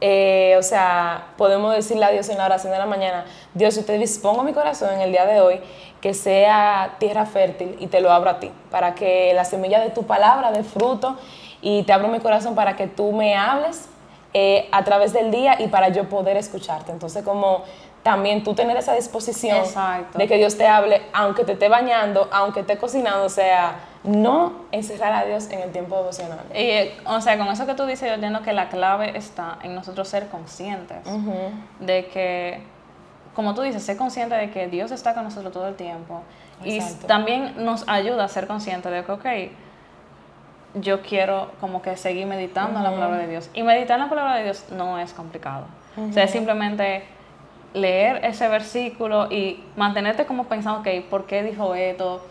Eh, 0.00 0.56
o 0.58 0.62
sea, 0.64 1.28
podemos 1.36 1.72
decirle 1.72 2.04
a 2.04 2.10
Dios 2.10 2.28
en 2.28 2.38
la 2.38 2.46
oración 2.46 2.72
de 2.72 2.78
la 2.80 2.86
mañana, 2.86 3.24
Dios, 3.54 3.76
yo 3.76 3.84
te 3.84 3.96
dispongo 3.98 4.42
mi 4.42 4.52
corazón 4.52 4.92
en 4.92 5.00
el 5.02 5.12
día 5.12 5.24
de 5.26 5.40
hoy, 5.40 5.60
que 6.00 6.14
sea 6.14 6.96
tierra 6.98 7.26
fértil 7.26 7.76
y 7.78 7.86
te 7.86 8.00
lo 8.00 8.10
abro 8.10 8.30
a 8.30 8.40
ti, 8.40 8.50
para 8.72 8.96
que 8.96 9.32
la 9.34 9.44
semilla 9.44 9.78
de 9.78 9.90
tu 9.90 10.02
palabra 10.02 10.50
dé 10.50 10.64
fruto 10.64 11.16
y 11.62 11.84
te 11.84 11.92
abro 11.92 12.08
mi 12.08 12.20
corazón 12.20 12.54
para 12.54 12.76
que 12.76 12.88
tú 12.88 13.12
me 13.12 13.34
hables 13.36 13.88
eh, 14.34 14.68
a 14.72 14.84
través 14.84 15.12
del 15.12 15.30
día 15.30 15.60
y 15.60 15.68
para 15.68 15.88
yo 15.88 16.08
poder 16.08 16.36
escucharte. 16.36 16.92
Entonces, 16.92 17.24
como 17.24 17.62
también 18.02 18.42
tú 18.42 18.54
tener 18.54 18.76
esa 18.76 18.94
disposición 18.94 19.64
de 20.14 20.26
que 20.26 20.36
Dios 20.36 20.58
te 20.58 20.66
hable, 20.66 21.02
aunque 21.12 21.44
te 21.44 21.52
esté 21.52 21.68
bañando, 21.68 22.28
aunque 22.32 22.60
esté 22.60 22.76
cocinando, 22.76 23.24
o 23.24 23.28
sea, 23.28 23.76
no 24.02 24.54
encerrar 24.72 25.12
a 25.12 25.24
Dios 25.24 25.48
en 25.50 25.60
el 25.60 25.70
tiempo 25.70 25.96
devocional. 25.96 26.40
Y, 26.54 26.90
o 27.06 27.20
sea, 27.20 27.38
con 27.38 27.46
eso 27.48 27.64
que 27.66 27.74
tú 27.74 27.86
dices, 27.86 28.08
yo 28.08 28.14
entiendo 28.14 28.42
que 28.42 28.52
la 28.52 28.68
clave 28.68 29.16
está 29.16 29.58
en 29.62 29.74
nosotros 29.74 30.08
ser 30.08 30.28
conscientes 30.28 30.98
de 31.78 32.06
que, 32.06 32.62
como 33.36 33.54
tú 33.54 33.62
dices, 33.62 33.82
ser 33.84 33.96
consciente 33.96 34.34
de 34.34 34.50
que 34.50 34.66
Dios 34.66 34.90
está 34.90 35.14
con 35.14 35.24
nosotros 35.24 35.52
todo 35.52 35.68
el 35.68 35.76
tiempo. 35.76 36.22
Y 36.64 36.80
también 37.06 37.54
nos 37.64 37.88
ayuda 37.88 38.24
a 38.24 38.28
ser 38.28 38.46
conscientes 38.46 38.90
de 38.90 39.04
que, 39.04 39.12
ok, 39.12 39.26
yo 40.74 41.02
quiero 41.02 41.50
como 41.60 41.82
que 41.82 41.96
seguir 41.96 42.26
meditando 42.26 42.78
en 42.78 42.84
la 42.84 42.90
palabra 42.90 43.18
de 43.18 43.28
Dios. 43.28 43.50
Y 43.54 43.62
meditar 43.62 43.98
en 43.98 44.04
la 44.04 44.08
palabra 44.08 44.36
de 44.36 44.44
Dios 44.44 44.66
no 44.70 44.98
es 44.98 45.12
complicado. 45.12 45.66
O 45.96 46.12
sea, 46.12 46.24
es 46.24 46.30
simplemente 46.30 47.04
leer 47.74 48.24
ese 48.24 48.48
versículo 48.48 49.30
y 49.30 49.62
mantenerte 49.76 50.26
como 50.26 50.44
pensando, 50.44 50.80
ok, 50.80 51.04
¿por 51.08 51.26
qué 51.26 51.42
dijo 51.42 51.74
esto? 51.74 52.22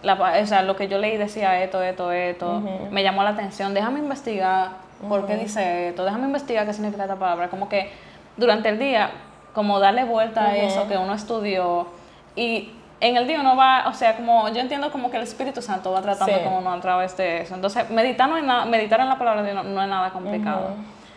o 0.00 0.46
sea, 0.46 0.62
lo 0.62 0.76
que 0.76 0.86
yo 0.86 0.98
leí 0.98 1.16
decía 1.16 1.62
esto, 1.62 1.82
esto, 1.82 2.12
esto. 2.12 2.62
Me 2.90 3.02
llamó 3.02 3.24
la 3.24 3.30
atención. 3.30 3.74
Déjame 3.74 3.98
investigar 3.98 4.70
por 5.08 5.26
qué 5.26 5.36
dice 5.36 5.88
esto. 5.88 6.04
Déjame 6.04 6.26
investigar 6.26 6.66
qué 6.66 6.72
significa 6.72 7.02
esta 7.02 7.16
palabra. 7.16 7.48
Como 7.48 7.68
que 7.68 7.90
durante 8.36 8.68
el 8.68 8.78
día, 8.78 9.10
como 9.54 9.80
darle 9.80 10.04
vuelta 10.04 10.50
a 10.50 10.56
eso 10.56 10.86
que 10.86 10.96
uno 10.96 11.14
estudió 11.14 11.88
y 12.36 12.70
en 13.00 13.16
el 13.16 13.26
día 13.28 13.40
uno 13.40 13.54
va, 13.56 13.84
o 13.88 13.92
sea, 13.94 14.16
como 14.16 14.48
yo 14.48 14.60
entiendo 14.60 14.90
como 14.90 15.10
que 15.10 15.16
el 15.18 15.22
Espíritu 15.22 15.62
Santo 15.62 15.92
va 15.92 16.02
tratando 16.02 16.32
con 16.44 16.52
uno 16.54 16.72
a 16.72 16.80
través 16.80 17.16
de 17.16 17.42
eso. 17.42 17.54
Entonces, 17.54 17.88
meditar, 17.90 18.28
no 18.28 18.66
meditar 18.66 19.00
en 19.00 19.08
la 19.08 19.18
palabra 19.18 19.42
de 19.42 19.52
Dios 19.52 19.64
no, 19.64 19.82
es 19.82 19.88
nada 19.88 20.10
complicado. 20.10 20.70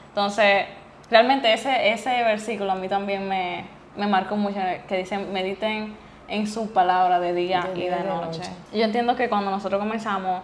Entonces, 0.09 0.65
realmente 1.09 1.51
ese, 1.53 1.91
ese 1.91 2.09
versículo 2.23 2.71
a 2.73 2.75
mí 2.75 2.87
también 2.87 3.27
me, 3.27 3.65
me 3.95 4.07
marcó 4.07 4.35
mucho, 4.35 4.59
que 4.87 4.97
dice, 4.97 5.17
mediten 5.17 5.95
en 6.27 6.47
su 6.47 6.71
palabra 6.71 7.19
de 7.19 7.33
día 7.33 7.61
De 7.73 7.79
y 7.79 7.81
de 7.81 7.87
y 7.87 7.89
de 7.89 8.03
noche. 8.03 8.39
noche. 8.39 8.51
Yo 8.73 8.83
entiendo 8.83 9.15
que 9.15 9.27
cuando 9.29 9.51
nosotros 9.51 9.79
comenzamos 9.79 10.41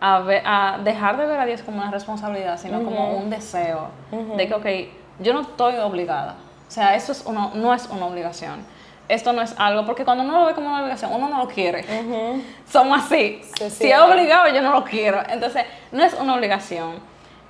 a, 0.00 0.18
ver- 0.20 0.42
a 0.46 0.78
dejar 0.82 1.16
de 1.18 1.26
ver 1.26 1.38
a 1.40 1.44
Dios 1.46 1.62
como 1.62 1.78
una 1.78 1.90
responsabilidad, 1.90 2.58
sino 2.58 2.82
como 2.82 3.16
un 3.16 3.28
deseo 3.30 3.88
de 4.36 4.48
que, 4.48 4.54
ok, 4.54 4.66
yo 5.20 5.34
no 5.34 5.42
estoy 5.42 5.76
obligada. 5.76 6.36
O 6.66 6.70
sea, 6.70 6.94
eso 6.94 7.12
es 7.12 7.24
uno, 7.26 7.50
no 7.54 7.74
es 7.74 7.86
una 7.90 8.06
obligación. 8.06 8.64
Esto 9.10 9.32
no 9.32 9.42
es 9.42 9.54
algo, 9.58 9.84
porque 9.84 10.04
cuando 10.04 10.24
uno 10.24 10.40
lo 10.40 10.46
ve 10.46 10.54
como 10.54 10.68
una 10.68 10.80
obligación, 10.80 11.12
uno 11.12 11.28
no 11.28 11.38
lo 11.38 11.48
quiere. 11.48 11.84
Somos 12.68 13.04
así. 13.04 13.40
Se 13.56 13.70
si 13.70 13.90
es 13.90 13.98
obligado, 13.98 14.48
yo 14.48 14.62
no 14.62 14.72
lo 14.72 14.84
quiero. 14.84 15.20
Entonces, 15.28 15.64
no 15.92 16.04
es 16.04 16.14
una 16.14 16.34
obligación. 16.34 17.00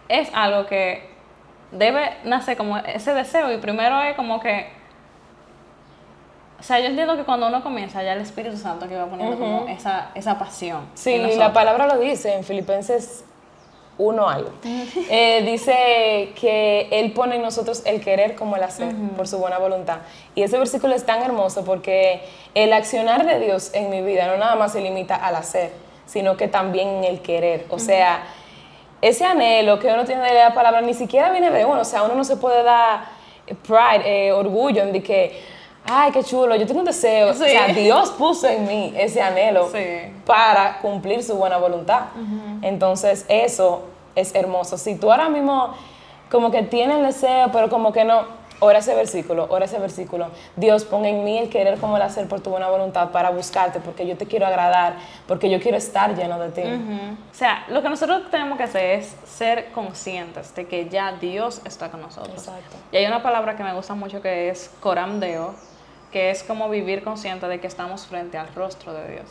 Es 0.08 0.30
algo 0.34 0.66
que 0.66 1.08
debe 1.70 2.16
nacer 2.24 2.56
como 2.56 2.78
ese 2.78 3.14
deseo 3.14 3.52
y 3.52 3.58
primero 3.58 4.02
es 4.02 4.16
como 4.16 4.40
que 4.40 4.80
o 6.60 6.62
sea, 6.62 6.78
yo 6.78 6.86
entiendo 6.86 7.16
que 7.16 7.24
cuando 7.24 7.48
uno 7.48 7.62
comienza, 7.62 8.02
ya 8.02 8.12
el 8.12 8.20
Espíritu 8.20 8.58
Santo 8.58 8.86
que 8.86 8.94
va 8.94 9.06
poniendo 9.06 9.38
como 9.38 9.66
esa, 9.66 10.10
esa 10.14 10.38
pasión. 10.38 10.90
Sí, 10.92 11.16
la 11.16 11.54
palabra 11.54 11.86
lo 11.86 11.98
dice 11.98 12.34
en 12.34 12.44
Filipenses 12.44 13.24
1 14.00 14.28
algo. 14.28 14.50
Eh, 15.12 15.42
dice 15.44 16.32
que 16.40 16.88
Él 16.90 17.12
pone 17.12 17.36
en 17.36 17.42
nosotros 17.42 17.82
el 17.84 18.00
querer 18.00 18.34
como 18.34 18.56
el 18.56 18.62
hacer 18.62 18.92
por 19.16 19.26
su 19.26 19.38
buena 19.38 19.58
voluntad. 19.58 19.98
Y 20.34 20.42
ese 20.42 20.56
versículo 20.58 20.94
es 20.94 21.04
tan 21.04 21.22
hermoso 21.22 21.64
porque 21.64 22.22
el 22.54 22.72
accionar 22.72 23.26
de 23.26 23.40
Dios 23.40 23.70
en 23.74 23.90
mi 23.90 24.02
vida 24.02 24.26
no 24.26 24.36
nada 24.36 24.56
más 24.56 24.72
se 24.72 24.80
limita 24.80 25.16
al 25.16 25.36
hacer, 25.36 25.72
sino 26.06 26.36
que 26.36 26.48
también 26.48 26.88
en 26.88 27.04
el 27.04 27.20
querer. 27.20 27.66
O 27.70 27.78
sea, 27.78 28.22
ese 29.02 29.24
anhelo 29.24 29.78
que 29.78 29.88
uno 29.88 30.04
tiene 30.04 30.22
de 30.22 30.34
la 30.34 30.54
palabra 30.54 30.80
ni 30.80 30.94
siquiera 30.94 31.30
viene 31.30 31.50
de 31.50 31.64
uno. 31.64 31.80
O 31.80 31.84
sea, 31.84 32.02
uno 32.02 32.14
no 32.14 32.24
se 32.24 32.36
puede 32.36 32.62
dar 32.62 33.00
pride, 33.62 34.28
eh, 34.28 34.32
orgullo 34.32 34.82
en 34.82 34.92
de 34.92 35.02
que, 35.02 35.59
ay, 35.86 36.12
qué 36.12 36.22
chulo, 36.22 36.54
yo 36.56 36.66
tengo 36.66 36.80
un 36.80 36.86
deseo. 36.86 37.32
Sí. 37.34 37.42
O 37.42 37.46
sea, 37.46 37.66
Dios 37.68 38.10
puso 38.10 38.46
en 38.48 38.66
mí 38.66 38.94
ese 38.96 39.20
anhelo 39.22 39.68
Sí. 39.70 40.12
para 40.26 40.78
cumplir 40.78 41.22
su 41.22 41.34
buena 41.36 41.56
voluntad. 41.56 42.02
Entonces, 42.62 43.24
eso 43.28 43.84
es 44.14 44.34
hermoso. 44.34 44.76
Si 44.78 44.96
tú 44.96 45.10
ahora 45.10 45.28
mismo 45.28 45.74
como 46.30 46.50
que 46.50 46.62
tienes 46.62 46.98
el 46.98 47.04
deseo, 47.06 47.50
pero 47.52 47.68
como 47.68 47.92
que 47.92 48.04
no, 48.04 48.22
ora 48.60 48.78
ese 48.78 48.94
versículo, 48.94 49.46
ora 49.50 49.64
ese 49.64 49.78
versículo. 49.80 50.28
Dios, 50.54 50.84
pon 50.84 51.04
en 51.04 51.24
mí 51.24 51.38
el 51.38 51.48
querer 51.48 51.78
como 51.78 51.96
el 51.96 52.02
hacer 52.02 52.28
por 52.28 52.40
tu 52.40 52.50
buena 52.50 52.68
voluntad 52.68 53.10
para 53.10 53.30
buscarte, 53.30 53.80
porque 53.80 54.06
yo 54.06 54.16
te 54.16 54.26
quiero 54.26 54.46
agradar, 54.46 54.94
porque 55.26 55.50
yo 55.50 55.58
quiero 55.60 55.76
estar 55.76 56.14
lleno 56.14 56.38
de 56.38 56.50
ti. 56.50 56.60
Ujú. 56.60 57.14
O 57.32 57.34
sea, 57.34 57.64
lo 57.68 57.82
que 57.82 57.88
nosotros 57.88 58.30
tenemos 58.30 58.58
que 58.58 58.64
hacer 58.64 59.00
es 59.00 59.16
ser 59.26 59.72
conscientes 59.72 60.54
de 60.54 60.66
que 60.66 60.88
ya 60.88 61.12
Dios 61.12 61.62
está 61.64 61.90
con 61.90 62.00
nosotros. 62.02 62.34
Exacto. 62.46 62.76
Y 62.92 62.98
hay 62.98 63.06
una 63.06 63.22
palabra 63.22 63.56
que 63.56 63.64
me 63.64 63.72
gusta 63.74 63.94
mucho 63.94 64.20
que 64.22 64.50
es 64.50 64.70
coram 64.80 65.18
deo, 65.18 65.54
que 66.10 66.30
es 66.30 66.42
como 66.42 66.68
vivir 66.68 67.02
consciente 67.02 67.46
de 67.46 67.60
que 67.60 67.66
estamos 67.66 68.06
frente 68.06 68.38
al 68.38 68.52
rostro 68.54 68.92
de 68.92 69.12
Dios. 69.12 69.26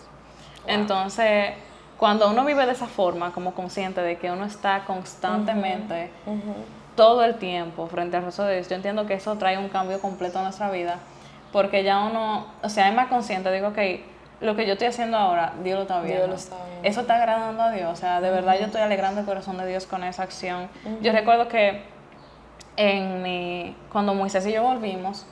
Entonces, 0.67 1.51
cuando 1.97 2.30
uno 2.30 2.45
vive 2.45 2.65
de 2.65 2.71
esa 2.71 2.88
forma, 2.88 3.32
como 3.34 3.53
consciente 3.53 4.01
de 4.01 4.17
que 4.17 4.32
uno 4.32 4.45
está 4.45 4.86
constantemente, 4.86 6.11
todo 6.95 7.23
el 7.23 7.36
tiempo 7.36 7.88
frente 7.88 8.17
al 8.17 8.23
rostro 8.23 8.45
de 8.45 8.55
Dios, 8.55 8.69
yo 8.69 8.75
entiendo 8.75 9.05
que 9.05 9.15
eso 9.15 9.36
trae 9.38 9.57
un 9.57 9.69
cambio 9.69 9.99
completo 9.99 10.39
a 10.39 10.43
nuestra 10.43 10.71
vida, 10.71 10.99
porque 11.51 11.84
ya 11.84 11.99
uno, 11.99 12.45
o 12.61 12.69
sea, 12.69 12.89
es 12.89 12.95
más 12.95 13.07
consciente, 13.07 13.51
digo, 13.51 13.69
ok, 13.69 13.77
lo 14.41 14.55
que 14.55 14.65
yo 14.65 14.73
estoy 14.73 14.88
haciendo 14.88 15.17
ahora, 15.17 15.53
Dios 15.63 15.75
lo 15.75 15.82
está 15.82 15.95
Dios 16.01 16.05
viendo. 16.05 16.27
lo 16.27 16.36
está 16.36 16.55
viendo. 16.55 16.88
Eso 16.88 17.01
está 17.01 17.15
agradando 17.15 17.63
a 17.63 17.71
Dios, 17.71 17.91
o 17.91 17.95
sea, 17.95 18.21
de 18.21 18.30
verdad 18.30 18.57
yo 18.57 18.67
estoy 18.67 18.82
alegrando 18.82 19.19
el 19.19 19.25
corazón 19.25 19.57
de 19.57 19.67
Dios 19.67 19.86
con 19.86 20.03
esa 20.03 20.23
acción. 20.23 20.69
Yo 21.01 21.11
recuerdo 21.11 21.49
que 21.49 21.84
en 22.77 23.21
mi, 23.21 23.75
cuando 23.91 24.13
Moisés 24.13 24.45
y 24.47 24.53
yo 24.53 24.63
volvimos, 24.63 25.25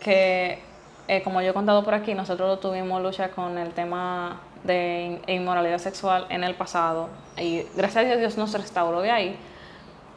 que 0.00 0.62
eh, 1.08 1.22
como 1.22 1.40
yo 1.42 1.50
he 1.50 1.54
contado 1.54 1.82
por 1.84 1.94
aquí, 1.94 2.14
nosotros 2.14 2.60
tuvimos 2.60 3.02
lucha 3.02 3.30
con 3.30 3.58
el 3.58 3.70
tema 3.72 4.40
de 4.64 5.20
in- 5.26 5.34
inmoralidad 5.34 5.78
sexual 5.78 6.26
en 6.28 6.44
el 6.44 6.54
pasado 6.54 7.08
y 7.36 7.62
gracias 7.76 8.04
a 8.04 8.06
Dios 8.06 8.18
Dios 8.18 8.36
nos 8.38 8.52
restauró 8.52 9.00
de 9.00 9.10
ahí. 9.10 9.36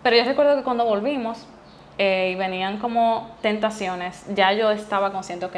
Pero 0.03 0.15
yo 0.17 0.23
recuerdo 0.25 0.55
que 0.55 0.63
cuando 0.63 0.83
volvimos 0.85 1.45
eh, 1.97 2.31
y 2.33 2.35
venían 2.35 2.77
como 2.79 3.29
tentaciones, 3.41 4.25
ya 4.33 4.51
yo 4.53 4.71
estaba 4.71 5.11
consciente, 5.11 5.45
ok, 5.45 5.55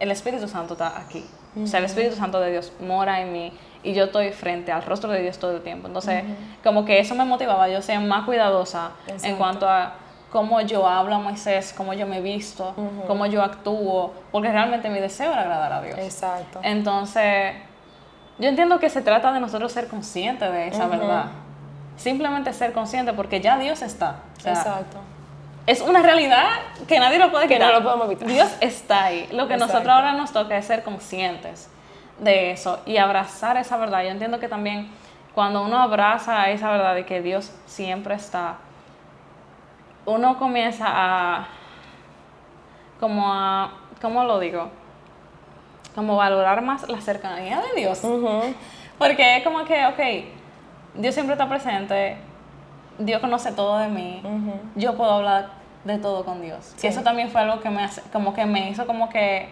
el 0.00 0.10
Espíritu 0.10 0.48
Santo 0.48 0.74
está 0.74 0.98
aquí. 0.98 1.24
O 1.62 1.66
sea, 1.66 1.78
el 1.78 1.84
Espíritu 1.86 2.16
Santo 2.16 2.40
de 2.40 2.50
Dios 2.50 2.72
mora 2.80 3.20
en 3.20 3.32
mí 3.32 3.52
y 3.84 3.94
yo 3.94 4.04
estoy 4.04 4.32
frente 4.32 4.72
al 4.72 4.82
rostro 4.82 5.10
de 5.10 5.22
Dios 5.22 5.38
todo 5.38 5.54
el 5.56 5.62
tiempo. 5.62 5.86
Entonces, 5.86 6.24
como 6.64 6.84
que 6.84 6.98
eso 6.98 7.14
me 7.14 7.24
motivaba 7.24 7.68
yo 7.68 7.80
ser 7.82 8.00
más 8.00 8.24
cuidadosa 8.24 8.90
en 9.28 9.36
cuanto 9.36 9.68
a 9.68 9.92
cómo 10.34 10.60
yo 10.62 10.88
hablo 10.88 11.14
a 11.14 11.18
Moisés, 11.20 11.72
cómo 11.76 11.94
yo 11.94 12.08
me 12.08 12.20
visto, 12.20 12.74
cómo 13.06 13.24
yo 13.26 13.40
actúo, 13.40 14.12
porque 14.32 14.50
realmente 14.50 14.90
mi 14.90 14.98
deseo 14.98 15.30
era 15.30 15.42
agradar 15.42 15.72
a 15.74 15.80
Dios. 15.80 15.96
Exacto. 15.96 16.58
Entonces, 16.64 17.54
yo 18.40 18.48
entiendo 18.48 18.80
que 18.80 18.90
se 18.90 19.00
trata 19.00 19.30
de 19.32 19.38
nosotros 19.38 19.70
ser 19.70 19.86
conscientes 19.86 20.50
de 20.50 20.66
esa 20.66 20.88
verdad. 20.88 21.26
Simplemente 21.96 22.52
ser 22.52 22.72
consciente 22.72 23.12
porque 23.12 23.40
ya 23.40 23.58
Dios 23.58 23.80
está. 23.82 24.16
O 24.38 24.40
sea, 24.40 24.54
Exacto. 24.54 24.96
es 25.68 25.80
una 25.80 26.02
realidad 26.02 26.48
que 26.88 26.98
nadie 26.98 27.20
lo 27.20 27.30
puede 27.30 27.46
Que 27.46 27.54
quitar. 27.54 27.72
no 27.72 27.78
lo 27.78 27.84
podemos 27.84 28.06
evitar. 28.06 28.26
Dios 28.26 28.50
está 28.60 29.04
ahí. 29.04 29.28
Lo 29.30 29.46
que 29.46 29.54
nosotros 29.54 29.82
Exacto. 29.84 29.92
ahora 29.92 30.14
nos 30.14 30.32
toca 30.32 30.56
es 30.56 30.64
ser 30.66 30.82
conscientes 30.82 31.70
de 32.18 32.50
eso 32.50 32.80
y 32.86 32.96
abrazar 32.96 33.56
esa 33.56 33.76
verdad. 33.76 34.02
Yo 34.02 34.08
entiendo 34.10 34.40
que 34.40 34.48
también 34.48 34.90
cuando 35.32 35.62
uno 35.62 35.78
abraza 35.80 36.50
esa 36.50 36.72
verdad 36.72 36.96
de 36.96 37.06
que 37.06 37.22
Dios 37.22 37.52
siempre 37.66 38.16
está, 38.16 38.56
uno 40.06 40.38
comienza 40.38 40.86
a, 40.88 41.46
como 43.00 43.32
a, 43.32 43.72
¿cómo 44.00 44.24
lo 44.24 44.38
digo? 44.38 44.68
Como 45.94 46.16
valorar 46.16 46.62
más 46.62 46.88
la 46.88 47.00
cercanía 47.00 47.60
de 47.60 47.80
Dios. 47.80 48.02
Porque 48.98 49.36
es 49.38 49.44
como 49.44 49.64
que, 49.64 49.86
ok, 49.86 51.00
Dios 51.00 51.14
siempre 51.14 51.34
está 51.34 51.48
presente, 51.48 52.16
Dios 52.98 53.20
conoce 53.20 53.52
todo 53.52 53.78
de 53.78 53.88
mí, 53.88 54.22
yo 54.76 54.96
puedo 54.96 55.12
hablar 55.12 55.48
de 55.84 55.98
todo 55.98 56.24
con 56.24 56.40
Dios. 56.40 56.72
Sí. 56.76 56.86
Y 56.86 56.90
eso 56.90 57.02
también 57.02 57.28
fue 57.30 57.40
algo 57.42 57.60
que 57.60 57.68
me, 57.70 57.84
hace- 57.84 58.02
como 58.12 58.32
que 58.34 58.44
me 58.46 58.70
hizo 58.70 58.86
como 58.86 59.08
que 59.08 59.48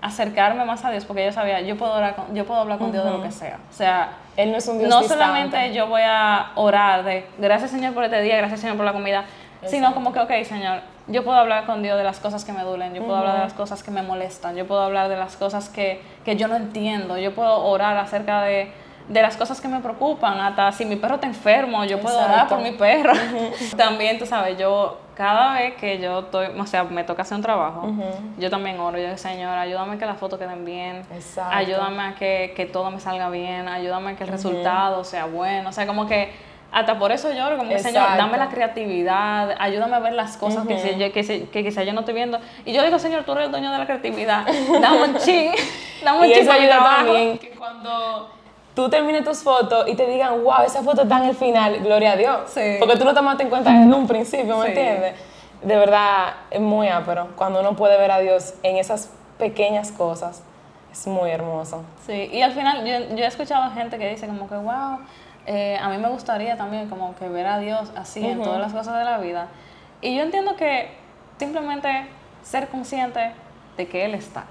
acercarme 0.00 0.64
más 0.64 0.84
a 0.84 0.90
Dios, 0.90 1.04
porque 1.04 1.24
yo 1.24 1.32
sabía, 1.32 1.60
yo 1.60 1.76
puedo, 1.76 1.92
orar 1.94 2.14
con- 2.16 2.34
yo 2.34 2.44
puedo 2.44 2.60
hablar 2.60 2.78
con 2.78 2.92
Dios 2.92 3.04
de 3.04 3.10
lo 3.10 3.22
que 3.22 3.30
sea. 3.30 3.58
O 3.70 3.72
sea, 3.72 4.10
Él 4.36 4.50
no 4.52 4.58
es 4.58 4.66
un 4.68 4.78
Dios 4.78 4.90
no 4.90 5.00
distante. 5.00 5.24
solamente 5.24 5.72
yo 5.74 5.86
voy 5.86 6.02
a 6.04 6.50
orar 6.56 7.04
de 7.04 7.26
gracias 7.38 7.70
Señor 7.70 7.94
por 7.94 8.04
este 8.04 8.20
día, 8.22 8.36
gracias 8.36 8.60
Señor 8.60 8.76
por 8.76 8.84
la 8.84 8.92
comida, 8.92 9.24
sino 9.66 9.94
como 9.94 10.12
que, 10.12 10.20
ok, 10.20 10.30
Señor, 10.44 10.80
yo 11.08 11.24
puedo 11.24 11.36
hablar 11.36 11.66
con 11.66 11.82
Dios 11.82 11.98
de 11.98 12.04
las 12.04 12.20
cosas 12.20 12.44
que 12.44 12.52
me 12.52 12.62
duelen, 12.62 12.94
yo 12.94 13.02
puedo 13.02 13.16
hablar 13.16 13.34
de 13.34 13.42
las 13.44 13.54
cosas 13.54 13.82
que 13.82 13.90
me 13.90 14.02
molestan, 14.02 14.56
yo 14.56 14.66
puedo 14.66 14.82
hablar 14.82 15.08
de 15.08 15.16
las 15.16 15.36
cosas 15.36 15.68
que, 15.68 16.00
que 16.24 16.36
yo 16.36 16.48
no 16.48 16.56
entiendo, 16.56 17.18
yo 17.18 17.34
puedo 17.34 17.64
orar 17.64 17.96
acerca 17.96 18.42
de, 18.42 18.72
de 19.08 19.22
las 19.22 19.36
cosas 19.36 19.60
que 19.60 19.68
me 19.68 19.80
preocupan, 19.80 20.38
hasta 20.40 20.70
si 20.72 20.84
mi 20.84 20.96
perro 20.96 21.16
está 21.16 21.26
enfermo, 21.26 21.84
yo 21.84 22.00
puedo 22.00 22.18
orar 22.18 22.48
por 22.48 22.60
mi 22.60 22.72
perro. 22.72 23.12
también, 23.76 24.18
tú 24.18 24.26
sabes, 24.26 24.56
yo 24.58 24.98
cada 25.16 25.54
vez 25.54 25.74
que 25.74 25.98
yo 25.98 26.20
estoy, 26.20 26.46
o 26.58 26.66
sea, 26.66 26.84
me 26.84 27.04
toca 27.04 27.22
hacer 27.22 27.36
un 27.36 27.42
trabajo, 27.42 27.92
yo 28.38 28.48
también 28.48 28.80
oro, 28.80 28.96
yo 28.96 29.04
digo, 29.04 29.18
Señor, 29.18 29.58
ayúdame 29.58 29.94
a 29.94 29.98
que 29.98 30.06
las 30.06 30.18
fotos 30.18 30.38
queden 30.38 30.64
bien, 30.64 31.02
Exacto. 31.12 31.54
ayúdame 31.54 32.02
a 32.02 32.14
que, 32.14 32.52
que 32.56 32.64
todo 32.64 32.90
me 32.90 33.00
salga 33.00 33.28
bien, 33.28 33.68
ayúdame 33.68 34.12
a 34.12 34.16
que 34.16 34.24
el 34.24 34.30
resultado 34.30 35.04
sea 35.04 35.26
bueno, 35.26 35.68
o 35.68 35.72
sea, 35.72 35.86
como 35.86 36.06
que 36.06 36.30
hasta 36.72 36.98
por 36.98 37.12
eso 37.12 37.30
lloro, 37.32 37.56
como 37.58 37.68
que 37.70 37.78
Señor, 37.78 38.04
dame 38.16 38.38
la 38.38 38.48
creatividad, 38.48 39.54
ayúdame 39.58 39.96
a 39.96 39.98
ver 39.98 40.14
las 40.14 40.36
cosas 40.36 40.66
que, 40.66 40.78
si- 40.78 40.96
yo- 40.98 41.12
que, 41.12 41.22
si- 41.22 41.40
que 41.42 41.62
quizá 41.62 41.82
yo 41.84 41.92
no 41.92 42.00
estoy 42.00 42.14
viendo. 42.14 42.38
Y 42.64 42.72
yo 42.72 42.82
digo, 42.82 42.98
Señor, 42.98 43.24
tú 43.24 43.32
eres 43.32 43.44
el 43.46 43.50
dueño 43.50 43.70
de 43.70 43.78
la 43.78 43.86
creatividad, 43.86 44.46
dame 44.80 45.02
un 45.04 45.16
ching, 45.18 45.52
dame 46.04 46.18
un 46.20 46.24
Y 46.26 46.32
ching 46.34 46.48
ayuda 46.50 46.78
también 46.82 47.38
que 47.38 47.50
cuando 47.50 48.30
tú 48.74 48.88
termines 48.88 49.22
tus 49.24 49.42
fotos 49.42 49.86
y 49.88 49.94
te 49.94 50.06
digan, 50.06 50.42
wow, 50.42 50.62
esa 50.66 50.82
foto 50.82 51.02
está 51.02 51.18
en 51.18 51.24
el 51.30 51.36
final, 51.36 51.78
gloria 51.80 52.12
a 52.12 52.16
Dios. 52.16 52.38
Sí. 52.46 52.76
Porque 52.78 52.96
tú 52.96 53.04
lo 53.04 53.12
tomaste 53.14 53.42
en 53.42 53.50
cuenta 53.50 53.70
en 53.70 53.92
un 53.92 54.06
principio, 54.06 54.56
¿me 54.56 54.64
Sí. 54.66 54.68
entiendes? 54.72 55.14
De 55.62 55.76
verdad, 55.76 56.32
es 56.50 56.60
muy 56.60 56.88
ápero. 56.88 57.28
Cuando 57.36 57.60
uno 57.60 57.76
puede 57.76 57.96
ver 57.98 58.10
a 58.10 58.18
Dios 58.18 58.54
en 58.62 58.78
esas 58.78 59.10
pequeñas 59.38 59.92
cosas, 59.92 60.42
es 60.90 61.06
muy 61.06 61.30
hermoso. 61.30 61.84
Sí, 62.06 62.30
y 62.32 62.42
al 62.42 62.52
final 62.52 62.84
yo, 62.84 63.14
yo 63.14 63.24
he 63.24 63.26
escuchado 63.26 63.70
gente 63.72 63.98
que 63.98 64.08
dice 64.08 64.26
como 64.26 64.48
que, 64.48 64.54
wow, 64.56 64.98
eh, 65.46 65.78
a 65.80 65.88
mí 65.88 65.98
me 65.98 66.08
gustaría 66.08 66.56
también 66.56 66.88
como 66.88 67.14
que 67.16 67.28
ver 67.28 67.46
a 67.46 67.58
Dios 67.58 67.92
así 67.96 68.24
en 68.24 68.38
todas 68.44 68.60
las 68.60 68.72
cosas 68.72 68.98
de 68.98 69.04
la 69.04 69.18
vida. 69.18 69.48
Y 70.00 70.16
yo 70.16 70.22
entiendo 70.22 70.56
que 70.56 70.90
simplemente 71.38 72.06
ser 72.42 72.68
consciente 72.68 73.32
de 73.76 73.86
que 73.88 74.04
Él 74.04 74.14
está. 74.14 74.44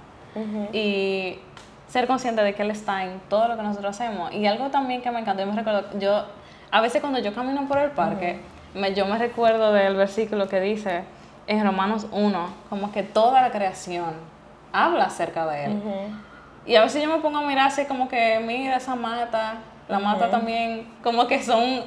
Y 0.73 1.39
ser 1.87 2.07
consciente 2.07 2.41
de 2.41 2.53
que 2.53 2.61
Él 2.61 2.71
está 2.71 3.03
en 3.03 3.19
todo 3.29 3.47
lo 3.47 3.57
que 3.57 3.63
nosotros 3.63 3.99
hacemos. 3.99 4.33
Y 4.33 4.45
algo 4.47 4.69
también 4.69 5.01
que 5.01 5.11
me 5.11 5.19
encantó, 5.19 5.43
yo 5.43 5.47
me 5.51 5.55
recuerdo, 5.57 5.99
yo, 5.99 6.25
a 6.71 6.81
veces 6.81 7.01
cuando 7.01 7.19
yo 7.19 7.33
camino 7.35 7.67
por 7.67 7.77
el 7.79 7.91
parque, 7.91 8.39
me- 8.73 8.93
yo 8.93 9.05
me 9.05 9.17
recuerdo 9.17 9.73
del 9.73 9.95
versículo 9.95 10.47
que 10.47 10.59
dice 10.61 11.03
en 11.47 11.65
Romanos 11.65 12.07
1, 12.11 12.47
como 12.69 12.91
que 12.93 13.03
toda 13.03 13.41
la 13.41 13.51
creación 13.51 14.13
habla 14.71 15.05
acerca 15.05 15.45
de 15.47 15.65
Él. 15.65 15.71
Y 16.65 16.75
a 16.75 16.81
veces 16.83 17.03
yo 17.03 17.09
me 17.09 17.21
pongo 17.21 17.39
a 17.39 17.41
mirar 17.41 17.67
así 17.67 17.85
como 17.85 18.07
que, 18.07 18.39
mira 18.45 18.77
esa 18.77 18.95
mata, 18.95 19.55
la 19.91 19.99
mata 19.99 20.29
también, 20.29 20.87
como 21.03 21.27
que 21.27 21.43
son 21.43 21.83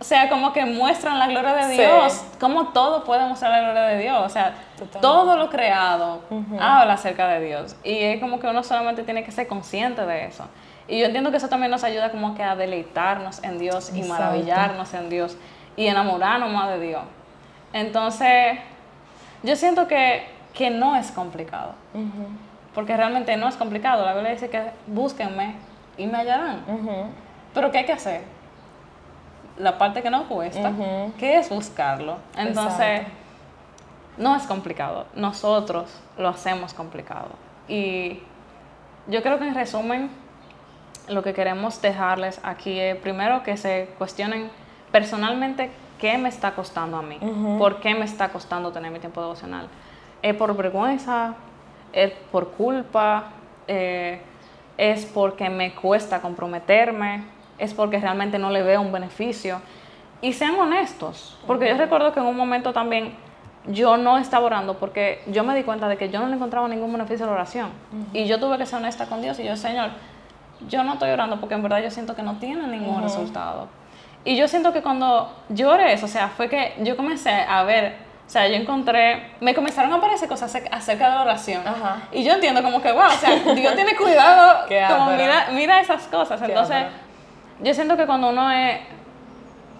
o 0.00 0.04
sea, 0.04 0.28
como 0.28 0.52
que 0.52 0.64
muestran 0.64 1.18
la 1.18 1.26
gloria 1.26 1.54
de 1.66 1.74
Dios, 1.74 2.24
como 2.38 2.68
todo 2.68 3.02
puede 3.02 3.26
mostrar 3.26 3.50
la 3.50 3.60
gloria 3.62 3.82
de 3.82 3.98
Dios, 3.98 4.16
o 4.24 4.28
sea, 4.28 4.54
todo 5.00 5.36
lo 5.36 5.50
creado 5.50 6.20
habla 6.60 6.94
acerca 6.94 7.26
de 7.26 7.44
Dios 7.44 7.74
y 7.82 7.98
es 7.98 8.20
como 8.20 8.38
que 8.38 8.46
uno 8.46 8.62
solamente 8.62 9.02
tiene 9.02 9.24
que 9.24 9.32
ser 9.32 9.48
consciente 9.48 10.06
de 10.06 10.26
eso. 10.26 10.44
Y 10.86 11.00
yo 11.00 11.06
entiendo 11.06 11.30
que 11.30 11.36
eso 11.36 11.48
también 11.48 11.70
nos 11.70 11.84
ayuda 11.84 12.10
como 12.10 12.34
que 12.34 12.42
a 12.42 12.54
deleitarnos 12.54 13.42
en 13.42 13.58
Dios 13.58 13.92
y 13.92 14.02
maravillarnos 14.02 14.94
en 14.94 15.10
Dios 15.10 15.36
y 15.76 15.86
enamorarnos 15.86 16.50
más 16.50 16.68
de 16.70 16.80
Dios. 16.80 17.02
Entonces, 17.72 18.58
yo 19.42 19.56
siento 19.56 19.86
que, 19.88 20.26
que 20.54 20.70
no 20.70 20.96
es 20.96 21.10
complicado, 21.10 21.74
porque 22.72 22.96
realmente 22.96 23.36
no 23.36 23.48
es 23.48 23.56
complicado. 23.56 24.06
La 24.06 24.14
Biblia 24.14 24.30
dice 24.30 24.48
que 24.48 24.62
búsquenme 24.86 25.56
y 25.98 26.06
me 26.06 26.18
hallarán. 26.18 26.62
Pero 27.58 27.72
¿qué 27.72 27.78
hay 27.78 27.84
que 27.86 27.92
hacer? 27.92 28.22
La 29.58 29.78
parte 29.78 30.00
que 30.00 30.10
no 30.10 30.28
cuesta, 30.28 30.70
que 31.18 31.38
es 31.38 31.48
buscarlo. 31.48 32.18
Entonces, 32.36 33.02
no 34.16 34.36
es 34.36 34.44
complicado. 34.44 35.06
Nosotros 35.16 35.90
lo 36.16 36.28
hacemos 36.28 36.72
complicado. 36.72 37.30
Y 37.66 38.20
yo 39.08 39.22
creo 39.24 39.40
que 39.40 39.48
en 39.48 39.56
resumen, 39.56 40.08
lo 41.08 41.24
que 41.24 41.34
queremos 41.34 41.82
dejarles 41.82 42.38
aquí 42.44 42.78
es 42.78 42.94
primero 42.98 43.42
que 43.42 43.56
se 43.56 43.88
cuestionen 43.98 44.52
personalmente 44.92 45.72
qué 45.98 46.16
me 46.16 46.28
está 46.28 46.52
costando 46.52 46.96
a 46.96 47.02
mí, 47.02 47.18
por 47.58 47.80
qué 47.80 47.92
me 47.96 48.04
está 48.04 48.28
costando 48.28 48.70
tener 48.70 48.92
mi 48.92 49.00
tiempo 49.00 49.20
devocional. 49.20 49.66
¿Es 50.22 50.36
por 50.36 50.56
vergüenza? 50.56 51.34
¿Es 51.92 52.12
por 52.30 52.52
culpa? 52.52 53.30
Eh, 53.66 54.20
¿Es 54.76 55.06
porque 55.06 55.50
me 55.50 55.74
cuesta 55.74 56.20
comprometerme? 56.20 57.37
¿Es 57.58 57.74
porque 57.74 57.98
realmente 57.98 58.38
no 58.38 58.50
le 58.50 58.62
veo 58.62 58.80
un 58.80 58.92
beneficio? 58.92 59.60
Y 60.20 60.32
sean 60.32 60.58
honestos, 60.58 61.38
porque 61.46 61.68
yo 61.68 61.76
recuerdo 61.76 62.12
que 62.12 62.20
en 62.20 62.26
un 62.26 62.36
momento 62.36 62.72
también 62.72 63.14
yo 63.66 63.96
no 63.96 64.18
estaba 64.18 64.46
orando 64.46 64.78
porque 64.78 65.22
yo 65.26 65.44
me 65.44 65.54
di 65.54 65.62
cuenta 65.62 65.88
de 65.88 65.96
que 65.96 66.08
yo 66.08 66.20
no 66.20 66.28
le 66.28 66.34
encontraba 66.34 66.68
ningún 66.68 66.92
beneficio 66.92 67.24
a 67.24 67.28
la 67.28 67.34
oración. 67.34 67.70
Y 68.12 68.26
yo 68.26 68.40
tuve 68.40 68.58
que 68.58 68.66
ser 68.66 68.78
honesta 68.78 69.06
con 69.06 69.22
Dios 69.22 69.38
y 69.38 69.44
yo, 69.44 69.56
Señor, 69.56 69.90
yo 70.68 70.82
no 70.82 70.94
estoy 70.94 71.10
orando 71.10 71.38
porque 71.38 71.54
en 71.54 71.62
verdad 71.62 71.80
yo 71.82 71.90
siento 71.90 72.16
que 72.16 72.22
no 72.22 72.38
tiene 72.38 72.66
ningún 72.66 73.02
resultado. 73.02 73.68
Y 74.24 74.36
yo 74.36 74.48
siento 74.48 74.72
que 74.72 74.82
cuando 74.82 75.32
yo 75.48 75.70
oré 75.70 75.92
eso, 75.92 76.06
o 76.06 76.08
sea, 76.08 76.28
fue 76.28 76.48
que 76.48 76.74
yo 76.80 76.96
comencé 76.96 77.30
a 77.30 77.62
ver, 77.62 77.96
o 78.26 78.30
sea, 78.30 78.48
yo 78.48 78.54
encontré, 78.54 79.32
me 79.40 79.54
comenzaron 79.54 79.92
a 79.92 79.96
aparecer 79.96 80.28
cosas 80.28 80.54
acerca 80.70 81.08
de 81.08 81.14
la 81.14 81.22
oración. 81.22 81.62
Y 82.12 82.24
yo 82.24 82.32
entiendo 82.32 82.62
como 82.62 82.82
que, 82.82 82.92
wow, 82.92 83.06
o 83.06 83.10
sea, 83.10 83.36
Dios 83.54 83.74
tiene 83.74 83.96
cuidado, 83.96 84.66
como 84.88 85.12
mira, 85.12 85.48
mira 85.52 85.80
esas 85.80 86.06
cosas. 86.08 86.42
Entonces, 86.42 86.84
yo 87.60 87.74
siento 87.74 87.96
que 87.96 88.06
cuando 88.06 88.30
uno 88.30 88.50
es 88.50 88.78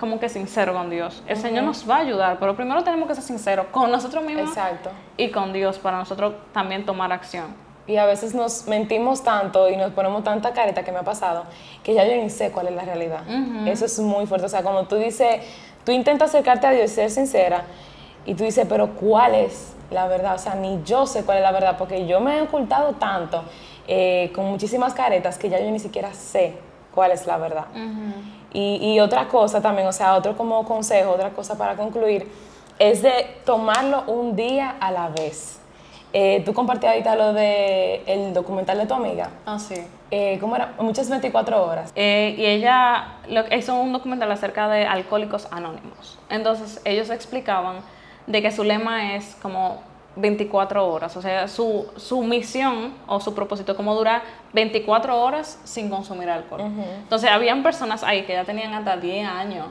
como 0.00 0.20
que 0.20 0.28
sincero 0.28 0.74
con 0.74 0.90
Dios, 0.90 1.22
el 1.26 1.36
Señor 1.36 1.64
nos 1.64 1.88
va 1.88 1.96
a 1.96 2.00
ayudar, 2.00 2.38
pero 2.38 2.54
primero 2.54 2.82
tenemos 2.84 3.08
que 3.08 3.14
ser 3.14 3.24
sinceros 3.24 3.66
con 3.70 3.90
nosotros 3.90 4.24
mismos 4.24 4.48
Exacto. 4.48 4.90
y 5.16 5.30
con 5.30 5.52
Dios 5.52 5.78
para 5.78 5.98
nosotros 5.98 6.34
también 6.52 6.84
tomar 6.86 7.12
acción. 7.12 7.54
Y 7.86 7.96
a 7.96 8.04
veces 8.04 8.34
nos 8.34 8.66
mentimos 8.66 9.24
tanto 9.24 9.68
y 9.70 9.76
nos 9.76 9.92
ponemos 9.92 10.22
tanta 10.22 10.52
careta 10.52 10.82
que 10.82 10.92
me 10.92 10.98
ha 10.98 11.04
pasado 11.04 11.44
que 11.82 11.94
ya 11.94 12.04
yo 12.04 12.22
ni 12.22 12.28
sé 12.28 12.50
cuál 12.50 12.68
es 12.68 12.74
la 12.74 12.82
realidad. 12.82 13.22
Eso 13.66 13.86
es 13.86 13.98
muy 13.98 14.26
fuerte. 14.26 14.44
O 14.44 14.48
sea, 14.48 14.62
cuando 14.62 14.84
tú 14.84 14.96
dices, 14.96 15.42
tú 15.84 15.92
intentas 15.92 16.28
acercarte 16.28 16.66
a 16.66 16.70
Dios 16.72 16.92
y 16.92 16.94
ser 16.94 17.10
sincera 17.10 17.64
y 18.26 18.34
tú 18.34 18.44
dices, 18.44 18.66
pero 18.68 18.88
¿cuál 18.88 19.34
es 19.34 19.74
la 19.90 20.06
verdad? 20.06 20.34
O 20.34 20.38
sea, 20.38 20.54
ni 20.54 20.82
yo 20.84 21.06
sé 21.06 21.24
cuál 21.24 21.38
es 21.38 21.42
la 21.42 21.50
verdad 21.50 21.76
porque 21.78 22.06
yo 22.06 22.20
me 22.20 22.36
he 22.36 22.42
ocultado 22.42 22.92
tanto 22.96 23.42
eh, 23.86 24.30
con 24.34 24.44
muchísimas 24.44 24.92
caretas 24.92 25.38
que 25.38 25.48
ya 25.48 25.58
yo 25.58 25.70
ni 25.70 25.78
siquiera 25.78 26.12
sé 26.12 26.67
cuál 26.98 27.12
es 27.12 27.28
la 27.28 27.38
verdad. 27.38 27.66
y, 28.52 28.80
y 28.82 28.98
otra 28.98 29.28
cosa 29.28 29.62
también, 29.62 29.86
o 29.86 29.92
sea, 29.92 30.16
otro 30.16 30.36
como 30.36 30.64
consejo, 30.64 31.12
otra 31.12 31.30
cosa 31.30 31.56
para 31.56 31.76
concluir, 31.76 32.28
es 32.76 33.02
de 33.02 33.36
tomarlo 33.44 34.02
un 34.08 34.34
día 34.34 34.74
a 34.80 34.90
la 34.90 35.08
vez. 35.10 35.60
Eh, 36.12 36.42
tú 36.44 36.52
compartías 36.54 36.94
ahorita 36.94 37.14
lo 37.14 37.32
del 37.34 38.00
el 38.06 38.34
documental 38.34 38.78
de 38.78 38.86
tu 38.86 38.94
amiga. 38.94 39.30
Ah, 39.46 39.60
sí. 39.60 39.76
Eh, 40.10 40.38
¿Cómo 40.40 40.56
era? 40.56 40.74
Muchas 40.80 41.08
24 41.08 41.64
horas. 41.64 41.92
Eh, 41.94 42.34
y 42.36 42.46
ella 42.46 43.18
lo, 43.28 43.44
hizo 43.54 43.76
un 43.76 43.92
documental 43.92 44.32
acerca 44.32 44.68
de 44.68 44.86
alcohólicos 44.86 45.46
anónimos. 45.52 46.18
Entonces, 46.30 46.80
ellos 46.84 47.10
explicaban 47.10 47.76
de 48.26 48.42
que 48.42 48.50
su 48.50 48.64
lema 48.64 49.14
es 49.14 49.36
como 49.40 49.82
24 50.18 50.86
horas. 50.86 51.16
O 51.16 51.22
sea, 51.22 51.48
su, 51.48 51.86
su 51.96 52.22
misión 52.22 52.94
o 53.06 53.20
su 53.20 53.34
propósito 53.34 53.76
como 53.76 53.94
durar 53.94 54.22
24 54.52 55.18
horas 55.20 55.58
sin 55.64 55.88
consumir 55.88 56.28
alcohol. 56.28 56.60
Entonces, 56.60 57.30
habían 57.30 57.62
personas 57.62 58.02
ahí 58.02 58.24
que 58.24 58.34
ya 58.34 58.44
tenían 58.44 58.74
hasta 58.74 58.96
10 58.96 59.26
años 59.26 59.66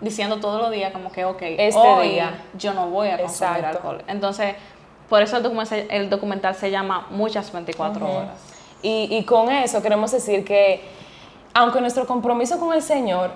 diciendo 0.00 0.40
todos 0.40 0.60
los 0.60 0.70
días 0.72 0.92
como 0.92 1.10
que, 1.12 1.24
ok, 1.24 1.40
este 1.40 1.78
hoy 1.78 2.08
día 2.10 2.42
yo 2.58 2.74
no 2.74 2.88
voy 2.88 3.08
a 3.08 3.18
consumir 3.18 3.64
alcohol. 3.64 4.02
Entonces, 4.08 4.54
por 5.08 5.22
eso 5.22 5.36
el 5.36 5.42
documental, 5.42 5.86
el 5.90 6.10
documental 6.10 6.54
se 6.54 6.70
llama 6.70 7.06
Muchas 7.10 7.52
24 7.52 8.04
horas. 8.04 8.38
Y, 8.82 9.08
y 9.10 9.24
con 9.24 9.50
eso 9.50 9.80
queremos 9.80 10.10
decir 10.10 10.44
que, 10.44 10.82
aunque 11.54 11.80
nuestro 11.80 12.06
compromiso 12.06 12.58
con 12.58 12.74
el 12.74 12.82
Señor 12.82 13.30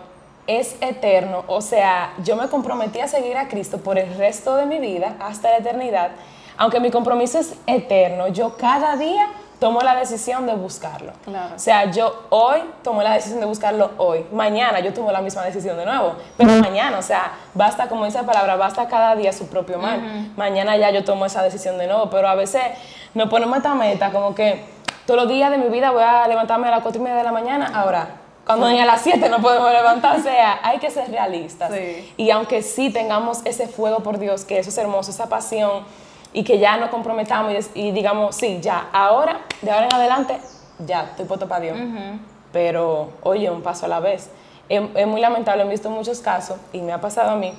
es 0.49 0.77
eterno, 0.81 1.45
o 1.47 1.61
sea, 1.61 2.15
yo 2.25 2.35
me 2.37 2.49
comprometí 2.49 3.01
a 3.01 3.09
seguir 3.09 3.37
a 3.37 3.47
Cristo 3.49 3.79
por 3.79 3.99
el 3.99 4.17
resto 4.17 4.57
de 4.57 4.67
mi 4.67 4.79
vida, 4.79 5.17
hasta 5.21 5.51
la 5.51 5.59
eternidad, 5.59 6.11
aunque 6.57 6.81
mi 6.81 6.91
compromiso 6.91 7.39
es 7.39 7.55
eterno, 7.67 8.29
yo 8.29 8.57
cada 8.57 8.97
día 8.97 9.29
tomo 9.59 9.81
la 9.81 9.95
decisión 9.95 10.47
de 10.47 10.55
buscarlo. 10.55 11.13
O 11.55 11.59
sea, 11.59 11.91
yo 11.91 12.27
hoy 12.31 12.63
tomo 12.83 13.03
la 13.03 13.15
decisión 13.15 13.41
de 13.41 13.47
buscarlo 13.47 13.93
hoy. 13.97 14.27
Mañana 14.33 14.81
yo 14.81 14.93
tomo 14.93 15.11
la 15.11 15.21
misma 15.21 15.43
decisión 15.45 15.77
de 15.77 15.87
nuevo. 15.87 16.15
Pero 16.37 16.53
mañana, 16.61 16.99
o 16.99 17.03
sea, 17.03 17.33
basta, 17.55 17.89
como 17.89 18.05
dice 18.05 18.19
la 18.19 18.27
palabra, 18.27 18.57
basta 18.57 18.87
cada 18.87 19.17
día 19.17 19.33
su 19.33 19.49
propio 19.49 19.79
mal. 19.79 20.33
Mañana 20.37 20.77
ya 20.77 20.91
yo 20.91 21.05
tomo 21.05 21.25
esa 21.25 21.43
decisión 21.43 21.79
de 21.79 21.87
nuevo. 21.87 22.11
Pero 22.11 22.29
a 22.29 22.35
veces 22.35 22.63
nos 23.15 23.31
ponemos 23.31 23.57
esta 23.57 23.75
meta, 23.75 24.13
como 24.13 24.35
que 24.35 24.63
todos 25.07 25.21
los 25.21 25.29
días 25.29 25.51
de 25.51 25.59
mi 25.59 25.69
vida 25.69 25.91
voy 25.91 26.03
a 26.03 26.29
levantarme 26.29 26.69
a 26.69 26.73
las 26.73 26.83
4 26.83 27.01
y 27.01 27.05
media 27.05 27.17
de 27.17 27.25
la 27.25 27.33
mañana. 27.33 27.71
Ahora, 27.75 28.09
cuando 28.45 28.69
ni 28.69 28.79
a 28.79 28.85
las 28.85 29.01
7 29.01 29.29
no 29.29 29.41
podemos 29.41 29.73
levantar, 29.73 30.19
o 30.19 30.23
sea, 30.23 30.61
hay 30.63 30.79
que 30.79 30.91
ser 30.91 31.11
realistas. 31.11 31.73
Y 32.17 32.31
aunque 32.31 32.61
sí 32.63 32.91
tengamos 32.91 33.41
ese 33.45 33.69
fuego 33.69 34.01
por 34.01 34.19
Dios, 34.19 34.45
que 34.45 34.59
eso 34.59 34.69
es 34.69 34.77
hermoso, 34.77 35.11
esa 35.11 35.29
pasión, 35.29 35.85
y 36.33 36.45
que 36.45 36.59
ya 36.59 36.77
nos 36.77 36.91
comprometamos 36.91 37.53
y, 37.75 37.91
digamos, 37.93 38.37
sí, 38.37 38.59
ya, 38.61 38.89
ahora, 38.93 39.41
de 39.63 39.71
ahora 39.71 39.87
en 39.87 39.95
adelante, 39.95 40.39
ya, 40.79 41.05
estoy 41.05 41.25
puesto 41.25 41.49
para 41.49 41.61
Dios. 41.61 41.79
Pero, 42.53 43.11
oye, 43.23 43.51
un 43.51 43.63
paso 43.63 43.87
a 43.87 43.89
la 43.89 44.01
vez. 44.01 44.31
Es, 44.69 45.07
muy 45.07 45.21
lamentable, 45.21 45.63
he 45.63 45.69
visto 45.69 45.91
muchos 45.91 46.21
casos, 46.21 46.59
y 46.73 46.81
me 46.81 46.93
ha 46.93 47.01
pasado 47.01 47.31
a 47.31 47.37
mí, 47.37 47.55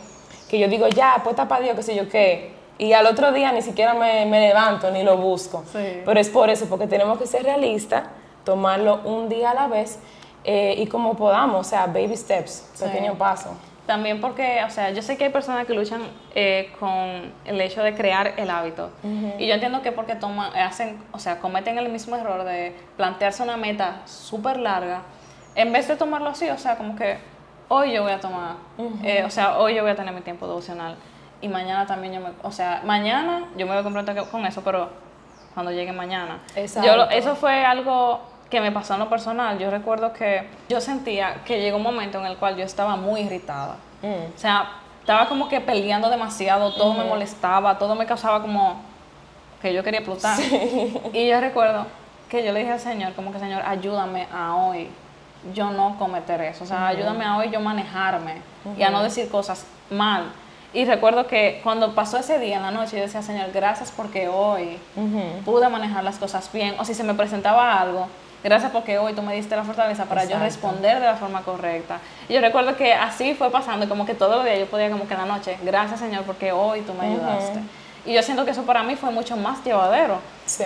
que 0.49 0.59
yo 0.59 0.67
digo, 0.67 0.87
ya, 0.87 1.21
puesta 1.23 1.47
para 1.47 1.63
Dios, 1.63 1.75
qué 1.75 1.83
sé 1.83 1.95
yo 1.95 2.09
qué, 2.09 2.53
y 2.77 2.93
al 2.93 3.05
otro 3.07 3.31
día 3.31 3.51
ni 3.51 3.61
siquiera 3.61 3.93
me, 3.93 4.25
levanto 4.25 4.91
ni 4.91 5.03
lo 5.03 5.17
busco. 5.17 5.63
Pero 5.73 6.19
es 6.19 6.29
por 6.29 6.49
eso, 6.49 6.67
porque 6.67 6.87
tenemos 6.87 7.17
que 7.17 7.25
ser 7.25 7.43
realistas, 7.43 8.03
tomarlo 8.43 9.01
un 9.03 9.29
día 9.29 9.51
a 9.51 9.53
la 9.53 9.67
vez 9.67 9.99
eh, 10.43 10.75
y 10.77 10.87
como 10.87 11.15
podamos, 11.15 11.65
o 11.65 11.69
sea, 11.69 11.87
baby 11.87 12.15
steps, 12.15 12.69
pequeño 12.79 13.15
paso. 13.15 13.49
También 13.87 14.19
porque, 14.19 14.61
o 14.65 14.69
sea, 14.69 14.91
yo 14.91 15.01
sé 15.01 15.17
que 15.17 15.23
hay 15.23 15.29
personas 15.31 15.65
que 15.65 15.73
luchan 15.73 16.01
eh, 16.35 16.73
con 16.77 17.31
el 17.45 17.61
hecho 17.61 17.81
de 17.81 17.95
crear 17.95 18.33
el 18.35 18.49
hábito. 18.49 18.91
Y 19.39 19.47
yo 19.47 19.53
entiendo 19.53 19.81
que 19.81 19.93
porque 19.93 20.15
toman, 20.15 20.53
hacen, 20.57 21.01
o 21.13 21.19
sea, 21.19 21.39
cometen 21.39 21.77
el 21.77 21.87
mismo 21.87 22.17
error 22.17 22.43
de 22.43 22.75
plantearse 22.97 23.43
una 23.43 23.55
meta 23.55 24.01
súper 24.05 24.59
larga, 24.59 25.03
en 25.55 25.71
vez 25.71 25.87
de 25.87 25.95
tomarlo 25.95 26.29
así, 26.29 26.49
o 26.49 26.57
sea, 26.57 26.75
como 26.75 26.97
que 26.97 27.17
hoy 27.69 27.93
yo 27.93 28.03
voy 28.03 28.11
a 28.11 28.19
tomar, 28.19 28.57
eh, 29.03 29.23
o 29.25 29.29
sea, 29.29 29.57
hoy 29.57 29.75
yo 29.75 29.83
voy 29.83 29.91
a 29.91 29.95
tener 29.95 30.13
mi 30.13 30.21
tiempo 30.21 30.47
devocional. 30.47 30.97
Y 31.41 31.47
mañana 31.47 31.85
también 31.85 32.13
yo 32.13 32.19
me, 32.19 32.29
o 32.43 32.51
sea, 32.51 32.81
mañana 32.83 33.45
yo 33.55 33.65
me 33.65 33.71
voy 33.71 33.79
a 33.79 33.83
comprometer 33.83 34.21
con 34.29 34.45
eso, 34.45 34.61
pero 34.63 34.89
cuando 35.53 35.71
llegue 35.71 35.93
mañana. 35.93 36.39
Yo, 36.83 37.05
eso 37.09 37.35
fue 37.35 37.63
algo 37.63 38.21
que 38.49 38.61
me 38.61 38.71
pasó 38.71 38.93
en 38.93 38.99
lo 38.99 39.09
personal, 39.09 39.59
yo 39.59 39.69
recuerdo 39.69 40.13
que 40.13 40.47
yo 40.69 40.79
sentía 40.79 41.41
que 41.45 41.59
llegó 41.59 41.77
un 41.77 41.83
momento 41.83 42.19
en 42.19 42.25
el 42.25 42.37
cual 42.37 42.55
yo 42.55 42.63
estaba 42.63 42.95
muy 42.95 43.21
irritada. 43.21 43.75
Mm. 44.01 44.33
O 44.35 44.37
sea, 44.37 44.69
estaba 45.01 45.27
como 45.27 45.49
que 45.49 45.59
peleando 45.61 46.09
demasiado, 46.09 46.73
todo 46.73 46.93
me 46.93 47.03
molestaba, 47.03 47.77
todo 47.77 47.95
me 47.95 48.05
causaba 48.05 48.41
como 48.41 48.81
que 49.61 49.73
yo 49.73 49.83
quería 49.83 49.99
explotar. 49.99 50.37
Y 51.13 51.27
yo 51.27 51.39
recuerdo 51.39 51.85
que 52.29 52.45
yo 52.45 52.51
le 52.51 52.59
dije 52.59 52.73
al 52.73 52.79
Señor, 52.79 53.13
como 53.13 53.31
que 53.31 53.39
Señor, 53.39 53.63
ayúdame 53.65 54.27
a 54.33 54.55
hoy 54.55 54.89
yo 55.53 55.71
no 55.71 55.97
cometer 55.97 56.41
eso. 56.41 56.63
O 56.63 56.67
sea, 56.67 56.87
ayúdame 56.87 57.25
a 57.25 57.37
hoy 57.37 57.49
yo 57.51 57.59
manejarme 57.59 58.41
y 58.77 58.83
a 58.83 58.89
no 58.89 59.03
decir 59.03 59.29
cosas 59.29 59.65
mal. 59.89 60.31
Y 60.73 60.85
recuerdo 60.85 61.27
que 61.27 61.61
cuando 61.63 61.95
pasó 61.95 62.17
ese 62.17 62.39
día 62.39 62.57
en 62.57 62.63
la 62.63 62.71
noche, 62.71 62.97
yo 62.97 63.03
decía, 63.03 63.21
Señor, 63.21 63.51
gracias 63.53 63.91
porque 63.95 64.27
hoy 64.27 64.77
pude 65.45 65.69
manejar 65.69 66.03
las 66.03 66.17
cosas 66.17 66.51
bien. 66.51 66.75
O 66.79 66.85
si 66.85 66.93
se 66.93 67.03
me 67.03 67.13
presentaba 67.13 67.79
algo, 67.79 68.07
Gracias 68.47 68.71
porque 68.71 68.97
hoy 68.97 69.11
tú 69.11 69.21
me 69.21 69.35
diste 69.35 69.57
la 69.57 69.65
fortaleza 69.65 70.05
para 70.05 70.23
yo 70.23 70.39
responder 70.39 71.01
de 71.01 71.05
la 71.05 71.17
forma 71.17 71.41
correcta. 71.41 71.99
Y 72.29 72.33
yo 72.33 72.39
recuerdo 72.39 72.77
que 72.77 72.93
así 72.93 73.33
fue 73.33 73.51
pasando, 73.51 73.89
como 73.89 74.05
que 74.05 74.13
todos 74.13 74.37
los 74.37 74.45
días 74.45 74.57
yo 74.57 74.67
podía 74.67 74.89
como 74.89 75.05
que 75.05 75.15
en 75.15 75.19
la 75.19 75.25
noche, 75.25 75.57
gracias 75.63 75.99
Señor 75.99 76.23
porque 76.23 76.53
hoy 76.53 76.79
tú 76.79 76.93
me 76.93 77.07
ayudaste. 77.07 77.59
Y 78.05 78.13
yo 78.13 78.23
siento 78.23 78.45
que 78.45 78.51
eso 78.51 78.63
para 78.63 78.83
mí 78.83 78.95
fue 78.95 79.11
mucho 79.11 79.35
más 79.35 79.61
llevadero, 79.65 80.19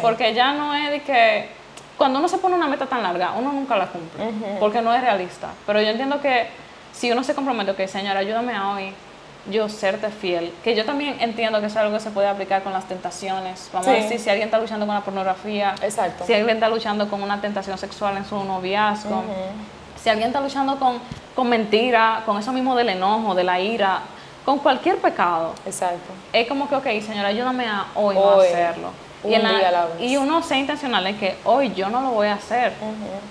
porque 0.04 0.36
ya 0.36 0.54
no 0.54 0.76
es 0.76 0.92
de 0.92 1.02
que 1.02 1.50
cuando 1.98 2.20
uno 2.20 2.28
se 2.28 2.38
pone 2.38 2.54
una 2.54 2.68
meta 2.68 2.86
tan 2.86 3.02
larga, 3.02 3.32
uno 3.32 3.52
nunca 3.52 3.76
la 3.76 3.88
cumple, 3.88 4.26
porque 4.60 4.80
no 4.84 4.94
es 4.94 5.02
realista. 5.02 5.48
Pero 5.66 5.82
yo 5.82 5.88
entiendo 5.88 6.22
que 6.22 6.50
si 6.92 7.12
uno 7.12 7.24
se 7.24 7.34
compromete, 7.34 7.72
ok, 7.72 7.88
Señor, 7.88 8.16
ayúdame 8.16 8.54
a 8.54 8.74
hoy 8.74 8.94
yo 9.50 9.70
serte 9.70 10.10
fiel, 10.10 10.54
que 10.64 10.76
yo 10.76 10.86
también 10.86 11.18
entiendo 11.20 11.60
que 11.60 11.66
es 11.66 11.76
algo 11.76 11.94
que 11.94 12.00
se 12.00 12.12
puede 12.12 12.28
aplicar 12.28 12.62
con 12.64 12.74
las 12.74 12.86
tentaciones. 12.88 13.70
Vamos 13.74 13.88
a 13.88 13.92
decir, 13.92 14.20
si 14.20 14.30
alguien 14.30 14.48
está 14.48 14.60
luchando 14.60 14.86
con 14.86 14.94
la 14.94 15.02
pornografía, 15.02 15.74
Exacto. 15.82 16.26
si 16.26 16.34
alguien 16.34 16.58
está 16.58 16.70
luchando 16.70 17.10
con 17.10 17.24
una 17.24 17.42
tentación 17.42 17.78
sexual 17.78 18.18
en 18.18 18.26
su 18.26 18.42
noviazgo, 18.44 19.24
si 20.02 20.10
alguien 20.10 20.28
está 20.28 20.42
luchando 20.42 20.78
con, 20.78 21.00
con 21.36 21.50
mentira, 21.50 22.22
con 22.26 22.38
eso 22.38 22.52
mismo 22.54 22.76
del 22.76 22.89
enojo, 22.89 23.34
de 23.34 23.44
la 23.44 23.60
ira, 23.60 24.02
con 24.46 24.60
cualquier 24.60 24.98
pecado, 24.98 25.54
Exacto. 25.66 26.12
es 26.34 26.48
como 26.48 26.68
que, 26.70 26.76
ok, 26.76 26.86
Señor, 27.06 27.26
ayúdame 27.26 27.66
a 27.68 27.86
hoy, 27.96 28.16
no 28.16 28.22
Hoy, 28.22 28.48
hacerlo. 28.48 28.89
un 29.24 29.32
y, 29.32 29.36
en 29.36 29.44
la- 29.44 29.50
día 29.58 29.68
a 29.70 29.72
la 29.72 29.86
vez. 29.86 29.96
y 30.02 30.18
uno 30.18 30.42
sea 30.44 30.58
intencional 30.58 31.06
en 31.08 31.18
que 31.20 31.36
hoy 31.46 31.74
yo 31.76 31.89
no 31.89 32.02
lo 32.02 32.10
voy 32.12 32.28
a 32.28 32.34
hacer. 32.36 32.74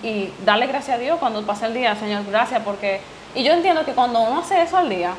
Y 0.03 0.33
darle 0.45 0.67
gracias 0.67 0.97
a 0.97 1.01
Dios 1.01 1.19
cuando 1.19 1.43
pase 1.47 1.67
el 1.67 1.75
día, 1.75 1.95
Señor, 1.97 2.25
gracias, 2.29 2.63
porque... 2.65 3.01
Y 3.35 3.45
yo 3.45 3.53
entiendo 3.53 3.85
que 3.85 3.93
cuando 3.93 4.21
uno 4.23 4.41
hace 4.41 4.61
eso 4.63 4.77
al 4.77 4.89
día, 4.89 5.13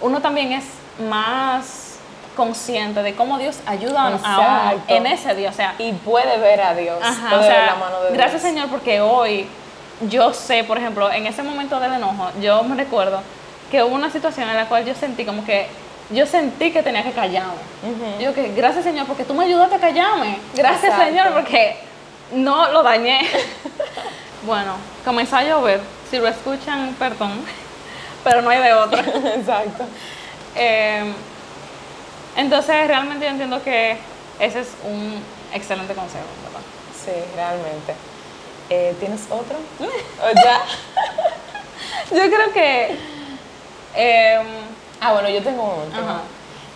uno 0.00 0.20
también 0.20 0.52
es 0.52 0.64
más 1.08 1.98
consciente 2.36 3.02
de 3.02 3.14
cómo 3.14 3.38
Dios 3.38 3.58
ayuda 3.66 4.06
a 4.22 4.72
uno 4.74 4.82
en 4.88 5.06
ese 5.06 5.34
día. 5.34 5.50
O 5.50 5.52
sea, 5.52 5.74
Y 5.78 5.92
puede 5.92 6.38
ver 6.38 6.60
a 6.60 6.74
Dios. 6.74 6.98
Ajá, 7.02 7.30
puede 7.30 7.40
o 7.40 7.44
sea, 7.44 7.60
ver 7.60 7.66
la 7.66 7.74
mano 7.76 7.96
de 7.96 8.08
Dios. 8.08 8.18
gracias 8.18 8.42
Señor 8.42 8.68
porque 8.68 9.00
hoy 9.00 9.48
yo 10.02 10.32
sé, 10.34 10.62
por 10.64 10.78
ejemplo, 10.78 11.10
en 11.10 11.26
ese 11.26 11.42
momento 11.42 11.80
del 11.80 11.94
enojo, 11.94 12.30
yo 12.40 12.62
me 12.64 12.76
recuerdo 12.76 13.20
que 13.70 13.82
hubo 13.82 13.94
una 13.94 14.10
situación 14.10 14.48
en 14.48 14.56
la 14.56 14.66
cual 14.66 14.84
yo 14.84 14.94
sentí 14.94 15.24
como 15.24 15.44
que 15.44 15.66
yo 16.10 16.24
sentí 16.26 16.70
que 16.70 16.82
tenía 16.82 17.02
que 17.02 17.12
callarme. 17.12 17.54
Yo 18.20 18.32
que 18.32 18.52
gracias 18.54 18.84
Señor 18.84 19.06
porque 19.06 19.24
tú 19.24 19.34
me 19.34 19.44
ayudaste 19.44 19.74
a 19.74 19.80
callarme. 19.80 20.38
Gracias 20.54 20.84
Exacto. 20.84 21.04
Señor 21.04 21.32
porque 21.32 21.76
no 22.32 22.70
lo 22.70 22.82
dañé. 22.82 23.26
bueno, 24.46 24.74
comenzó 25.04 25.36
a 25.36 25.42
llover. 25.42 25.80
Si 26.10 26.18
lo 26.18 26.28
escuchan, 26.28 26.94
perdón, 26.98 27.32
pero 28.26 28.42
no 28.42 28.50
hay 28.50 28.58
de 28.60 28.74
otra. 28.74 28.98
Exacto. 29.36 29.84
Eh, 30.56 31.12
entonces 32.36 32.88
realmente 32.88 33.24
yo 33.24 33.30
entiendo 33.30 33.62
que 33.62 33.96
ese 34.40 34.60
es 34.60 34.68
un 34.84 35.22
excelente 35.54 35.94
consejo, 35.94 36.24
¿verdad? 36.42 36.60
Sí, 37.04 37.12
realmente. 37.36 37.94
Eh, 38.68 38.96
¿Tienes 38.98 39.20
otro? 39.30 39.56
¿O 39.78 40.34
ya? 40.44 40.60
Yo 42.10 42.28
creo 42.28 42.52
que. 42.52 42.98
em, 43.94 44.46
Ah, 45.00 45.12
bueno, 45.12 45.28
yo 45.28 45.40
tengo 45.42 45.62
un 45.62 45.82
último. 45.82 46.08
Ajá. 46.08 46.20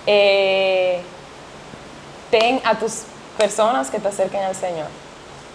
Eh, 0.06 1.00
ten 2.30 2.60
a 2.64 2.78
tus 2.78 3.02
personas 3.36 3.90
que 3.90 3.98
te 3.98 4.06
acerquen 4.06 4.44
al 4.44 4.54
Señor. 4.54 4.86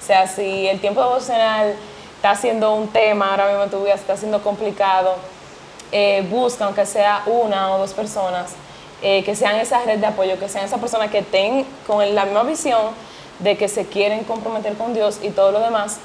O 0.01 0.05
sea, 0.05 0.27
si 0.27 0.67
el 0.67 0.81
tiempo 0.81 1.01
devocional 1.01 1.75
está 2.15 2.35
siendo 2.35 2.73
un 2.73 2.89
tema 2.89 3.29
ahora 3.31 3.47
mismo 3.49 3.67
tu 3.67 3.83
vida, 3.83 3.93
está 3.93 4.17
siendo 4.17 4.41
complicado, 4.41 5.15
eh, 5.91 6.25
busca, 6.29 6.65
aunque 6.65 6.85
sea 6.85 7.23
una 7.25 7.73
o 7.73 7.77
dos 7.79 7.93
personas, 7.93 8.53
eh, 9.01 9.23
que 9.23 9.35
sean 9.35 9.55
esa 9.57 9.79
red 9.83 9.99
de 9.99 10.05
apoyo, 10.07 10.39
que 10.39 10.49
sean 10.49 10.65
esas 10.65 10.79
personas 10.79 11.09
que 11.11 11.19
estén 11.19 11.65
con 11.85 12.15
la 12.15 12.25
misma 12.25 12.43
visión 12.43 12.81
de 13.39 13.57
que 13.57 13.67
se 13.67 13.85
quieren 13.85 14.23
comprometer 14.23 14.75
con 14.75 14.93
Dios 14.93 15.19
y 15.21 15.29
todo 15.29 15.51
lo 15.51 15.59
demás, 15.59 15.97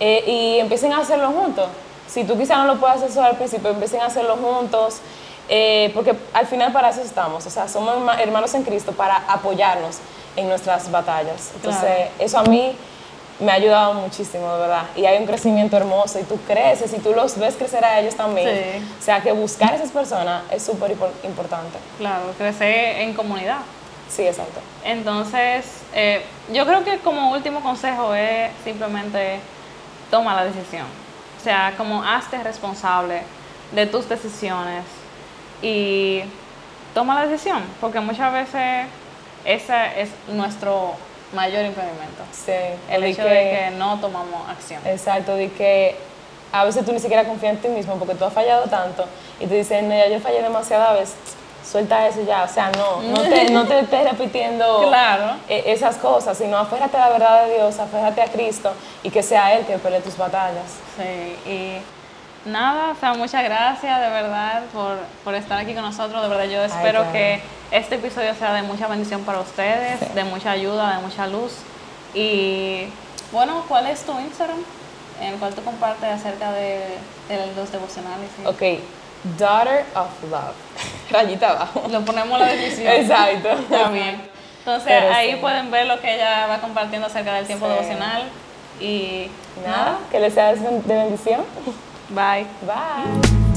eh, 0.00 0.24
y 0.26 0.58
empiecen 0.58 0.92
a 0.92 0.98
hacerlo 1.00 1.28
juntos. 1.30 1.66
Si 2.08 2.24
tú 2.24 2.38
quizás 2.38 2.56
no 2.58 2.64
lo 2.64 2.80
puedas 2.80 2.96
hacer 2.98 3.12
solo 3.12 3.26
al 3.26 3.36
principio, 3.36 3.70
empiecen 3.70 4.00
a 4.00 4.06
hacerlo 4.06 4.36
juntos, 4.36 4.96
eh, 5.50 5.90
porque 5.94 6.14
al 6.32 6.46
final 6.46 6.72
para 6.72 6.88
eso 6.90 7.02
estamos, 7.02 7.44
o 7.46 7.50
sea, 7.50 7.68
somos 7.68 7.94
herma- 7.96 8.20
hermanos 8.20 8.54
en 8.54 8.62
Cristo 8.64 8.92
para 8.92 9.16
apoyarnos 9.28 9.98
en 10.36 10.48
nuestras 10.48 10.90
batallas. 10.90 11.50
Entonces, 11.56 11.82
Claro. 11.82 12.10
eso 12.18 12.38
a 12.38 12.42
mí 12.44 12.74
me 13.40 13.52
ha 13.52 13.54
ayudado 13.54 13.94
muchísimo, 13.94 14.52
de 14.54 14.60
verdad. 14.60 14.82
Y 14.96 15.06
hay 15.06 15.18
un 15.18 15.26
crecimiento 15.26 15.76
hermoso 15.76 16.18
y 16.18 16.24
tú 16.24 16.38
creces 16.46 16.92
y 16.92 16.98
tú 16.98 17.12
los 17.12 17.38
ves 17.38 17.54
crecer 17.56 17.84
a 17.84 18.00
ellos 18.00 18.14
también. 18.16 18.48
Sí. 18.48 18.86
O 18.98 19.02
sea, 19.02 19.20
que 19.20 19.30
buscar 19.32 19.72
a 19.72 19.76
esas 19.76 19.90
personas 19.92 20.42
es 20.50 20.62
súper 20.64 20.96
impor- 20.98 21.12
importante. 21.24 21.78
claro, 21.98 22.32
crecer 22.36 23.00
en 23.02 23.14
comunidad. 23.14 23.58
Sí, 24.08 24.22
exacto. 24.26 24.60
Entonces, 24.84 25.64
eh, 25.94 26.22
yo 26.52 26.64
creo 26.66 26.82
que 26.82 26.98
como 26.98 27.30
último 27.32 27.60
consejo 27.60 28.14
es 28.14 28.50
simplemente 28.64 29.38
toma 30.10 30.34
la 30.34 30.44
decisión. 30.46 30.86
O 31.38 31.44
sea, 31.44 31.74
como 31.76 32.02
hazte 32.02 32.42
responsable 32.42 33.22
de 33.72 33.86
tus 33.86 34.08
decisiones 34.08 34.82
y 35.62 36.22
toma 36.94 37.14
la 37.14 37.26
decisión, 37.26 37.62
porque 37.80 38.00
muchas 38.00 38.32
veces 38.32 38.86
ese 39.44 40.00
es 40.02 40.08
nuestro 40.28 40.94
mayor 41.32 41.64
impedimento. 41.64 42.22
Sí. 42.32 42.52
El 42.90 43.02
de 43.02 43.08
hecho 43.10 43.24
de 43.24 43.28
que 43.30 43.70
no 43.76 44.00
tomamos 44.00 44.48
acción. 44.48 44.80
Exacto, 44.86 45.34
de 45.34 45.50
que 45.52 45.96
a 46.52 46.64
veces 46.64 46.84
tú 46.84 46.92
ni 46.92 46.98
siquiera 47.00 47.24
confías 47.24 47.54
en 47.54 47.58
ti 47.60 47.68
mismo 47.68 47.96
porque 47.96 48.14
tú 48.14 48.24
has 48.24 48.32
fallado 48.32 48.64
tanto 48.64 49.04
y 49.38 49.46
tú 49.46 49.54
dices, 49.54 49.82
no, 49.82 49.90
ya 49.94 50.08
yo 50.08 50.18
fallé 50.20 50.42
demasiadas 50.42 50.94
veces, 50.98 51.14
suelta 51.70 52.06
eso 52.08 52.22
ya, 52.26 52.44
o 52.44 52.48
sea, 52.48 52.70
no, 52.70 53.02
no 53.02 53.20
te, 53.22 53.50
no 53.50 53.66
te 53.66 53.80
estés 53.80 54.10
repitiendo 54.10 54.84
Claro. 54.88 55.34
eh, 55.50 55.64
esas 55.66 55.96
cosas, 55.96 56.38
sino 56.38 56.56
aférrate 56.56 56.96
a 56.96 57.00
la 57.00 57.08
verdad 57.10 57.44
de 57.44 57.54
Dios, 57.56 57.78
aférrate 57.78 58.22
a 58.22 58.26
Cristo 58.26 58.72
y 59.02 59.10
que 59.10 59.22
sea 59.22 59.52
Él 59.54 59.66
que 59.66 59.76
pelee 59.76 60.00
tus 60.00 60.16
batallas. 60.16 60.64
Sí, 60.96 61.50
y 61.50 61.78
nada, 62.50 62.90
o 62.92 62.94
sea, 62.96 63.14
muchas 63.14 63.44
gracias 63.44 64.00
de 64.00 64.08
verdad 64.08 64.62
por, 64.72 64.96
por 65.24 65.34
estar 65.34 65.58
aquí 65.58 65.74
con 65.74 65.82
nosotros. 65.82 66.22
De 66.22 66.28
verdad, 66.28 66.44
yo 66.44 66.62
espero 66.64 67.10
que 67.12 67.40
este 67.70 67.96
episodio 67.96 68.34
sea 68.34 68.52
de 68.54 68.62
mucha 68.62 68.86
bendición 68.86 69.22
para 69.22 69.40
ustedes, 69.40 70.14
de 70.14 70.24
mucha 70.24 70.50
ayuda, 70.52 70.96
de 70.96 71.02
mucha 71.02 71.26
luz. 71.26 71.52
Y 72.14 72.86
bueno, 73.32 73.64
¿cuál 73.68 73.86
es 73.86 74.02
tu 74.02 74.18
Instagram? 74.18 74.58
En 75.20 75.34
el 75.34 75.38
cual 75.38 75.52
tú 75.54 75.62
compartes 75.62 76.08
acerca 76.12 76.52
de, 76.52 76.96
de 77.28 77.46
los 77.56 77.70
devocionales. 77.72 78.30
y- 78.42 78.46
Ok, 78.46 78.80
Daughter 79.36 79.84
of 79.94 80.08
Love, 80.30 80.54
rayita 81.10 81.50
abajo. 81.50 81.82
Lo 81.90 82.04
ponemos 82.04 82.40
en 82.40 82.46
la 82.46 82.52
descripción. 82.52 82.92
Exacto. 82.92 83.48
Bien. 83.92 84.22
Entonces 84.60 84.84
Pero 84.86 85.12
ahí 85.14 85.32
sí. 85.32 85.36
pueden 85.40 85.70
ver 85.70 85.86
lo 85.86 85.98
que 86.00 86.14
ella 86.14 86.46
va 86.46 86.58
compartiendo 86.60 87.06
acerca 87.06 87.34
del 87.34 87.46
tiempo 87.46 87.66
Sí. 87.66 87.72
devocional. 87.72 88.24
Y 88.80 89.28
Nada, 89.66 89.98
que 90.10 90.20
les 90.20 90.34
sea 90.34 90.54
de 90.54 90.80
bendición. 90.94 91.40
Bye. 92.10 92.46
Bye. 92.66 93.47